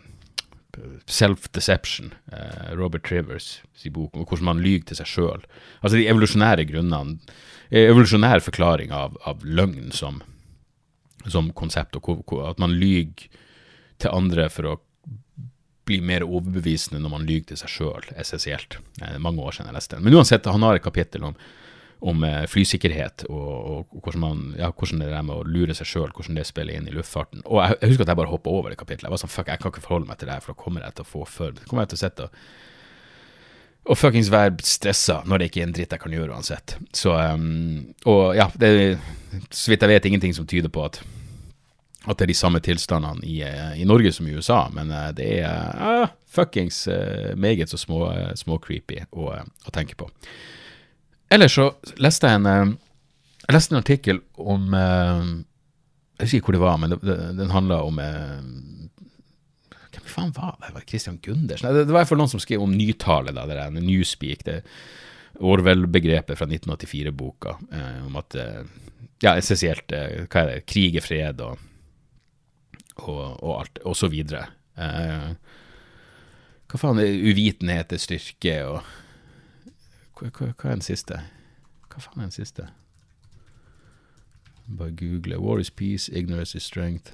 self-deception, 1.06 2.14
Robert 2.72 3.04
Trivers 3.04 3.62
sin 3.74 3.92
bok, 3.92 4.14
om 4.16 4.24
hvordan 4.24 4.44
man 4.46 4.62
lyver 4.64 4.86
til 4.88 4.98
seg 5.02 5.10
sjøl. 5.10 5.42
Altså 5.82 5.98
de 5.98 6.06
evolusjonære 6.08 6.64
grunnene, 6.70 7.18
evolusjonær 7.72 8.44
forklaring 8.44 8.92
av, 8.92 9.16
av 9.28 9.44
løgn 9.44 9.90
som, 9.96 10.20
som, 11.24 11.50
konsept, 11.56 11.96
og 11.96 12.34
at 12.44 12.60
man 12.62 12.76
lyver 12.76 13.28
til 14.02 14.12
andre 14.12 14.48
for 14.52 14.68
å 14.68 14.78
bli 15.88 15.98
mer 16.04 16.22
overbevisende 16.26 17.00
når 17.02 17.12
man 17.16 17.26
lyver 17.26 17.52
til 17.52 17.62
seg 17.62 17.72
sjøl, 17.72 18.06
essensielt. 18.18 18.78
Mange 19.18 19.42
år 19.42 19.56
siden 19.56 19.72
jeg 19.72 19.78
leste 19.78 19.96
den. 19.96 20.06
Men 20.06 20.20
uansett, 20.20 20.46
han 20.46 20.66
har 20.66 20.78
et 20.78 20.84
kapittel 20.84 21.26
om 21.32 21.38
om 22.02 22.24
eh, 22.26 22.44
flysikkerhet 22.50 23.24
og, 23.30 23.50
og, 23.72 23.92
hvordan, 24.02 24.22
man, 24.22 24.40
ja, 24.58 24.72
hvordan, 24.74 25.04
det 25.04 25.12
er 25.14 25.22
med 25.26 25.38
å 25.38 25.46
lure 25.46 25.74
seg 25.76 25.86
sjøl, 25.86 26.10
hvordan 26.10 26.38
det 26.38 26.48
spiller 26.48 26.74
inn 26.74 26.88
i 26.90 26.94
luftfarten. 26.94 27.44
Og 27.46 27.60
jeg, 27.62 27.76
jeg 27.78 27.92
husker 27.92 28.06
at 28.06 28.12
jeg 28.12 28.18
bare 28.18 28.32
hoppa 28.32 28.50
over 28.50 28.74
det 28.74 28.78
kapittelet. 28.80 29.06
Jeg 29.06 29.14
var 29.14 29.22
sånn, 29.22 29.30
fuck, 29.30 29.50
jeg 29.52 29.62
kan 29.62 29.70
ikke 29.70 29.84
forholde 29.84 30.10
meg 30.10 30.18
til 30.18 30.30
det 30.30 30.34
her, 30.34 30.42
for 30.42 30.56
da 30.56 30.62
kommer 30.64 30.82
jeg 30.82 30.96
til 30.98 31.06
å 31.06 31.10
få 31.12 31.22
før. 31.30 31.54
Kommer 31.68 31.86
jeg 31.86 31.92
til 31.92 32.00
å 32.00 32.02
sitte 32.02 32.26
og, 32.26 32.40
og 33.82 33.98
fuckings 33.98 34.30
være 34.30 34.54
stressa 34.62 35.22
når 35.26 35.40
det 35.40 35.48
ikke 35.50 35.62
er 35.62 35.66
en 35.66 35.74
dritt 35.74 35.94
jeg 35.94 36.02
kan 36.02 36.14
gjøre 36.14 36.36
uansett. 36.36 36.76
Så 36.94 37.14
um, 37.16 37.94
Og 38.06 38.36
ja, 38.38 38.46
det 38.58 38.68
er 38.70 39.00
så 39.50 39.72
vidt 39.72 39.82
jeg 39.82 39.90
vet 39.90 40.06
ingenting 40.06 40.36
som 40.36 40.46
tyder 40.46 40.72
på 40.72 40.86
at 40.86 41.02
at 42.02 42.18
det 42.18 42.24
er 42.24 42.32
de 42.32 42.34
samme 42.34 42.58
tilstandene 42.58 43.22
i, 43.22 43.36
eh, 43.46 43.76
i 43.78 43.84
Norge 43.86 44.10
som 44.12 44.26
i 44.26 44.32
USA, 44.34 44.64
men 44.74 44.90
uh, 44.90 45.12
det 45.14 45.28
er 45.38 46.00
uh, 46.02 46.08
fuckings 46.26 46.88
uh, 46.90 47.30
meget 47.38 47.70
så 47.70 47.78
små, 47.78 48.08
små 48.34 48.58
creepy 48.58 49.04
å, 49.12 49.28
å 49.38 49.74
tenke 49.74 49.94
på. 49.94 50.08
Ellers 51.30 51.54
så 51.54 51.68
leste 52.02 52.26
jeg 52.26 52.40
en 52.42 52.74
Jeg 53.42 53.54
leste 53.54 53.74
en 53.74 53.78
artikkel 53.78 54.18
om 54.36 54.74
Jeg 54.74 56.26
husker 56.26 56.40
ikke 56.40 56.50
hvor 56.50 56.56
det 56.58 56.64
var, 56.66 56.76
men 56.78 57.38
den 57.38 57.54
handla 57.54 57.78
om 57.86 58.02
eh, 60.02 60.14
Hvem 60.14 60.14
faen 60.14 60.32
var 60.36 60.56
det? 60.60 60.74
Var 60.74 60.80
det 60.80 60.88
Christian 60.88 61.18
Gundersen? 61.22 61.74
Det, 61.74 61.84
var 61.84 61.94
i 61.94 61.98
hvert 62.00 62.10
fall 62.10 62.20
noen 62.20 62.32
som 62.32 62.42
skrev 62.42 62.64
om 62.64 62.76
nytale, 62.76 63.34
da, 63.34 63.46
det 63.48 63.56
der 63.58 63.70
Newspeak. 63.78 64.44
det 64.44 64.62
Orwell-begrepet 65.40 66.38
fra 66.38 66.46
1984-boka 66.46 67.56
om 68.06 68.16
at 68.20 68.36
Ja, 69.22 69.36
essensielt 69.38 69.88
hva 69.88 70.40
er 70.42 70.48
det, 70.50 70.66
krig 70.66 70.96
er 70.98 71.04
fred 71.04 71.40
og, 71.40 71.58
og, 73.06 73.38
og 73.38 73.60
alt, 73.60 73.78
og 73.86 73.96
så 73.96 74.08
videre. 74.12 74.44
hva 74.76 76.80
faen 76.82 77.00
uvitenhet 77.00 77.94
er 77.94 78.02
styrke, 78.02 78.56
og 78.66 78.78
hva, 80.18 80.52
hva, 80.52 80.70
er 80.70 80.76
den 80.76 80.84
siste? 80.84 81.22
Hva 81.88 81.98
faen 82.02 82.20
er 82.20 82.28
den 82.28 82.36
siste? 82.36 82.68
Bare 84.68 84.90
google. 84.90 85.38
War 85.38 85.58
is 85.58 85.70
peace, 85.70 86.10
ignorance 86.12 86.56
is 86.56 86.62
strength. 86.62 87.12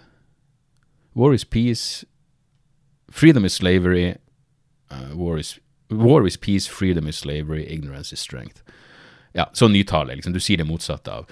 War 1.15 1.35
is 1.35 1.45
peace, 1.45 2.05
freedom 3.11 3.45
is 3.45 3.55
slavery. 3.55 4.17
Uh, 4.91 5.17
war, 5.17 5.39
is, 5.39 5.59
war 5.91 6.27
is 6.27 6.37
peace, 6.37 6.67
freedom 6.67 7.09
is 7.09 7.17
slavery, 7.17 7.67
ignorance 7.69 8.13
is 8.13 8.21
strength. 8.21 8.63
Ja, 9.33 9.51
så 9.53 9.69
nytale, 9.69 10.15
liksom. 10.15 10.33
Du 10.33 10.41
sier 10.41 10.59
det 10.59 10.69
motsatte 10.69 11.13
av 11.13 11.31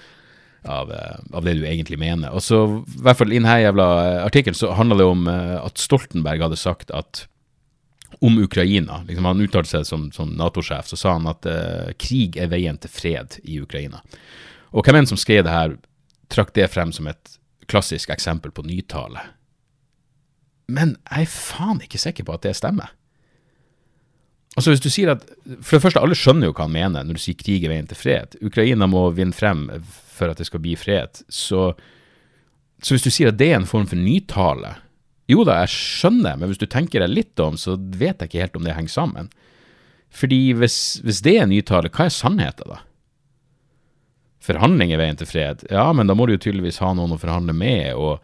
av, 0.67 0.91
eh, 0.91 1.15
av, 1.31 1.45
det 1.45 1.53
du 1.53 1.61
egentlig 1.63 1.95
mener. 1.99 2.33
Og 2.35 2.43
så, 2.43 2.57
i 2.81 3.01
hvert 3.05 3.17
fall 3.17 3.31
i 3.31 3.37
denne 3.37 3.53
jævla 3.61 3.85
artikkelen, 4.25 4.57
så 4.57 4.73
handla 4.75 4.97
det 4.99 5.05
om 5.07 5.21
at 5.29 5.79
Stoltenberg 5.79 6.41
hadde 6.43 6.57
sagt 6.59 6.91
at 6.91 7.21
om 8.19 8.37
Ukraina. 8.43 9.03
Liksom 9.07 9.25
han 9.25 9.41
uttalte 9.41 9.69
seg 9.69 9.85
som, 9.87 10.07
som 10.11 10.31
Nato-sjef, 10.39 10.87
så 10.89 10.99
sa 10.99 11.15
han 11.17 11.27
at 11.29 11.47
uh, 11.47 11.93
krig 11.99 12.37
er 12.39 12.51
veien 12.51 12.79
til 12.81 12.91
fred 12.91 13.39
i 13.43 13.59
Ukraina. 13.61 14.01
Og 14.71 14.85
hvem 14.85 15.01
enn 15.01 15.09
som 15.09 15.19
skrev 15.19 15.45
det 15.45 15.53
her, 15.53 15.75
trakk 16.31 16.53
det 16.55 16.69
frem 16.71 16.93
som 16.95 17.09
et 17.11 17.37
klassisk 17.67 18.11
eksempel 18.13 18.53
på 18.55 18.65
nytale. 18.67 19.21
Men 20.67 20.95
jeg 21.07 21.27
er 21.27 21.31
faen 21.31 21.81
ikke 21.83 22.01
sikker 22.01 22.27
på 22.27 22.35
at 22.35 22.47
det 22.47 22.55
stemmer. 22.59 22.91
Altså 24.57 24.73
hvis 24.73 24.81
du 24.81 24.89
sier 24.89 25.13
at, 25.13 25.21
For 25.61 25.77
det 25.77 25.83
første, 25.83 26.01
alle 26.01 26.17
skjønner 26.17 26.49
jo 26.49 26.55
hva 26.57 26.65
han 26.65 26.73
mener 26.73 27.05
når 27.05 27.19
du 27.19 27.23
sier 27.23 27.37
krig 27.37 27.63
er 27.63 27.71
veien 27.71 27.87
til 27.89 27.99
fred. 27.99 28.35
Ukraina 28.43 28.89
må 28.89 29.05
vinne 29.15 29.35
frem 29.37 29.67
for 30.17 30.33
at 30.33 30.41
det 30.41 30.49
skal 30.49 30.63
bli 30.63 30.73
fred. 30.79 31.21
Så, 31.29 31.69
så 32.81 32.95
hvis 32.95 33.05
du 33.05 33.11
sier 33.13 33.31
at 33.31 33.39
det 33.39 33.51
er 33.51 33.61
en 33.61 33.69
form 33.69 33.85
for 33.89 33.99
nytale, 34.01 34.73
jo 35.27 35.43
da, 35.43 35.59
jeg 35.65 35.75
skjønner, 35.75 36.39
men 36.39 36.49
hvis 36.49 36.61
du 36.61 36.65
tenker 36.71 37.03
deg 37.03 37.11
litt 37.11 37.43
om, 37.43 37.57
så 37.59 37.75
vet 37.75 38.23
jeg 38.23 38.31
ikke 38.31 38.43
helt 38.45 38.57
om 38.59 38.67
det 38.67 38.75
henger 38.77 38.93
sammen. 38.93 39.29
Fordi 40.15 40.39
hvis, 40.55 41.01
hvis 41.03 41.19
det 41.25 41.35
er 41.41 41.49
nytale, 41.51 41.91
hva 41.91 42.07
er 42.07 42.15
sannheten, 42.15 42.71
da? 42.71 42.81
Forhandling 44.47 44.93
er 44.95 45.01
veien 45.01 45.19
til 45.19 45.27
fred. 45.27 45.65
Ja, 45.67 45.89
men 45.91 46.07
da 46.07 46.15
må 46.15 46.25
du 46.25 46.37
jo 46.37 46.43
tydeligvis 46.45 46.79
ha 46.79 46.93
noen 46.95 47.13
å 47.13 47.19
forhandle 47.19 47.55
med, 47.57 47.91
og 47.99 48.23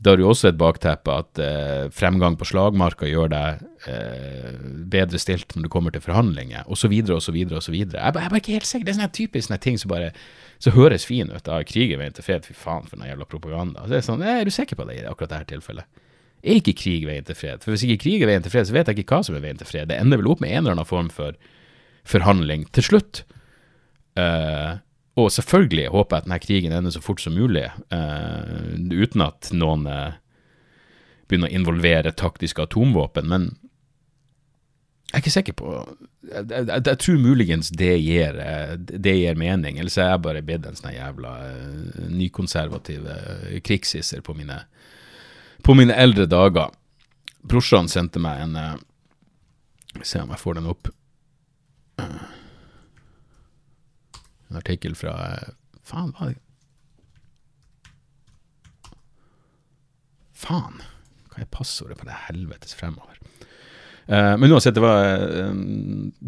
da 0.00 0.14
har 0.14 0.20
du 0.20 0.24
også 0.24 0.48
et 0.48 0.58
bakteppe 0.60 1.12
at 1.12 1.40
eh, 1.44 1.88
fremgang 1.92 2.38
på 2.40 2.46
slagmarka 2.48 3.08
gjør 3.08 3.32
deg 3.34 3.64
eh, 3.90 4.54
bedre 4.88 5.20
stilt 5.20 5.52
når 5.52 5.66
du 5.66 5.72
kommer 5.72 5.92
til 5.92 6.04
forhandlinger, 6.04 6.64
osv., 6.72 6.94
osv., 7.12 7.36
osv. 7.60 7.76
Jeg 7.76 8.00
er 8.00 8.14
bare 8.16 8.40
ikke 8.40 8.56
helt 8.56 8.68
sikker. 8.68 8.86
Det 8.88 8.94
er 8.94 9.00
sånne 9.00 9.16
typisk 9.18 9.48
sånne 9.50 9.60
ting 9.60 9.76
som 9.80 9.92
bare 9.92 10.12
så 10.60 10.72
høres 10.72 11.04
fin 11.08 11.28
ut. 11.28 11.44
Da, 11.44 11.60
krig 11.68 11.92
er 11.92 12.00
veien 12.00 12.16
til 12.16 12.24
fred, 12.24 12.48
fy 12.48 12.56
faen 12.56 12.88
for 12.88 13.00
noe 13.00 13.10
jævla 13.12 13.28
propaganda. 13.28 13.84
Så 13.84 13.92
det 13.92 14.00
er 14.00 14.08
sånn, 14.08 14.24
Er 14.24 14.48
du 14.48 14.54
sikker 14.54 14.80
på 14.80 14.88
det 14.88 15.02
i 15.02 15.04
akkurat 15.08 15.36
dette 15.36 15.52
tilfellet? 15.52 15.88
er 16.40 16.60
ikke 16.60 16.76
krig 16.80 17.04
veien 17.04 17.26
til 17.26 17.36
fred. 17.36 17.60
For 17.60 17.74
hvis 17.74 17.84
ikke 17.84 18.00
krig 18.06 18.22
er 18.22 18.30
veien 18.30 18.44
til 18.44 18.52
fred, 18.52 18.68
så 18.68 18.72
vet 18.72 18.88
jeg 18.88 19.02
ikke 19.02 19.18
hva 19.18 19.26
som 19.26 19.36
er 19.36 19.44
veien 19.44 19.60
til 19.60 19.68
fred. 19.68 19.90
Det 19.90 19.98
ender 20.00 20.20
vel 20.20 20.30
opp 20.32 20.40
med 20.40 20.54
en 20.54 20.62
eller 20.62 20.78
annen 20.78 20.88
form 20.88 21.10
for 21.12 21.36
forhandling 22.08 22.64
til 22.72 22.86
slutt. 22.86 23.22
Uh, 24.16 24.80
og 25.18 25.30
selvfølgelig 25.34 25.88
håper 25.90 26.16
jeg 26.16 26.22
at 26.22 26.28
denne 26.28 26.42
krigen 26.42 26.74
ender 26.74 26.94
så 26.94 27.02
fort 27.02 27.20
som 27.22 27.34
mulig, 27.34 27.66
uh, 27.92 28.76
uten 28.90 29.24
at 29.24 29.50
noen 29.52 29.86
uh, 29.90 30.18
begynner 31.28 31.50
å 31.50 31.58
involvere 31.58 32.14
taktiske 32.14 32.62
atomvåpen. 32.62 33.26
Men 33.30 33.48
jeg 35.10 35.18
er 35.18 35.24
ikke 35.24 35.34
sikker 35.34 35.56
på 35.58 35.70
Jeg, 36.30 36.44
jeg, 36.50 36.82
jeg 36.86 36.98
tror 37.02 37.16
muligens 37.18 37.70
det 37.74 37.94
gir, 37.98 38.36
det 38.78 39.14
gir 39.16 39.38
mening. 39.40 39.80
Ellers 39.80 39.96
er 39.98 40.12
jeg 40.12 40.22
bare 40.22 40.42
blitt 40.46 40.66
en 40.68 40.76
sånn 40.78 40.92
jævla 40.94 41.32
nykonservativ 42.12 43.08
krigssisser 43.66 44.22
på 44.22 44.36
mine 44.38 44.60
på 45.66 45.74
mine 45.74 45.96
eldre 45.98 46.28
dager. 46.30 46.70
Brorsan 47.42 47.90
sendte 47.90 48.22
meg 48.22 48.44
en 48.44 48.54
Se 50.06 50.20
om 50.22 50.30
jeg 50.30 50.38
får 50.38 50.60
den 50.60 50.70
opp. 50.70 50.88
Uh, 51.98 52.39
en 54.50 54.60
artikkel 54.60 54.96
fra 54.98 55.14
Faen, 55.86 56.12
hva 56.18 56.32
Faen! 60.40 60.80
Hva 61.30 61.44
er 61.44 61.50
passordet 61.52 61.98
på 62.00 62.06
det 62.08 62.16
helvetes 62.26 62.74
fremover? 62.74 63.18
Uh, 64.10 64.34
men 64.40 64.50
uansett, 64.50 64.74
det 64.74 64.82
var 64.82 65.04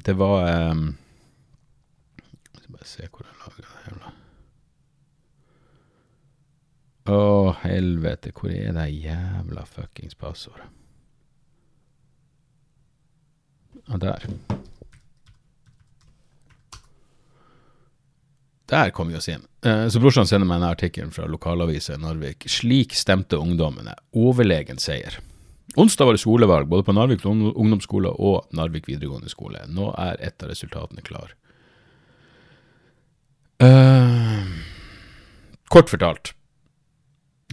Det 0.07 0.15
var 0.15 0.45
um, 0.71 0.93
skal 2.61 2.77
bare 2.77 2.87
se 2.87 3.09
hvor 3.09 3.27
jeg 3.27 3.41
lager 3.41 3.65
det 3.65 3.81
her. 3.87 4.13
Å, 7.13 7.51
helvete, 7.65 8.31
hvor 8.37 8.53
er 8.55 8.77
det 8.77 8.87
jævla 8.95 9.65
fuckings 9.67 10.15
passordet? 10.15 10.69
Ja, 13.89 13.99
der. 13.99 14.29
Der 18.73 18.91
kom 18.91 19.11
vi 19.13 19.19
oss 19.19 19.29
inn. 19.29 19.45
Eh, 19.67 19.85
så 19.93 20.01
brorsan 20.01 20.29
sender 20.29 20.49
meg 20.49 20.63
en 20.63 20.71
artikkel 20.71 21.11
fra 21.13 21.27
lokalavisa 21.29 21.99
i 21.99 22.01
Narvik. 22.01 22.47
Slik 22.49 22.97
stemte 22.97 23.37
ungdommene. 23.37 23.93
Overlegen 24.17 24.81
seier. 24.81 25.19
Onsdag 25.77 26.09
var 26.09 26.17
det 26.17 26.23
skolevalg 26.23 26.69
både 26.69 26.85
på 26.85 26.95
Narvik 26.97 27.25
ungdomsskole 27.29 28.11
og 28.17 28.49
Narvik 28.57 28.89
videregående 28.89 29.29
skole. 29.33 29.61
Nå 29.69 29.91
er 30.01 30.21
et 30.25 30.45
av 30.45 30.53
resultatene 30.53 31.05
klar. 31.05 31.35
Uh, 33.63 34.49
kort 35.73 35.93
fortalt. 35.93 36.33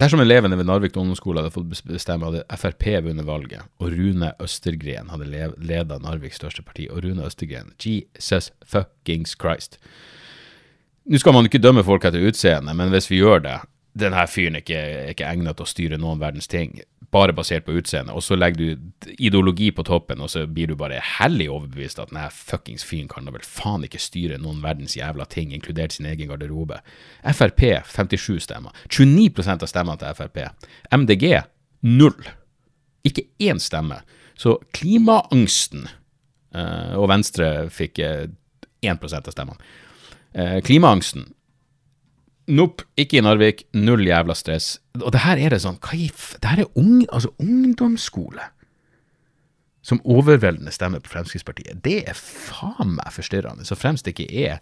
Dersom 0.00 0.22
elevene 0.24 0.56
ved 0.56 0.68
Narvik 0.68 0.96
ungdomsskole 0.96 1.42
hadde 1.42 1.52
fått 1.52 1.68
bestemme, 1.68 2.30
hadde 2.30 2.46
Frp 2.56 2.86
vunnet 3.04 3.28
valget, 3.28 3.68
og 3.76 3.92
Rune 3.92 4.32
Østergren 4.40 5.12
hadde 5.12 5.28
leda 5.60 6.00
Narviks 6.00 6.40
største 6.40 6.64
parti. 6.64 6.88
Og 6.88 7.04
Rune 7.04 7.28
Østergren, 7.28 7.74
Jesus 7.84 8.48
fuckings 8.64 9.36
Christ. 9.36 9.76
Nå 11.04 11.18
skal 11.18 11.34
man 11.34 11.48
ikke 11.48 11.62
dømme 11.62 11.84
folk 11.86 12.04
etter 12.04 12.22
utseende, 12.28 12.74
men 12.76 12.92
hvis 12.92 13.08
vi 13.10 13.22
gjør 13.22 13.44
det, 13.46 13.58
denne 13.98 14.22
fyren 14.30 14.58
er 14.58 14.64
ikke, 14.64 14.80
ikke 15.14 15.26
egnet 15.26 15.58
til 15.58 15.66
å 15.66 15.70
styre 15.70 15.98
noen 15.98 16.20
verdens 16.20 16.50
ting, 16.50 16.76
bare 17.10 17.34
basert 17.34 17.64
på 17.66 17.74
utseende, 17.74 18.14
og 18.14 18.22
så 18.22 18.36
legger 18.38 18.60
du 18.76 19.14
ideologi 19.18 19.70
på 19.74 19.82
toppen, 19.86 20.20
og 20.22 20.30
så 20.30 20.44
blir 20.46 20.70
du 20.70 20.76
bare 20.78 21.00
hellig 21.18 21.48
overbevist 21.50 21.98
at 21.98 22.12
denne 22.12 22.28
fuckings 22.30 22.86
fyren 22.86 23.08
kan 23.10 23.26
da 23.26 23.34
vel 23.34 23.42
faen 23.46 23.82
ikke 23.86 23.98
styre 24.02 24.38
noen 24.38 24.60
verdens 24.62 24.94
jævla 24.98 25.26
ting, 25.32 25.50
inkludert 25.56 25.96
sin 25.96 26.06
egen 26.06 26.30
garderobe. 26.30 26.78
Frp 27.26 27.64
57 27.90 28.44
stemmer. 28.46 28.76
29% 28.86 29.66
av 29.66 29.72
stemmene 29.72 29.98
til 29.98 30.14
Frp. 30.20 30.44
MDG 30.94 31.26
null. 31.82 32.30
Ikke 33.06 33.26
én 33.42 33.58
stemme. 33.58 34.02
Så 34.38 34.54
klimaangsten 34.76 35.88
uh, 36.54 36.94
Og 36.96 37.10
Venstre 37.10 37.68
fikk 37.72 37.98
eh, 38.00 38.28
1 38.80 39.02
av 39.04 39.32
stemmene. 39.34 39.58
Uh, 40.36 40.58
klimaangsten 40.64 41.32
Nope, 42.50 42.82
ikke 42.98 43.20
i 43.20 43.22
Narvik. 43.22 43.60
Null 43.78 44.02
jævla 44.08 44.34
stress. 44.34 44.80
Og 44.98 45.12
det 45.14 45.20
her 45.22 45.38
er 45.38 45.52
det 45.54 45.60
sånn 45.62 45.76
hva 45.78 45.94
i 45.94 46.08
Det 46.10 46.48
her 46.50 46.64
er 46.64 46.80
ung, 46.80 47.04
altså 47.06 47.30
ungdomsskole 47.38 48.48
som 49.82 50.00
overveldende 50.04 50.72
stemmer 50.74 51.00
på 51.00 51.12
Fremskrittspartiet. 51.14 51.80
Det 51.84 52.02
er 52.10 52.18
faen 52.18 52.96
meg 52.98 53.14
forstyrrende, 53.14 53.64
så 53.64 53.78
fremst 53.78 54.06
det 54.06 54.12
ikke 54.14 54.48
er 54.50 54.58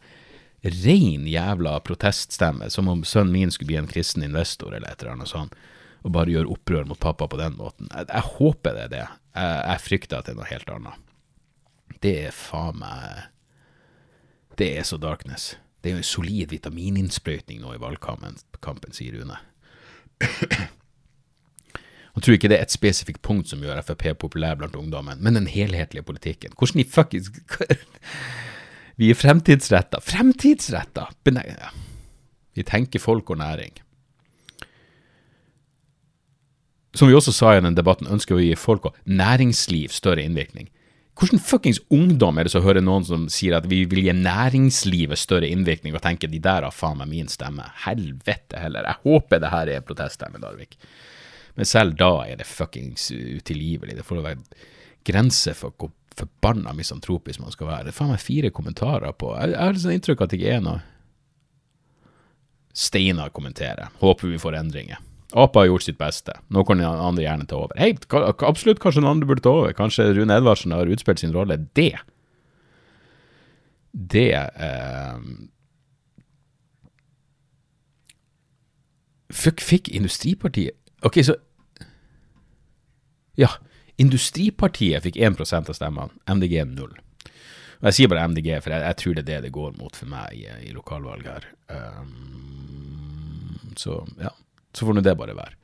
rein 0.85 1.27
jævla 1.29 1.79
proteststemme, 1.87 2.71
som 2.71 2.91
om 2.91 3.05
sønnen 3.07 3.35
min 3.35 3.53
skulle 3.55 3.73
bli 3.73 3.81
en 3.81 3.91
kristen 3.91 4.27
investor 4.27 4.75
eller 4.75 4.91
et 4.91 5.03
eller 5.03 5.17
annet 5.17 5.31
sånt, 5.31 5.57
og 6.07 6.15
bare 6.15 6.33
gjøre 6.33 6.53
opprør 6.55 6.87
mot 6.87 7.01
pappa 7.03 7.27
på 7.31 7.41
den 7.41 7.59
måten. 7.59 7.91
Jeg, 7.91 8.07
jeg 8.13 8.27
håper 8.39 8.77
det 8.77 8.85
er 8.85 8.95
det. 8.95 9.05
Jeg, 9.35 9.59
jeg, 9.65 9.85
frykter 9.89 10.21
at 10.21 10.29
det 10.29 10.35
er 10.35 10.39
noe 10.39 10.51
helt 10.53 10.73
annet. 10.75 11.05
Det 11.99 12.15
er 12.29 12.35
faen 12.35 12.79
meg 12.79 13.27
Det 14.59 14.73
er 14.79 14.83
så 14.87 14.99
darkness. 14.99 15.57
Det 15.83 15.91
er 15.91 15.95
jo 15.95 16.03
en 16.03 16.07
solid 16.07 16.51
vitamininnsprøytning 16.51 17.61
nå 17.63 17.77
i 17.77 17.81
valgkampen, 17.81 18.93
sier 18.93 19.21
Rune. 19.21 19.39
Han 22.19 22.25
tror 22.25 22.35
ikke 22.35 22.51
det 22.51 22.57
er 22.59 22.67
et 22.67 22.75
spesifikt 22.75 23.23
punkt 23.23 23.47
som 23.47 23.63
gjør 23.63 23.79
Frp 23.87 24.09
populær 24.19 24.57
blant 24.59 24.75
ungdommen, 24.75 25.21
men 25.23 25.39
den 25.39 25.47
helhetlige 25.47 26.03
politikken. 26.03 26.57
Hvordan 26.59 26.83
i 26.83 26.89
fuckings 26.91 27.31
Vi 28.99 29.13
er 29.13 29.15
fremtidsretta. 29.15 30.01
Fremtidsretta! 30.03 31.05
Vi 32.59 32.65
tenker 32.67 32.99
folk 32.99 33.31
og 33.31 33.39
næring. 33.39 33.77
Som 36.99 37.09
vi 37.09 37.15
også 37.15 37.31
sa 37.33 37.53
i 37.55 37.61
den 37.63 37.77
debatten, 37.79 38.11
ønsker 38.11 38.35
vi 38.35 38.49
å 38.49 38.49
gi 38.49 38.59
folk 38.59 38.91
og 38.91 38.97
næringsliv 39.07 39.95
større 39.95 40.25
innvirkning. 40.27 40.67
Hvordan 41.19 41.41
fuckings 41.43 41.81
ungdom 41.91 42.39
er 42.39 42.47
det 42.47 42.53
som 42.53 42.63
hører 42.63 42.85
noen 42.85 43.03
som 43.07 43.25
sier 43.33 43.57
at 43.59 43.67
vi 43.67 43.81
vil 43.91 44.05
gi 44.07 44.13
næringslivet 44.15 45.19
større 45.19 45.49
innvirkning, 45.51 45.97
og 45.97 46.03
tenker 46.05 46.31
de 46.31 46.39
der 46.43 46.63
har 46.63 46.75
faen 46.75 47.01
meg 47.01 47.11
min 47.11 47.31
stemme? 47.33 47.67
Helvete 47.83 48.61
heller. 48.63 48.87
Jeg 48.87 49.03
håper 49.03 49.43
det 49.43 49.51
her 49.51 49.73
er 49.73 49.87
proteststemme, 49.87 50.39
Darvik. 50.43 50.77
Men 51.59 51.67
selv 51.67 51.97
da 51.99 52.13
er 52.23 52.39
det 52.39 52.47
fuckings 52.47 53.09
utilgivelig. 53.11 53.97
Det 53.99 54.07
får 54.07 54.23
være 54.23 54.67
grenser 55.09 55.59
for 55.59 55.75
hvor 55.75 55.91
forbanna 56.19 56.71
misantropisk 56.75 57.43
man 57.43 57.55
skal 57.55 57.67
være. 57.67 57.89
Det 57.89 57.95
er 57.95 57.99
faen 57.99 58.15
meg 58.15 58.23
fire 58.23 58.55
kommentarer 58.55 59.15
på 59.19 59.35
Jeg, 59.35 59.59
har 59.59 59.83
sånn 59.83 59.99
inntrykk 59.99 60.23
av 60.23 60.29
at 60.29 60.35
det 60.35 60.41
ikke 60.41 60.55
er 60.55 60.65
noe 60.69 60.79
Steinar 62.79 63.33
kommenterer. 63.35 63.91
Håper 63.99 64.31
vi 64.31 64.39
får 64.39 64.55
endringer. 64.55 65.03
Apa 65.37 65.61
har 65.61 65.67
gjort 65.69 65.85
sitt 65.85 65.99
beste. 65.99 66.33
Nå 66.49 66.63
kan 66.65 66.81
den 66.81 66.89
andre 66.89 67.25
gjerne 67.25 67.47
ta 67.49 67.59
over. 67.61 67.77
Hei, 67.77 67.93
absolutt 68.49 68.81
kanskje 68.81 69.03
den 69.03 69.11
andre 69.11 69.29
burde 69.29 69.45
ta 69.45 69.53
over. 69.53 69.75
Kanskje 69.77 70.15
Rune 70.17 70.39
Edvardsen 70.39 70.73
har 70.73 70.89
utspilt 70.89 71.21
sin 71.21 71.35
rolle. 71.35 71.59
Det 71.77 71.99
Det 73.93 74.33
eh, 74.33 75.19
fikk, 79.33 79.61
fikk 79.61 79.89
Industripartiet 79.89 80.77
Ok, 81.03 81.25
så 81.25 81.37
Ja. 83.37 83.49
Industripartiet 83.99 85.03
fikk 85.03 85.17
1% 85.17 85.69
av 85.69 85.75
stemmene. 85.75 86.11
MDG 86.27 86.65
0. 86.65 86.99
Og 87.79 87.85
Jeg 87.85 87.95
sier 87.95 88.09
bare 88.09 88.29
MDG, 88.29 88.63
for 88.63 88.71
jeg, 88.71 88.83
jeg, 88.83 88.97
tror 88.97 89.15
det 89.15 89.23
er 89.23 89.27
det 89.27 89.43
det 89.43 89.53
går 89.53 89.73
mot 89.79 89.97
for 89.97 90.07
meg 90.11 90.35
i, 90.35 90.47
i 90.69 90.73
lokalvalg 90.75 91.27
her. 91.27 91.45
Um, 91.69 92.09
så 93.79 94.07
ja, 94.19 94.29
så 94.77 94.87
får 94.87 94.99
nå 94.99 95.05
det 95.05 95.17
bare 95.19 95.37
være. 95.39 95.57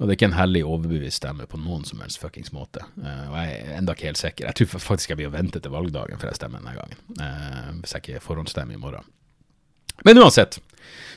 Og 0.00 0.08
det 0.08 0.14
er 0.14 0.18
ikke 0.18 0.28
en 0.32 0.38
hellig 0.38 0.62
overbevist 0.66 1.20
stemme 1.20 1.44
på 1.46 1.60
noen 1.60 1.84
som 1.86 2.00
helst 2.02 2.18
fuckings 2.18 2.50
måte. 2.54 2.82
Uh, 2.96 3.28
og 3.28 3.36
jeg 3.38 3.58
er 3.58 3.76
enda 3.76 3.94
ikke 3.94 4.08
helt 4.08 4.18
sikker. 4.18 4.48
Jeg 4.48 4.58
tror 4.58 4.82
faktisk 4.82 5.12
jeg 5.12 5.20
blir 5.20 5.30
å 5.30 5.34
vente 5.34 5.60
til 5.62 5.74
valgdagen 5.74 6.18
før 6.18 6.32
jeg 6.32 6.40
stemmer 6.40 6.62
denne 6.62 6.74
gangen. 6.74 7.04
Uh, 7.20 7.68
hvis 7.82 7.94
jeg 7.94 8.02
ikke 8.02 8.24
forhåndsstemmer 8.24 8.74
i 8.74 8.82
morgen. 8.82 9.06
Men 10.08 10.18
uansett. 10.18 10.58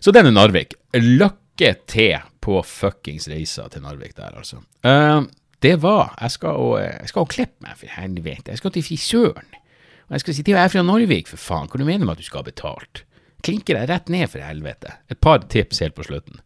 Så 0.03 0.13
den 0.13 0.29
er 0.29 0.35
Narvik. 0.35 0.75
Lykke 0.93 1.71
til 1.89 2.19
på 2.45 2.59
fuckings 2.67 3.25
reisa 3.31 3.65
til 3.73 3.81
Narvik 3.87 4.13
der, 4.19 4.37
altså. 4.37 4.61
Uh, 4.85 5.23
det 5.65 5.79
var 5.81 6.13
Jeg 6.19 6.35
skal 6.35 6.59
å, 6.61 6.71
jeg 6.77 7.09
skal 7.09 7.25
å 7.25 7.31
klippe 7.31 7.65
meg, 7.65 7.79
for 7.79 7.95
helvete. 7.95 8.51
Jeg 8.51 8.61
skal 8.61 8.75
til 8.75 8.85
frisøren. 8.85 9.61
Og 10.05 10.13
jeg 10.13 10.21
skal 10.21 10.37
si 10.37 10.45
til 10.45 10.59
jeg 10.59 10.67
er 10.67 10.73
fra 10.75 10.85
Narvik, 10.85 11.31
for 11.31 11.41
faen. 11.41 11.71
Hva 11.71 11.81
du 11.81 11.87
mener 11.87 12.05
med 12.05 12.19
at 12.19 12.21
du 12.21 12.27
skal 12.27 12.43
ha 12.43 12.51
betalt? 12.51 13.05
Klinker 13.45 13.79
deg 13.79 13.89
rett 13.89 14.13
ned, 14.13 14.27
for 14.29 14.45
helvete. 14.45 14.99
Et 15.09 15.17
par 15.17 15.41
tips 15.49 15.81
helt 15.81 15.97
på 15.97 16.05
slutten. 16.05 16.43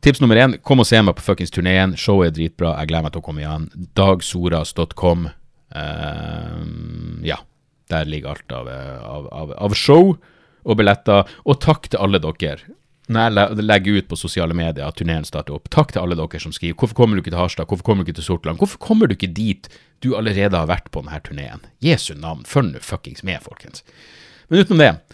Tips 0.00 0.20
nummer 0.22 0.38
én, 0.40 0.56
kom 0.64 0.80
og 0.80 0.88
se 0.88 1.00
meg 1.04 1.16
på 1.18 1.24
fuckings 1.26 1.52
turneen. 1.52 1.92
Showet 2.00 2.30
er 2.30 2.36
dritbra. 2.38 2.72
Jeg 2.80 2.88
gleder 2.88 3.04
meg 3.04 3.12
til 3.12 3.20
å 3.20 3.26
komme 3.26 3.42
igjen. 3.42 3.66
Dagsoras.com. 3.98 5.26
Uh, 5.76 6.62
ja, 7.26 7.36
der 7.92 8.08
ligger 8.08 8.32
alt 8.32 8.54
av, 8.56 8.70
av, 8.70 9.28
av, 9.28 9.52
av, 9.68 9.76
show 9.76 10.14
og 10.64 10.78
billetter. 10.80 11.28
Og 11.44 11.60
takk 11.60 11.90
til 11.92 12.00
alle 12.00 12.22
dere. 12.22 12.56
Når 13.10 13.26
jeg 13.26 13.66
legger 13.66 14.00
ut 14.00 14.08
på 14.08 14.18
sosiale 14.18 14.56
medier 14.56 14.86
at 14.86 14.96
turneen 14.96 15.26
starter 15.26 15.56
opp, 15.56 15.68
takk 15.74 15.92
til 15.92 16.04
alle 16.04 16.16
dere 16.16 16.40
som 16.40 16.54
skriver 16.54 16.78
'Hvorfor 16.78 16.94
kommer 16.94 17.16
du 17.16 17.22
ikke 17.22 17.34
til 17.34 17.42
Harstad? 17.42 17.66
Hvorfor 17.66 17.84
kommer 17.84 18.04
du 18.04 18.10
ikke 18.10 18.22
til 18.22 18.28
Sortland?' 18.30 18.58
Hvorfor 18.58 18.78
kommer 18.78 19.06
du 19.06 19.14
ikke 19.14 19.34
dit 19.34 19.68
du 20.00 20.14
allerede 20.16 20.56
har 20.56 20.70
vært 20.70 20.90
på 20.90 21.02
denne 21.02 21.20
turneen? 21.20 21.60
Jesu 21.82 22.14
navn, 22.14 22.44
følg 22.46 22.72
nå 22.72 22.78
fuckings 22.80 23.24
med, 23.24 23.42
folkens. 23.42 23.82
Men 24.48 24.60
utenom 24.60 24.78
det 24.78 25.09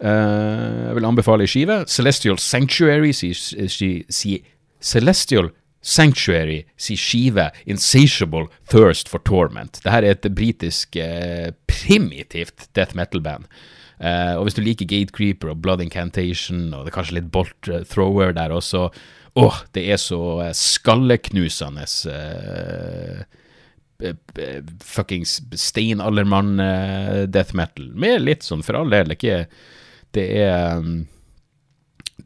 jeg 0.00 0.96
vil 0.98 1.08
anbefale 1.08 1.46
ei 1.46 1.50
skive. 1.50 1.78
Celestial 1.88 2.40
Sanctuary 2.42 3.14
sier 3.16 4.42
Celestial 4.82 5.48
Sanctuary 5.86 6.64
si 6.76 6.96
skive 6.98 7.50
Insatiable 7.70 8.48
Thirst 8.70 9.08
for 9.08 9.22
Torment. 9.22 9.78
Dette 9.84 10.00
er 10.00 10.08
et 10.10 10.26
britisk 10.34 10.98
uh, 10.98 11.52
primitivt 11.70 12.66
death 12.74 12.96
metal-band. 12.98 13.46
Uh, 14.00 14.34
og 14.36 14.48
hvis 14.48 14.58
du 14.58 14.64
liker 14.66 14.88
Gatecreeper 14.90 15.52
og 15.52 15.60
Blood 15.62 15.84
Incantation, 15.84 16.74
og 16.74 16.84
det 16.84 16.90
er 16.90 16.96
kanskje 16.98 17.18
litt 17.20 17.30
Bolt 17.32 17.70
Thrower 17.92 18.34
der 18.36 18.54
også 18.54 18.88
Åh, 19.36 19.44
oh, 19.44 19.56
det 19.76 19.82
er 19.92 19.98
så 20.00 20.18
skalleknusende 20.56 21.82
fuckings 24.80 25.42
steinaldermann-death 25.52 27.52
metal. 27.52 27.90
Med 27.92 28.24
litt 28.24 28.48
sånn, 28.48 28.64
for 28.64 28.80
all 28.80 28.88
del, 28.94 29.12
ikke 29.12 29.42
det 30.16 30.26
er 30.42 30.80
um, 30.80 31.04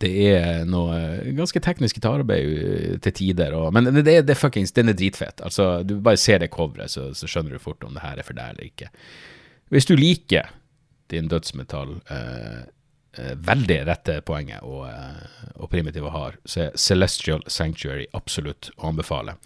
det 0.01 0.11
er 0.31 0.63
noe 0.69 0.95
ganske 1.37 1.61
teknisk 1.61 1.99
gitararbeid 1.99 3.01
til 3.05 3.15
tider, 3.17 3.53
og, 3.59 3.69
men 3.75 3.91
det, 3.91 4.05
det, 4.07 4.17
det 4.29 4.37
fuckings, 4.39 4.73
den 4.77 4.93
er 4.93 4.97
dritfett. 4.97 5.43
Altså, 5.45 5.83
du 5.85 5.99
bare 6.01 6.21
ser 6.21 6.41
det 6.41 6.53
coveret, 6.55 6.93
så, 6.95 7.11
så, 7.17 7.29
skjønner 7.29 7.57
du 7.57 7.63
fort 7.63 7.85
om 7.85 7.97
det 7.97 8.05
her 8.05 8.21
er 8.21 8.27
for 8.27 8.39
deg 8.39 8.55
eller 8.55 8.71
ikke. 8.71 8.89
Hvis 9.75 9.89
du 9.91 9.97
liker 9.99 10.49
din 11.13 11.29
dødsmetall, 11.29 11.99
eh, 12.15 12.63
eh, 13.19 13.35
veldig 13.51 13.81
rette 13.91 14.21
poenget 14.27 14.65
og, 14.65 14.87
eh, 14.89 15.45
og 15.59 15.71
primitive 15.75 16.15
har, 16.15 16.39
så 16.47 16.69
er 16.69 16.81
Celestial 16.81 17.45
Sanctuary 17.51 18.07
absolutt 18.17 18.71
å 18.79 18.89
anbefale. 18.95 19.37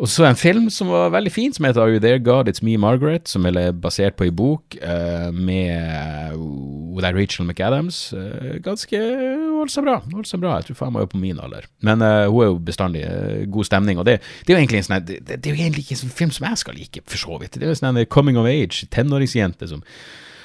Og 0.00 0.08
så 0.08 0.24
en 0.24 0.38
film 0.38 0.70
som 0.72 0.88
var 0.88 1.10
veldig 1.12 1.30
fin, 1.32 1.52
som 1.52 1.66
heter 1.66 1.82
Are 1.82 1.92
You 1.92 2.00
There 2.00 2.20
God 2.24 2.48
It's 2.48 2.62
Me 2.64 2.78
Margaret, 2.80 3.28
som 3.28 3.44
er 3.44 3.74
basert 3.76 4.16
på 4.16 4.24
ei 4.24 4.32
bok 4.32 4.78
uh, 4.80 5.28
med 5.28 6.32
uh, 6.40 7.02
Rachel 7.04 7.44
McAdams. 7.44 7.98
Uh, 8.16 8.56
ganske 8.64 8.96
holdt 8.96 9.74
seg 9.74 9.84
bra. 9.84 9.98
Holdt 10.14 10.32
bra. 10.40 10.54
Jeg 10.56 10.70
tror 10.70 10.78
faen 10.78 10.94
meg 10.96 11.04
er 11.04 11.12
på 11.12 11.20
min 11.20 11.42
alder. 11.44 11.68
Men 11.84 12.00
uh, 12.00 12.30
hun 12.32 12.46
er 12.46 12.48
jo 12.48 12.56
bestandig 12.70 13.04
god 13.52 13.68
stemning. 13.68 14.00
Og 14.00 14.08
det, 14.08 14.22
det, 14.46 14.54
er 14.54 14.56
jo 14.56 14.62
egentlig 14.62 14.80
en 14.80 14.88
sånn 14.88 15.04
det, 15.04 15.20
det, 15.28 15.42
er 15.44 15.52
jo 15.52 15.60
egentlig 15.60 15.84
ikke 15.84 15.98
en 15.98 16.02
sånn 16.06 16.16
film 16.22 16.32
som 16.32 16.48
jeg 16.48 16.64
skal 16.64 16.80
like, 16.80 17.04
for 17.04 17.26
så 17.26 17.40
vidt. 17.44 17.60
Det 17.60 17.68
er 17.68 17.74
jo 17.74 17.80
sånn 17.82 17.92
en 17.92 18.08
coming 18.08 18.40
of 18.40 18.48
age, 18.48 18.88
tenåringsjente 18.96 19.68
som 19.68 19.84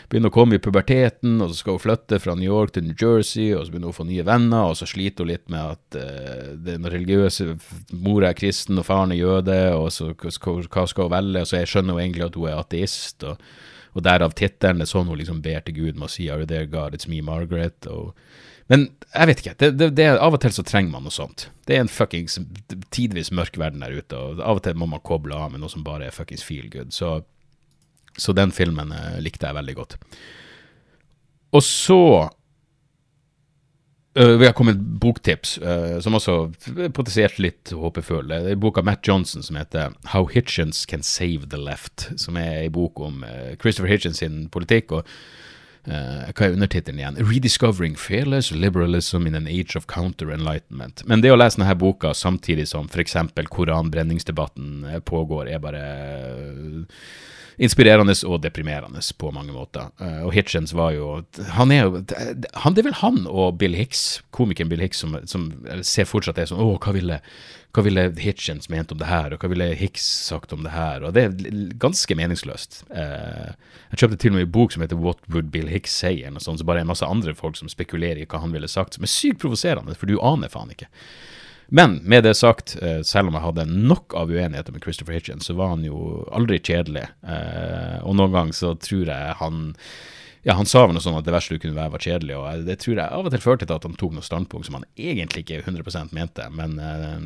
begynner 0.10 0.32
å 0.32 0.36
komme 0.36 0.58
i 0.58 0.62
puberteten, 0.62 1.38
og 1.42 1.52
så 1.52 1.60
skal 1.60 1.78
hun 1.78 1.84
flytte 1.84 2.20
fra 2.22 2.36
New 2.38 2.48
York 2.48 2.76
til 2.76 2.86
New 2.86 2.96
Jersey, 3.00 3.52
og 3.56 3.66
så 3.66 3.74
begynner 3.74 3.92
hun 3.92 3.96
å 3.96 4.00
få 4.00 4.08
nye 4.10 4.26
venner, 4.28 4.72
og 4.72 4.80
så 4.80 4.88
sliter 4.90 5.26
hun 5.26 5.32
litt 5.32 5.46
med 5.52 5.76
at 5.76 6.00
uh, 6.00 6.50
den 6.68 6.90
religiøse 6.92 7.52
mora 7.94 8.32
er 8.32 8.40
kristen 8.40 8.82
og 8.82 8.88
faren 8.88 9.16
er 9.16 9.22
jøde, 9.22 9.60
og 9.78 9.92
så 9.96 10.12
hva 10.14 10.34
skal 10.36 11.08
hun 11.08 11.16
velge, 11.16 11.46
og 11.46 11.50
så 11.50 11.62
jeg 11.62 11.72
skjønner 11.74 11.98
hun 11.98 12.06
egentlig 12.06 12.28
at 12.28 12.40
hun 12.40 12.50
er 12.52 12.60
ateist, 12.62 13.28
og, 13.28 13.46
og 13.96 14.06
derav 14.06 14.36
tittelen, 14.38 14.82
det 14.82 14.90
er 14.90 14.94
sånn 14.94 15.12
hun 15.12 15.22
liksom 15.22 15.44
ber 15.46 15.64
til 15.66 15.80
Gud 15.80 15.96
med 15.96 16.10
å 16.10 16.14
si 16.16 16.30
Are 16.30 16.44
you 16.44 16.50
there, 16.50 16.70
God, 16.70 16.98
it's 16.98 17.10
me, 17.12 17.24
Margaret, 17.26 17.90
og 17.92 18.14
men 18.72 18.88
jeg 19.12 19.30
vet 19.30 19.42
ikke. 19.44 19.54
Det, 19.62 19.68
det, 19.78 19.88
det, 19.94 20.08
av 20.18 20.34
og 20.34 20.42
til 20.42 20.54
så 20.56 20.64
trenger 20.66 20.96
man 20.96 21.06
noe 21.06 21.14
sånt. 21.14 21.48
Det 21.70 21.76
er 21.76 21.84
en 21.84 21.92
fuckings 21.92 22.40
tidvis 22.94 23.30
mørk 23.36 23.60
verden 23.62 23.84
der 23.86 23.94
ute, 23.94 24.18
og 24.18 24.42
av 24.42 24.58
og 24.60 24.66
til 24.66 24.78
må 24.82 24.88
man 24.90 25.04
koble 25.06 25.38
av 25.38 25.54
med 25.54 25.62
noe 25.62 25.70
som 25.70 25.86
bare 25.86 26.08
er 26.08 26.16
fuckings 26.16 26.46
feel 26.46 26.66
good. 26.74 26.90
Så 26.96 27.20
så 28.18 28.34
den 28.34 28.52
filmen 28.56 28.92
eh, 28.96 29.20
likte 29.24 29.48
jeg 29.50 29.58
veldig 29.58 29.76
godt. 29.76 29.98
Og 31.56 31.64
så 31.64 32.02
uh, 34.20 34.36
Vi 34.40 34.46
har 34.46 34.54
kommet 34.58 34.80
boktips, 35.00 35.58
uh, 35.64 36.00
som 36.04 36.18
også 36.18 36.36
potensielt 36.96 37.40
litt 37.40 37.72
håpefull. 37.76 38.28
Det 38.32 38.56
er 38.56 38.60
boka 38.60 38.84
Matt 38.84 39.08
Johnson 39.08 39.44
som 39.44 39.60
heter 39.60 39.96
How 40.12 40.28
Hitchens 40.32 40.86
Can 40.90 41.04
Save 41.04 41.50
the 41.52 41.60
Left, 41.62 42.10
som 42.20 42.38
er 42.40 42.66
en 42.66 42.76
bok 42.76 43.00
om 43.00 43.24
uh, 43.24 43.56
Christopher 43.62 43.92
Hitchens 43.92 44.24
sin 44.24 44.46
politikk. 44.52 44.92
og 44.92 45.18
Uh, 45.86 46.32
hva 46.34 46.48
er 46.48 46.56
undertittelen 46.56 46.98
igjen? 46.98 47.18
'Rediscovering 47.22 47.94
Fearless 48.02 48.50
Liberalism 48.50 49.28
in 49.30 49.36
an 49.38 49.46
Age 49.46 49.78
of 49.78 49.86
Counter-Enlightenment'. 49.86 51.04
Men 51.06 51.22
det 51.22 51.30
å 51.30 51.38
lese 51.38 51.62
denne 51.62 51.76
boka 51.78 52.10
samtidig 52.18 52.66
som 52.72 52.90
f.eks. 52.90 53.14
koranbrenningsdebatten 53.54 54.82
pågår, 55.06 55.52
er 55.54 55.62
bare 55.62 55.84
inspirerende 57.58 58.16
og 58.28 58.42
deprimerende 58.44 59.02
på 59.18 59.32
mange 59.36 59.54
måter. 59.56 59.92
Uh, 60.02 60.26
og 60.28 60.34
Hitchens 60.36 60.74
var 60.76 60.94
jo 60.96 61.24
Han 61.56 61.72
er 61.72 61.84
jo 61.86 62.02
han, 62.54 62.74
Det 62.76 62.82
er 62.84 62.90
vel 62.90 63.00
han 63.02 63.22
og 63.28 63.60
Bill 63.60 63.76
Hicks, 63.78 64.22
komikeren 64.36 64.70
Bill 64.70 64.84
Hicks, 64.84 65.04
som, 65.04 65.18
som 65.26 65.52
ser 65.82 66.10
fortsatt 66.10 66.40
det 66.40 66.50
som 66.52 66.60
Å, 66.62 66.68
hva 66.82 66.96
ville, 66.96 67.20
hva 67.76 67.86
ville 67.86 68.08
Hitchens 68.22 68.70
ment 68.72 68.92
om 68.92 69.00
det 69.00 69.10
her, 69.10 69.34
og 69.34 69.44
hva 69.44 69.52
ville 69.52 69.72
Hicks 69.78 70.06
sagt 70.30 70.54
om 70.56 70.66
det 70.66 70.74
her? 70.76 71.06
Og 71.06 71.16
det 71.16 71.28
er 71.28 71.62
ganske 71.82 72.18
meningsløst. 72.18 72.84
Uh, 72.92 73.54
jeg 73.92 74.02
kjøpte 74.02 74.20
til 74.22 74.34
og 74.34 74.40
med 74.40 74.48
en 74.48 74.56
bok 74.58 74.76
som 74.76 74.84
heter 74.84 75.00
What 75.00 75.24
Would 75.32 75.52
Bill 75.54 75.72
Hicks 75.72 75.96
Say? 75.96 76.20
Eller 76.22 76.40
noe 76.40 76.46
sånt, 76.46 76.62
så 76.62 76.68
bare 76.68 76.84
er 76.84 76.88
en 76.88 76.92
masse 76.92 77.08
andre 77.08 77.36
folk 77.38 77.60
som 77.60 77.72
spekulerer 77.72 78.24
i 78.24 78.28
hva 78.30 78.44
han 78.44 78.56
ville 78.56 78.70
sagt, 78.72 78.98
som 78.98 79.08
er 79.08 79.12
sykt 79.12 79.44
provoserende, 79.44 79.96
for 79.96 80.12
du 80.12 80.20
aner 80.20 80.52
faen 80.52 80.74
ikke. 80.76 80.90
Men 81.68 81.96
med 82.04 82.24
det 82.24 82.36
sagt, 82.38 82.76
eh, 82.82 83.02
selv 83.02 83.30
om 83.30 83.38
jeg 83.38 83.46
hadde 83.46 83.66
nok 83.70 84.14
av 84.18 84.30
uenigheter 84.30 84.74
med 84.74 84.84
Christopher 84.84 85.18
Hitchens, 85.18 85.48
så 85.50 85.56
var 85.58 85.74
han 85.74 85.86
jo 85.86 86.26
aldri 86.36 86.60
kjedelig. 86.60 87.08
Eh, 87.26 87.98
og 88.04 88.18
noen 88.20 88.36
ganger 88.36 88.58
så 88.58 88.76
tror 88.78 89.10
jeg 89.10 89.40
han 89.42 89.74
ja, 90.46 90.54
Han 90.54 90.68
sa 90.70 90.84
vel 90.86 90.94
noe 90.94 91.02
sånn 91.02 91.18
at 91.18 91.26
det 91.26 91.34
verste 91.34 91.56
du 91.56 91.62
kunne 91.64 91.74
være, 91.74 91.96
var 91.96 92.04
kjedelig, 92.06 92.36
og 92.38 92.68
det 92.68 92.76
tror 92.84 93.00
jeg 93.00 93.10
av 93.10 93.26
og 93.26 93.34
til 93.34 93.42
førte 93.42 93.66
til 93.66 93.80
at 93.80 93.86
han 93.88 93.96
tok 93.98 94.12
noe 94.14 94.26
standpunkt 94.26 94.68
som 94.68 94.76
han 94.78 94.86
egentlig 94.94 95.42
ikke 95.42 95.64
100% 95.64 96.14
mente. 96.14 96.46
men 96.54 96.78
eh, 96.78 97.24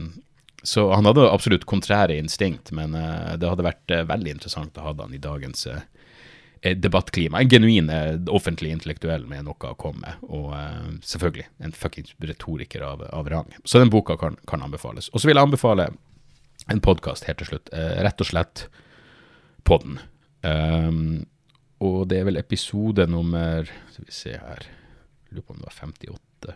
så 0.63 0.85
han 0.91 1.07
hadde 1.07 1.23
absolutt 1.27 1.65
kontrære 1.67 2.17
instinkt, 2.19 2.71
men 2.75 2.91
det 2.91 3.47
hadde 3.47 3.63
vært 3.63 3.93
veldig 4.09 4.33
interessant 4.33 4.75
å 4.75 4.89
ha 4.89 4.91
han 4.91 5.13
i 5.15 5.21
dagens 5.23 5.61
debattklima. 6.61 7.41
En 7.41 7.49
genuin 7.49 7.89
eh, 7.89 8.19
offentlig 8.27 8.71
intellektuell 8.71 9.25
med 9.29 9.45
noe 9.47 9.71
å 9.71 9.77
komme 9.79 10.03
med. 10.03 10.27
Og 10.27 10.51
uh, 10.51 10.91
selvfølgelig 11.05 11.47
en 11.63 11.75
fuckings 11.75 12.15
retoriker 12.19 12.83
av, 12.85 13.05
av, 13.15 13.29
rang. 13.31 13.53
Så 13.63 13.79
den 13.79 13.91
boka 13.93 14.17
kan, 14.19 14.35
kan 14.49 14.63
anbefales. 14.65 15.09
Og 15.13 15.21
så 15.21 15.29
vil 15.29 15.39
jeg 15.39 15.47
anbefale 15.47 15.89
en 16.69 16.83
podkast 16.83 17.29
helt 17.29 17.39
til 17.41 17.53
slutt. 17.53 17.71
Uh, 17.73 18.01
rett 18.03 18.23
og 18.23 18.31
slett 18.31 18.67
Podden. 19.67 19.99
Um, 20.43 21.27
og 21.83 22.09
det 22.11 22.19
er 22.19 22.27
vel 22.29 22.39
episode 22.39 23.03
nummer 23.11 23.67
Skal 23.91 24.05
vi 24.07 24.13
se 24.15 24.31
her 24.39 24.63
Lurer 25.29 25.43
på 25.43 25.51
om 25.53 25.59
det 25.59 25.67
var 25.67 25.75
58. 25.75 26.53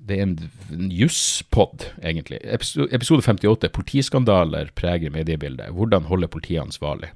Det 0.00 0.16
er 0.16 0.24
en, 0.24 0.34
en 0.74 0.90
jusspod, 0.92 1.86
egentlig. 2.02 2.40
Episode 2.44 3.22
58. 3.24 3.70
Politiskandaler 3.72 4.68
preger 4.76 5.12
mediebildet. 5.14 5.72
Hvordan 5.76 6.10
holde 6.10 6.28
politiet 6.28 6.60
ansvarlig? 6.60 7.08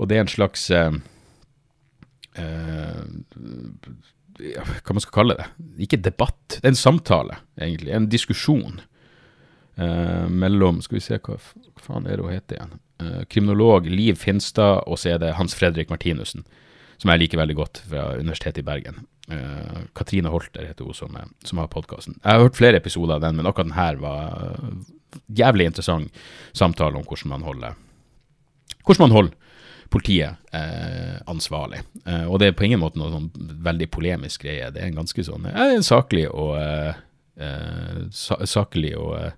Og 0.00 0.08
det 0.08 0.16
er 0.16 0.24
en 0.24 0.32
slags 0.32 0.68
eh, 0.72 0.94
eh, 2.40 3.02
Hva 4.38 4.94
man 4.96 5.04
skal 5.04 5.16
kalle 5.18 5.36
det? 5.38 5.48
Ikke 5.86 6.00
debatt, 6.00 6.40
det 6.56 6.64
er 6.64 6.74
en 6.74 6.80
samtale, 6.80 7.38
egentlig. 7.60 7.92
En 7.92 8.08
diskusjon 8.12 8.80
eh, 9.76 10.26
mellom 10.28 10.80
Skal 10.84 10.98
vi 10.98 11.04
se, 11.04 11.20
hva, 11.20 11.38
hva 11.38 11.84
faen 11.84 12.08
er 12.08 12.18
det 12.18 12.26
hun 12.26 12.34
heter 12.34 12.58
igjen? 12.58 12.74
Eh, 13.02 13.22
kriminolog 13.28 13.88
Liv 13.90 14.20
Finstad, 14.20 14.84
og 14.86 15.00
så 15.00 15.14
er 15.14 15.22
det 15.22 15.36
Hans 15.38 15.56
Fredrik 15.58 15.92
Martinussen, 15.92 16.46
som 17.02 17.12
jeg 17.12 17.24
liker 17.24 17.40
veldig 17.42 17.58
godt, 17.58 17.84
fra 17.90 18.12
Universitetet 18.20 18.62
i 18.62 18.66
Bergen. 18.66 19.04
Uh, 19.30 19.86
Katrine 19.94 20.30
Holter 20.32 20.66
heter 20.66 20.84
hun 20.84 20.96
som, 20.98 21.14
som 21.46 21.60
har 21.62 21.68
podkasten. 21.70 22.16
Jeg 22.18 22.26
har 22.26 22.42
hørt 22.42 22.58
flere 22.58 22.80
episoder 22.82 23.16
av 23.16 23.22
den, 23.22 23.36
men 23.38 23.46
akkurat 23.46 23.68
den 23.68 23.76
her 23.76 24.00
var 24.02 24.56
jævlig 25.30 25.68
interessant 25.70 26.22
samtale 26.56 26.98
om 26.98 27.06
hvordan 27.06 27.30
man 27.30 27.46
holder 27.46 27.78
hvordan 28.82 29.04
man 29.06 29.16
holder 29.16 29.41
politiet 29.92 30.54
eh, 30.56 31.20
ansvarlig. 31.30 31.82
Eh, 32.06 32.24
og 32.24 32.40
det 32.40 32.50
er 32.50 32.56
på 32.56 32.66
ingen 32.66 32.80
måte 32.82 33.00
noe 33.00 33.12
sånn 33.12 33.30
veldig 33.64 33.88
polemisk 33.92 34.46
greie. 34.46 34.70
Det 34.72 34.82
er 34.82 34.90
en 34.90 35.00
ganske 35.02 35.24
sånn 35.26 35.48
eh, 35.50 35.76
saklig 35.84 36.26
og 36.30 36.56
eh, 36.58 37.00
eh, 37.36 38.02
saklig 38.10 38.94
og, 38.98 39.36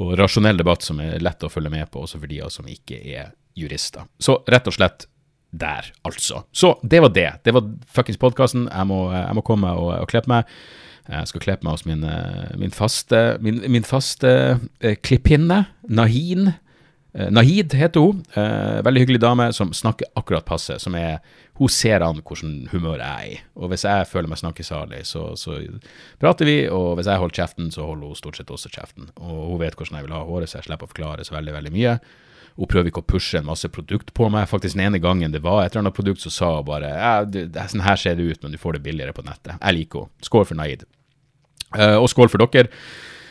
og 0.00 0.14
rasjonell 0.20 0.60
debatt 0.60 0.86
som 0.86 1.02
er 1.04 1.20
lett 1.22 1.44
å 1.44 1.52
følge 1.52 1.72
med 1.72 1.90
på, 1.92 2.04
også 2.06 2.22
for 2.22 2.30
de 2.30 2.42
som 2.52 2.68
ikke 2.70 3.00
er 3.00 3.32
jurister. 3.58 4.08
Så 4.22 4.40
rett 4.48 4.70
og 4.70 4.76
slett 4.78 5.08
der, 5.50 5.90
altså. 6.06 6.44
Så 6.52 6.76
det 6.82 7.02
var 7.02 7.12
det. 7.14 7.30
Det 7.44 7.54
var 7.54 7.66
fuckings 7.90 8.20
podkasten. 8.22 8.68
Jeg, 8.70 8.86
jeg, 8.86 9.34
må 9.36 9.44
komme 9.46 9.72
og, 9.74 9.92
og 9.98 10.08
klippe 10.10 10.30
meg. 10.30 10.48
Jeg 11.10 11.26
skal 11.26 11.42
klippe 11.42 11.66
meg 11.66 11.74
hos 11.74 11.86
min, 11.88 12.04
min 12.60 12.74
faste, 12.74 13.20
min, 13.42 13.58
min 13.72 13.86
faste 13.86 14.30
eh, 14.78 14.94
klippinne, 15.02 15.64
Nahin. 15.90 16.52
Eh, 17.12 17.30
Nahid 17.30 17.74
heter 17.74 18.00
hun. 18.00 18.24
Eh, 18.34 18.82
veldig 18.86 19.00
hyggelig 19.02 19.20
dame 19.20 19.52
som 19.52 19.72
snakker 19.74 20.06
akkurat 20.14 20.44
passe. 20.46 20.78
Som 20.78 20.94
er, 20.94 21.18
hun 21.58 21.68
ser 21.68 22.04
an 22.06 22.22
hvordan 22.22 22.70
humør 22.72 23.02
jeg 23.02 23.10
er 23.10 23.28
i. 23.32 23.36
Og 23.58 23.72
hvis 23.72 23.84
jeg 23.88 24.08
føler 24.10 24.30
meg 24.30 24.40
snakkesalig, 24.42 25.02
så, 25.08 25.32
så 25.40 25.58
prater 26.22 26.48
vi. 26.48 26.58
Og 26.70 26.94
hvis 26.98 27.10
jeg 27.10 27.22
holder 27.22 27.42
kjeften, 27.42 27.70
så 27.74 27.88
holder 27.88 28.12
hun 28.12 28.18
stort 28.18 28.40
sett 28.40 28.50
også 28.50 28.72
kjeften. 28.72 29.10
Og 29.18 29.52
hun 29.52 29.62
vet 29.62 29.78
hvordan 29.78 30.00
jeg 30.00 30.08
vil 30.08 30.16
ha 30.16 30.24
håret, 30.26 30.50
så 30.50 30.60
jeg 30.60 30.70
slipper 30.70 30.86
å 30.86 30.92
forklare 30.94 31.26
så 31.26 31.36
veldig, 31.38 31.56
veldig 31.58 31.74
mye. 31.74 31.96
Hun 32.60 32.68
prøver 32.68 32.90
ikke 32.90 33.02
å 33.02 33.08
pushe 33.08 33.38
en 33.38 33.48
masse 33.48 33.68
produkt 33.72 34.12
på 34.14 34.28
meg. 34.30 34.48
Faktisk 34.50 34.76
den 34.76 34.86
ene 34.88 35.02
gangen 35.02 35.34
det 35.34 35.42
var 35.42 35.64
et 35.64 35.74
eller 35.74 35.86
annet 35.86 35.96
produkt, 35.96 36.22
så 36.22 36.32
sa 36.34 36.54
hun 36.58 36.66
bare 36.68 36.90
ja, 36.92 37.14
sånn 37.70 37.86
her 37.86 37.98
ser 37.98 38.18
det 38.18 38.26
ut, 38.26 38.42
men 38.42 38.54
du 38.54 38.58
får 38.60 38.76
det 38.76 38.84
billigere 38.86 39.14
på 39.16 39.24
nettet. 39.26 39.56
Jeg 39.56 39.78
liker 39.78 40.06
henne. 40.06 40.26
Skål 40.26 40.46
for 40.50 40.58
Naid. 40.58 40.84
Uh, 41.70 42.02
og 42.02 42.08
skål 42.10 42.30
for 42.30 42.42
dere. 42.42 42.68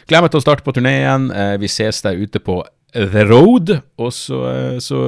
Gleder 0.08 0.24
meg 0.26 0.32
til 0.34 0.40
å 0.40 0.44
starte 0.44 0.64
på 0.66 0.74
turné 0.74 0.94
igjen. 1.02 1.28
Vi 1.62 1.68
ses 1.70 2.00
der 2.02 2.18
ute 2.18 2.40
på 2.42 2.62
The 2.94 3.24
Road. 3.30 3.72
Og 4.02 4.14
så, 4.14 4.40
eh, 4.50 4.80
så 4.82 5.00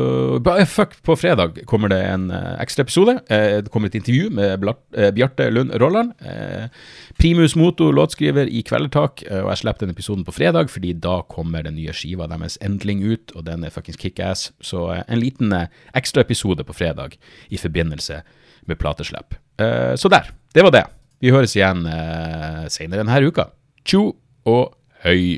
Fuck, 0.68 0.98
på 1.04 1.16
fredag 1.16 1.66
kommer 1.66 1.90
det 1.90 2.00
en 2.06 2.30
uh, 2.32 2.58
ekstra 2.62 2.84
episode. 2.86 3.20
Det 3.28 3.72
kommer 3.72 3.90
et 3.90 3.96
intervju 3.96 4.30
med 4.30 4.62
Bjarte 5.16 5.50
Lund 5.50 5.72
Rolland. 5.74 6.14
primus 7.18 7.56
moto, 7.56 7.92
låtskriver 7.92 8.48
i 8.48 8.62
Kvelertak. 8.62 9.24
og 9.30 9.50
jeg 9.50 9.58
slipper 9.58 9.86
den 9.86 9.96
episoden 9.96 10.26
på 10.26 10.32
fredag, 10.32 10.70
fordi 10.70 10.94
da 10.94 11.22
kommer 11.22 11.64
den 11.64 11.76
nye 11.76 11.94
skiva 11.94 12.28
deres 12.28 12.58
endelig 12.62 13.14
ut, 13.14 13.36
og 13.36 13.46
den 13.46 13.64
er 13.64 13.70
fuckings 13.70 13.98
kickass. 13.98 14.52
Så 14.62 15.04
en 15.08 15.20
liten 15.20 15.54
ekstra 15.94 16.22
episode 16.22 16.64
på 16.64 16.74
fredag 16.74 17.18
i 17.50 17.58
forbindelse 17.58 18.22
med 18.66 18.78
plateslipp. 18.78 19.36
så 19.96 20.10
der. 20.10 20.32
Det 20.54 20.64
var 20.64 20.72
det. 20.72 20.86
Vi 21.22 21.30
høres 21.30 21.54
igjen 21.56 21.86
eh, 21.86 22.66
senere 22.74 23.04
denne 23.04 23.22
uka. 23.22 23.52
Tjo 23.86 24.08
og 24.50 24.74
høy. 25.06 25.38